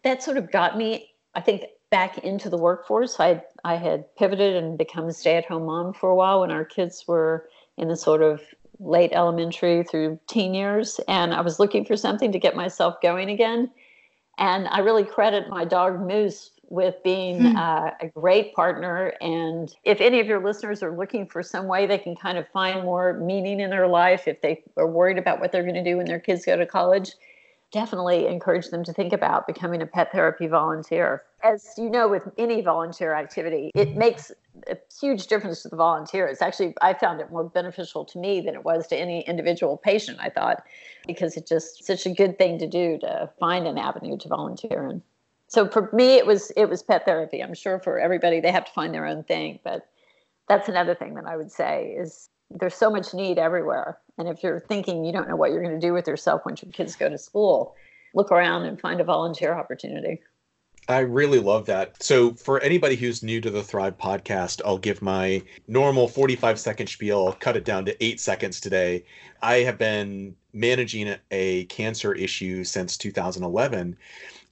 That 0.03 0.23
sort 0.23 0.37
of 0.37 0.51
got 0.51 0.77
me, 0.77 1.11
I 1.35 1.41
think, 1.41 1.65
back 1.89 2.17
into 2.19 2.49
the 2.49 2.57
workforce. 2.57 3.19
I 3.19 3.43
I 3.63 3.75
had 3.75 4.15
pivoted 4.15 4.55
and 4.55 4.77
become 4.77 5.07
a 5.07 5.13
stay-at-home 5.13 5.65
mom 5.65 5.93
for 5.93 6.09
a 6.09 6.15
while 6.15 6.41
when 6.41 6.51
our 6.51 6.65
kids 6.65 7.05
were 7.07 7.49
in 7.77 7.87
the 7.87 7.95
sort 7.95 8.21
of 8.21 8.41
late 8.79 9.11
elementary 9.13 9.83
through 9.83 10.19
teen 10.27 10.53
years, 10.53 10.99
and 11.07 11.33
I 11.33 11.41
was 11.41 11.59
looking 11.59 11.83
for 11.83 11.97
something 11.97 12.31
to 12.31 12.39
get 12.39 12.55
myself 12.55 13.01
going 13.01 13.29
again. 13.29 13.71
And 14.37 14.67
I 14.67 14.79
really 14.79 15.03
credit 15.03 15.49
my 15.49 15.65
dog 15.65 15.99
Moose 15.99 16.51
with 16.69 16.95
being 17.03 17.51
hmm. 17.51 17.55
uh, 17.55 17.91
a 18.01 18.07
great 18.13 18.53
partner. 18.53 19.13
And 19.21 19.73
if 19.83 20.01
any 20.01 20.19
of 20.19 20.27
your 20.27 20.43
listeners 20.43 20.83
are 20.83 20.95
looking 20.95 21.25
for 21.25 21.41
some 21.41 21.67
way 21.67 21.87
they 21.87 21.97
can 21.97 22.15
kind 22.15 22.37
of 22.37 22.47
find 22.49 22.83
more 22.83 23.13
meaning 23.13 23.59
in 23.59 23.69
their 23.69 23.87
life, 23.87 24.27
if 24.27 24.41
they 24.41 24.63
are 24.75 24.87
worried 24.87 25.17
about 25.17 25.39
what 25.39 25.51
they're 25.51 25.63
going 25.63 25.75
to 25.75 25.83
do 25.83 25.97
when 25.97 26.05
their 26.05 26.19
kids 26.19 26.45
go 26.45 26.57
to 26.57 26.65
college, 26.65 27.11
definitely 27.71 28.27
encourage 28.27 28.69
them 28.69 28.83
to 28.83 28.93
think 28.93 29.13
about 29.13 29.45
becoming 29.45 29.81
a 29.81 29.85
pet 29.85 30.11
therapy 30.11 30.47
volunteer. 30.47 31.23
As 31.43 31.73
you 31.77 31.89
know, 31.89 32.07
with 32.07 32.23
any 32.37 32.61
volunteer 32.61 33.13
activity, 33.13 33.71
it 33.75 33.95
makes 33.95 34.31
a 34.67 34.77
huge 34.99 35.27
difference 35.27 35.61
to 35.63 35.69
the 35.69 35.75
volunteer. 35.75 36.27
It's 36.27 36.41
actually, 36.41 36.73
I 36.81 36.93
found 36.93 37.19
it 37.19 37.31
more 37.31 37.43
beneficial 37.43 38.05
to 38.05 38.17
me 38.19 38.41
than 38.41 38.55
it 38.55 38.63
was 38.63 38.87
to 38.87 38.97
any 38.97 39.21
individual 39.27 39.77
patient, 39.77 40.17
I 40.21 40.29
thought, 40.29 40.63
because 41.05 41.37
it's 41.37 41.49
just 41.49 41.83
such 41.83 42.05
a 42.05 42.13
good 42.13 42.37
thing 42.37 42.57
to 42.59 42.67
do 42.67 42.97
to 42.99 43.29
find 43.39 43.67
an 43.67 43.77
avenue 43.77 44.17
to 44.17 44.27
volunteer 44.27 44.87
in. 44.89 45.03
So 45.47 45.67
for 45.67 45.89
me, 45.93 46.15
it 46.15 46.25
was 46.25 46.51
it 46.57 46.65
was 46.65 46.83
pet 46.83 47.05
therapy. 47.05 47.41
I'm 47.41 47.53
sure 47.53 47.79
for 47.79 47.99
everybody, 47.99 48.41
they 48.41 48.51
have 48.51 48.65
to 48.65 48.71
find 48.71 48.93
their 48.93 49.05
own 49.05 49.23
thing, 49.23 49.59
but 49.63 49.87
that's 50.49 50.67
another 50.67 50.93
thing 50.93 51.13
that 51.15 51.25
I 51.25 51.37
would 51.37 51.51
say 51.51 51.95
is 51.97 52.29
there's 52.49 52.75
so 52.75 52.89
much 52.89 53.13
need 53.13 53.37
everywhere. 53.37 53.99
And 54.17 54.27
if 54.27 54.43
you're 54.43 54.59
thinking 54.59 55.05
you 55.05 55.11
don't 55.11 55.27
know 55.27 55.35
what 55.35 55.51
you're 55.51 55.61
going 55.61 55.79
to 55.79 55.85
do 55.85 55.93
with 55.93 56.07
yourself 56.07 56.41
once 56.45 56.61
your 56.61 56.71
kids 56.71 56.95
go 56.95 57.09
to 57.09 57.17
school, 57.17 57.75
look 58.13 58.31
around 58.31 58.63
and 58.63 58.79
find 58.79 58.99
a 58.99 59.03
volunteer 59.03 59.53
opportunity. 59.53 60.21
I 60.89 60.99
really 60.99 61.39
love 61.39 61.65
that. 61.65 62.01
So, 62.01 62.33
for 62.35 62.61
anybody 62.61 62.95
who's 62.95 63.21
new 63.21 63.41
to 63.41 63.49
the 63.49 63.61
Thrive 63.61 63.97
podcast, 63.97 64.61
I'll 64.65 64.77
give 64.77 65.01
my 65.01 65.43
normal 65.67 66.07
45 66.07 66.57
second 66.57 66.87
spiel, 66.87 67.27
I'll 67.27 67.33
cut 67.33 67.57
it 67.57 67.65
down 67.65 67.83
to 67.85 68.03
eight 68.03 68.21
seconds 68.21 68.61
today. 68.61 69.03
I 69.41 69.57
have 69.57 69.77
been 69.77 70.33
managing 70.53 71.13
a 71.31 71.65
cancer 71.65 72.13
issue 72.13 72.63
since 72.63 72.95
2011. 72.95 73.97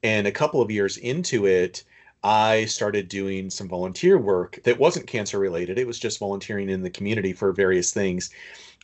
And 0.03 0.27
a 0.27 0.31
couple 0.31 0.61
of 0.61 0.69
years 0.69 0.97
into 0.97 1.47
it, 1.47 1.83
I 2.25 2.65
started 2.65 3.07
doing 3.07 3.51
some 3.51 3.67
volunteer 3.67 4.17
work 4.17 4.59
that 4.63 4.79
wasn't 4.79 5.05
cancer 5.05 5.37
related. 5.37 5.77
It 5.77 5.85
was 5.85 5.99
just 5.99 6.17
volunteering 6.17 6.69
in 6.69 6.81
the 6.81 6.89
community 6.89 7.33
for 7.33 7.51
various 7.51 7.93
things. 7.93 8.31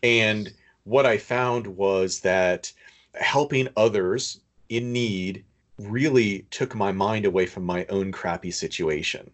And 0.04 0.54
what 0.84 1.08
I 1.08 1.18
found 1.18 1.66
was 1.66 2.20
that 2.20 2.72
helping 3.16 3.68
others 3.76 4.42
in 4.70 4.94
need 4.94 5.44
really 5.80 6.46
took 6.52 6.76
my 6.76 6.92
mind 6.92 7.26
away 7.26 7.48
from 7.48 7.64
my 7.64 7.84
own 7.90 8.12
crappy 8.12 8.52
situation. 8.52 9.32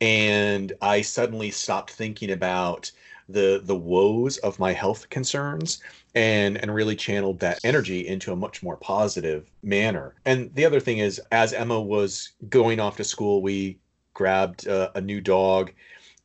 And 0.00 0.72
I 0.80 1.00
suddenly 1.00 1.50
stopped 1.50 1.90
thinking 1.90 2.30
about 2.30 2.92
the 3.32 3.60
the 3.64 3.76
woes 3.76 4.38
of 4.38 4.58
my 4.58 4.72
health 4.72 5.08
concerns 5.10 5.80
and 6.14 6.58
and 6.58 6.74
really 6.74 6.96
channeled 6.96 7.40
that 7.40 7.60
energy 7.64 8.06
into 8.06 8.32
a 8.32 8.36
much 8.36 8.62
more 8.62 8.76
positive 8.76 9.50
manner. 9.62 10.14
And 10.24 10.54
the 10.54 10.64
other 10.64 10.80
thing 10.80 10.98
is 10.98 11.20
as 11.30 11.52
Emma 11.52 11.80
was 11.80 12.32
going 12.48 12.80
off 12.80 12.96
to 12.98 13.04
school, 13.04 13.42
we 13.42 13.78
grabbed 14.14 14.68
uh, 14.68 14.90
a 14.94 15.00
new 15.00 15.20
dog 15.20 15.72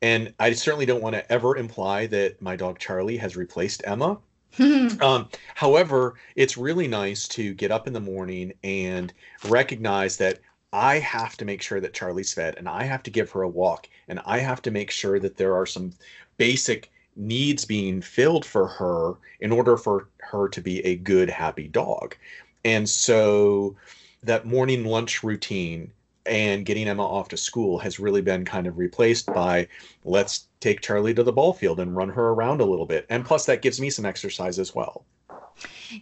and 0.00 0.32
I 0.38 0.52
certainly 0.52 0.86
don't 0.86 1.02
want 1.02 1.14
to 1.16 1.32
ever 1.32 1.56
imply 1.56 2.06
that 2.06 2.40
my 2.40 2.54
dog 2.56 2.78
Charlie 2.78 3.16
has 3.16 3.36
replaced 3.36 3.82
Emma. 3.84 4.18
um, 5.00 5.28
however, 5.54 6.14
it's 6.36 6.56
really 6.56 6.88
nice 6.88 7.28
to 7.28 7.54
get 7.54 7.70
up 7.70 7.86
in 7.86 7.92
the 7.92 8.00
morning 8.00 8.52
and 8.62 9.12
recognize 9.48 10.16
that 10.18 10.38
I 10.72 10.98
have 10.98 11.36
to 11.38 11.44
make 11.44 11.62
sure 11.62 11.80
that 11.80 11.94
Charlie's 11.94 12.32
fed 12.32 12.56
and 12.58 12.68
I 12.68 12.84
have 12.84 13.02
to 13.04 13.10
give 13.10 13.30
her 13.32 13.42
a 13.42 13.48
walk 13.48 13.88
and 14.06 14.20
I 14.24 14.38
have 14.38 14.62
to 14.62 14.70
make 14.70 14.90
sure 14.90 15.18
that 15.18 15.36
there 15.36 15.56
are 15.56 15.66
some 15.66 15.92
basic 16.36 16.90
needs 17.18 17.64
being 17.64 18.00
filled 18.00 18.46
for 18.46 18.66
her 18.66 19.14
in 19.40 19.52
order 19.52 19.76
for 19.76 20.08
her 20.18 20.48
to 20.48 20.60
be 20.60 20.84
a 20.86 20.96
good, 20.96 21.28
happy 21.28 21.68
dog. 21.68 22.16
And 22.64 22.88
so 22.88 23.76
that 24.22 24.46
morning 24.46 24.84
lunch 24.84 25.22
routine 25.22 25.90
and 26.26 26.64
getting 26.64 26.88
Emma 26.88 27.04
off 27.04 27.28
to 27.28 27.36
school 27.36 27.78
has 27.78 27.98
really 27.98 28.20
been 28.20 28.44
kind 28.44 28.66
of 28.66 28.78
replaced 28.78 29.26
by 29.26 29.66
let's 30.04 30.48
take 30.60 30.80
Charlie 30.80 31.14
to 31.14 31.22
the 31.22 31.32
ball 31.32 31.52
field 31.52 31.80
and 31.80 31.96
run 31.96 32.10
her 32.10 32.28
around 32.28 32.60
a 32.60 32.66
little 32.66 32.86
bit. 32.86 33.06
And 33.08 33.24
plus, 33.24 33.46
that 33.46 33.62
gives 33.62 33.80
me 33.80 33.90
some 33.90 34.04
exercise 34.04 34.58
as 34.58 34.74
well. 34.74 35.04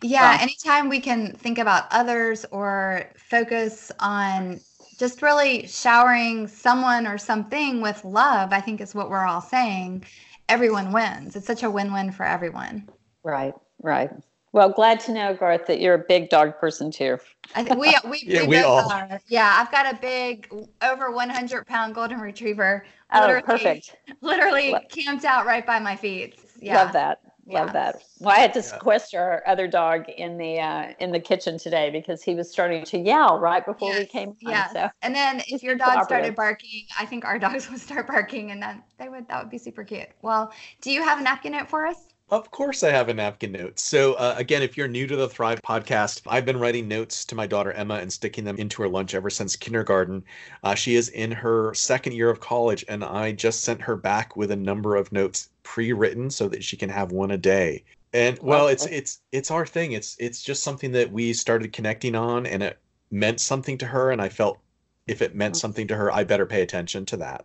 Yeah, 0.02 0.36
anytime 0.40 0.88
we 0.88 1.00
can 1.00 1.32
think 1.32 1.58
about 1.58 1.84
others 1.90 2.44
or 2.50 3.10
focus 3.16 3.92
on 4.00 4.60
just 4.98 5.22
really 5.22 5.66
showering 5.66 6.48
someone 6.48 7.06
or 7.06 7.18
something 7.18 7.80
with 7.80 8.04
love, 8.04 8.52
I 8.52 8.60
think 8.60 8.80
is 8.80 8.94
what 8.94 9.08
we're 9.08 9.26
all 9.26 9.40
saying 9.40 10.04
everyone 10.48 10.92
wins. 10.92 11.36
It's 11.36 11.46
such 11.46 11.62
a 11.62 11.70
win-win 11.70 12.12
for 12.12 12.24
everyone. 12.24 12.88
Right, 13.22 13.54
right. 13.82 14.10
Well, 14.52 14.70
glad 14.70 15.00
to 15.00 15.12
know, 15.12 15.34
Garth, 15.34 15.66
that 15.66 15.80
you're 15.80 15.94
a 15.94 16.04
big 16.08 16.30
dog 16.30 16.58
person 16.58 16.90
too. 16.90 17.18
I 17.54 17.62
think 17.62 17.78
we 17.78 17.94
we, 18.08 18.22
yeah, 18.26 18.42
we, 18.42 18.48
we 18.48 18.58
all 18.62 18.90
are. 18.90 19.20
Yeah, 19.28 19.54
I've 19.60 19.70
got 19.70 19.92
a 19.92 19.98
big, 19.98 20.48
over 20.82 21.10
100 21.10 21.66
pound 21.66 21.94
golden 21.94 22.20
retriever. 22.20 22.86
Oh, 23.12 23.40
perfect. 23.44 23.96
Literally 24.22 24.74
camped 24.90 25.24
out 25.24 25.44
right 25.46 25.66
by 25.66 25.78
my 25.78 25.94
feet. 25.94 26.38
Yeah. 26.58 26.84
Love 26.84 26.92
that. 26.94 27.20
Love 27.48 27.68
yeah. 27.68 27.72
that. 27.72 28.02
Well, 28.18 28.36
I 28.36 28.40
had 28.40 28.52
to 28.54 28.62
sequester 28.62 29.20
our 29.20 29.42
other 29.46 29.68
dog 29.68 30.08
in 30.08 30.36
the 30.36 30.58
uh, 30.58 30.92
in 30.98 31.12
the 31.12 31.20
kitchen 31.20 31.58
today 31.58 31.90
because 31.90 32.20
he 32.20 32.34
was 32.34 32.50
starting 32.50 32.84
to 32.86 32.98
yell 32.98 33.38
right 33.38 33.64
before 33.64 33.90
yes. 33.90 34.00
we 34.00 34.06
came. 34.06 34.30
On, 34.30 34.36
yes. 34.40 34.72
So. 34.72 34.88
And 35.02 35.14
then 35.14 35.40
if 35.46 35.62
your 35.62 35.76
dog 35.76 36.04
started 36.04 36.34
barking, 36.34 36.86
I 36.98 37.06
think 37.06 37.24
our 37.24 37.38
dogs 37.46 37.70
would 37.70 37.80
start 37.80 38.08
barking, 38.08 38.50
and 38.50 38.60
then 38.60 38.82
they 38.98 39.08
would 39.08 39.28
that 39.28 39.40
would 39.40 39.50
be 39.50 39.58
super 39.58 39.84
cute. 39.84 40.08
Well, 40.22 40.52
do 40.80 40.90
you 40.90 41.04
have 41.04 41.20
a 41.20 41.22
napkin 41.22 41.52
note 41.52 41.68
for 41.68 41.86
us? 41.86 42.08
Of 42.28 42.50
course, 42.50 42.82
I 42.82 42.90
have 42.90 43.08
a 43.08 43.14
napkin 43.14 43.52
note. 43.52 43.78
So, 43.78 44.14
uh, 44.14 44.34
again, 44.36 44.60
if 44.60 44.76
you're 44.76 44.88
new 44.88 45.06
to 45.06 45.14
the 45.14 45.28
Thrive 45.28 45.62
podcast, 45.62 46.22
I've 46.26 46.44
been 46.44 46.58
writing 46.58 46.88
notes 46.88 47.24
to 47.26 47.36
my 47.36 47.46
daughter 47.46 47.70
Emma 47.70 47.94
and 47.94 48.12
sticking 48.12 48.42
them 48.42 48.56
into 48.56 48.82
her 48.82 48.88
lunch 48.88 49.14
ever 49.14 49.30
since 49.30 49.54
kindergarten. 49.54 50.24
Uh, 50.64 50.74
she 50.74 50.96
is 50.96 51.08
in 51.10 51.30
her 51.30 51.72
second 51.74 52.14
year 52.14 52.28
of 52.28 52.40
college, 52.40 52.84
and 52.88 53.04
I 53.04 53.30
just 53.30 53.62
sent 53.62 53.80
her 53.82 53.94
back 53.94 54.34
with 54.34 54.50
a 54.50 54.56
number 54.56 54.96
of 54.96 55.12
notes 55.12 55.50
pre-written 55.62 56.28
so 56.28 56.48
that 56.48 56.64
she 56.64 56.76
can 56.76 56.88
have 56.88 57.12
one 57.12 57.30
a 57.30 57.38
day. 57.38 57.84
And 58.12 58.36
well, 58.42 58.66
it's 58.66 58.86
it's 58.86 59.20
it's 59.30 59.52
our 59.52 59.64
thing. 59.64 59.92
It's 59.92 60.16
it's 60.18 60.42
just 60.42 60.64
something 60.64 60.90
that 60.92 61.12
we 61.12 61.32
started 61.32 61.72
connecting 61.72 62.16
on, 62.16 62.44
and 62.44 62.60
it 62.60 62.78
meant 63.12 63.40
something 63.40 63.78
to 63.78 63.86
her. 63.86 64.10
And 64.10 64.20
I 64.20 64.30
felt 64.30 64.58
if 65.06 65.22
it 65.22 65.36
meant 65.36 65.56
something 65.56 65.86
to 65.86 65.94
her, 65.94 66.10
I 66.10 66.24
better 66.24 66.46
pay 66.46 66.62
attention 66.62 67.06
to 67.06 67.18
that. 67.18 67.44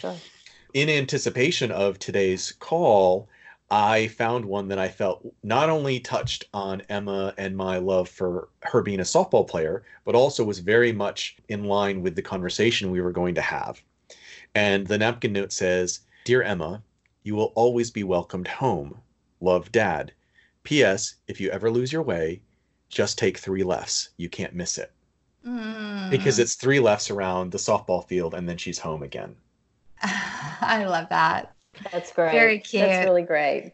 Sure. 0.00 0.16
In 0.74 0.88
anticipation 0.88 1.70
of 1.70 2.00
today's 2.00 2.52
call 2.58 3.28
I 3.70 4.06
found 4.08 4.44
one 4.44 4.68
that 4.68 4.78
I 4.78 4.88
felt 4.88 5.26
not 5.42 5.68
only 5.68 5.98
touched 5.98 6.44
on 6.54 6.82
Emma 6.88 7.34
and 7.36 7.56
my 7.56 7.78
love 7.78 8.08
for 8.08 8.48
her 8.62 8.80
being 8.80 9.00
a 9.00 9.04
softball 9.04 9.46
player, 9.46 9.82
but 10.04 10.14
also 10.14 10.44
was 10.44 10.60
very 10.60 10.92
much 10.92 11.36
in 11.48 11.64
line 11.64 12.02
with 12.02 12.14
the 12.14 12.22
conversation 12.22 12.90
we 12.92 13.00
were 13.00 13.12
going 13.12 13.34
to 13.34 13.40
have. 13.40 13.82
And 14.54 14.86
the 14.86 14.98
napkin 14.98 15.32
note 15.32 15.52
says 15.52 16.00
Dear 16.24 16.42
Emma, 16.42 16.82
You 17.24 17.34
will 17.34 17.52
always 17.56 17.90
be 17.90 18.04
welcomed 18.04 18.46
home. 18.46 19.00
Love, 19.40 19.72
Dad. 19.72 20.12
P.S. 20.62 21.16
If 21.26 21.40
you 21.40 21.50
ever 21.50 21.70
lose 21.70 21.92
your 21.92 22.02
way, 22.02 22.42
just 22.88 23.18
take 23.18 23.36
three 23.36 23.64
lefts. 23.64 24.10
You 24.16 24.28
can't 24.28 24.54
miss 24.54 24.78
it. 24.78 24.92
Mm. 25.44 26.10
Because 26.10 26.38
it's 26.38 26.54
three 26.54 26.78
lefts 26.78 27.10
around 27.10 27.50
the 27.50 27.58
softball 27.58 28.06
field 28.06 28.34
and 28.34 28.48
then 28.48 28.58
she's 28.58 28.78
home 28.78 29.02
again. 29.02 29.36
I 30.02 30.84
love 30.84 31.08
that. 31.10 31.55
That's 31.92 32.12
great. 32.12 32.32
Very 32.32 32.58
cute. 32.58 32.82
That's 32.82 33.04
really 33.04 33.22
great. 33.22 33.72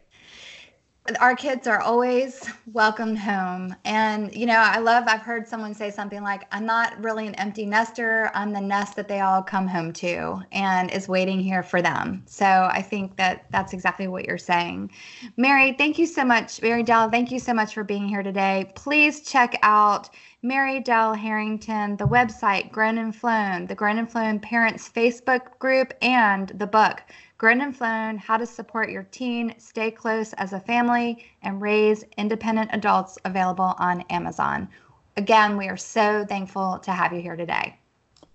Our 1.19 1.35
kids 1.35 1.67
are 1.67 1.81
always 1.81 2.49
welcomed 2.71 3.19
home. 3.19 3.75
And, 3.83 4.33
you 4.33 4.45
know, 4.45 4.55
I 4.57 4.79
love, 4.79 5.03
I've 5.05 5.21
heard 5.21 5.45
someone 5.45 5.73
say 5.73 5.91
something 5.91 6.23
like, 6.23 6.43
I'm 6.53 6.65
not 6.65 6.97
really 7.03 7.27
an 7.27 7.35
empty 7.35 7.65
nester. 7.65 8.31
I'm 8.33 8.53
the 8.53 8.61
nest 8.61 8.95
that 8.95 9.09
they 9.09 9.19
all 9.19 9.43
come 9.43 9.67
home 9.67 9.91
to 9.93 10.41
and 10.53 10.89
is 10.91 11.09
waiting 11.09 11.41
here 11.41 11.61
for 11.61 11.81
them. 11.81 12.23
So 12.25 12.45
I 12.45 12.81
think 12.81 13.17
that 13.17 13.47
that's 13.51 13.73
exactly 13.73 14.07
what 14.07 14.23
you're 14.23 14.37
saying. 14.37 14.91
Mary, 15.35 15.73
thank 15.73 15.99
you 15.99 16.05
so 16.05 16.23
much. 16.23 16.61
Mary 16.61 16.83
Dell, 16.83 17.09
thank 17.09 17.31
you 17.31 17.39
so 17.39 17.53
much 17.53 17.73
for 17.73 17.83
being 17.83 18.07
here 18.07 18.23
today. 18.23 18.71
Please 18.73 19.23
check 19.23 19.59
out 19.61 20.09
Mary 20.41 20.79
Dell 20.79 21.13
Harrington, 21.13 21.97
the 21.97 22.07
website 22.07 22.71
Grown 22.71 22.97
and 22.97 23.13
Flown, 23.13 23.65
the 23.65 23.75
Grown 23.75 23.97
and 23.97 24.09
Flown 24.09 24.39
Parents 24.39 24.89
Facebook 24.89 25.59
group, 25.59 25.93
and 26.01 26.47
the 26.55 26.67
book 26.67 27.01
Grown 27.43 27.59
and 27.59 27.75
Flown 27.75 28.17
How 28.17 28.37
to 28.37 28.45
Support 28.45 28.89
Your 28.89 29.03
Teen, 29.11 29.53
Stay 29.57 29.91
Close 29.91 30.31
as 30.31 30.53
a 30.53 30.61
Family, 30.61 31.25
and 31.41 31.61
Raise 31.61 32.05
Independent 32.17 32.69
Adults, 32.71 33.17
available 33.25 33.75
on 33.79 33.99
Amazon. 34.09 34.69
Again, 35.17 35.57
we 35.57 35.67
are 35.67 35.75
so 35.75 36.25
thankful 36.25 36.79
to 36.79 36.91
have 36.93 37.11
you 37.11 37.19
here 37.19 37.35
today. 37.35 37.77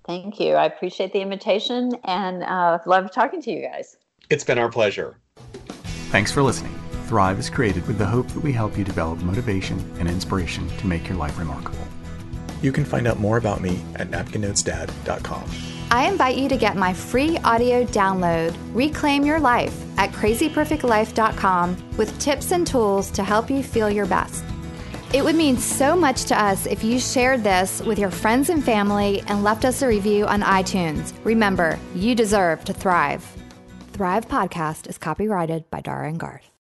Thank 0.05 0.39
you. 0.39 0.57
I 0.57 0.67
appreciate 0.67 1.15
the 1.15 1.23
invitation 1.23 1.97
and 2.05 2.43
uh, 2.43 2.81
love 2.85 3.11
talking 3.11 3.41
to 3.41 3.51
you 3.51 3.63
guys. 3.63 3.97
It's 4.29 4.45
been 4.45 4.59
our 4.59 4.69
pleasure. 4.69 5.17
Thanks 6.11 6.31
for 6.31 6.43
listening. 6.43 6.79
Thrive 7.07 7.39
is 7.39 7.49
created 7.49 7.87
with 7.87 7.97
the 7.97 8.05
hope 8.05 8.29
that 8.29 8.41
we 8.41 8.53
help 8.53 8.77
you 8.77 8.85
develop 8.85 9.21
motivation 9.21 9.79
and 9.99 10.07
inspiration 10.07 10.69
to 10.77 10.87
make 10.87 11.09
your 11.09 11.17
life 11.17 11.39
remarkable. 11.39 11.89
You 12.61 12.73
can 12.73 12.85
find 12.85 13.09
out 13.09 13.19
more 13.19 13.39
about 13.39 13.63
me 13.63 13.81
at 13.95 14.11
napkinnotesdad.com. 14.11 15.78
I 15.91 16.07
invite 16.07 16.37
you 16.37 16.51
to 16.51 16.57
get 16.59 16.77
my 16.77 16.93
free 16.93 17.39
audio 17.39 17.83
download, 17.85 18.55
Reclaim 18.75 19.25
Your 19.25 19.41
Life, 19.41 19.75
at 19.99 20.11
crazyperfectlife.com 20.13 21.97
with 21.97 22.19
tips 22.19 22.53
and 22.53 22.67
tools 22.67 23.11
to 23.13 23.25
help 23.25 23.49
you 23.49 23.63
feel 23.63 23.89
your 23.89 24.05
best. 24.05 24.45
It 25.15 25.25
would 25.25 25.37
mean 25.37 25.57
so 25.57 25.97
much 25.97 26.25
to 26.25 26.39
us 26.39 26.67
if 26.67 26.85
you 26.85 26.99
shared 26.99 27.43
this 27.43 27.81
with 27.81 27.99
your 27.99 28.11
friends 28.11 28.51
and 28.51 28.63
family 28.63 29.23
and 29.29 29.43
left 29.43 29.65
us 29.65 29.81
a 29.81 29.89
review 29.89 30.27
on 30.27 30.43
iTunes. 30.43 31.15
Remember, 31.25 31.79
you 31.95 32.15
deserve 32.15 32.67
to 32.67 32.75
thrive. 32.75 33.27
Thrive 33.95 34.29
Podcast 34.29 34.89
is 34.89 34.99
copyrighted 34.99 35.71
by 35.71 35.81
Dara 35.81 36.09
and 36.09 36.21
Garth. 36.21 36.51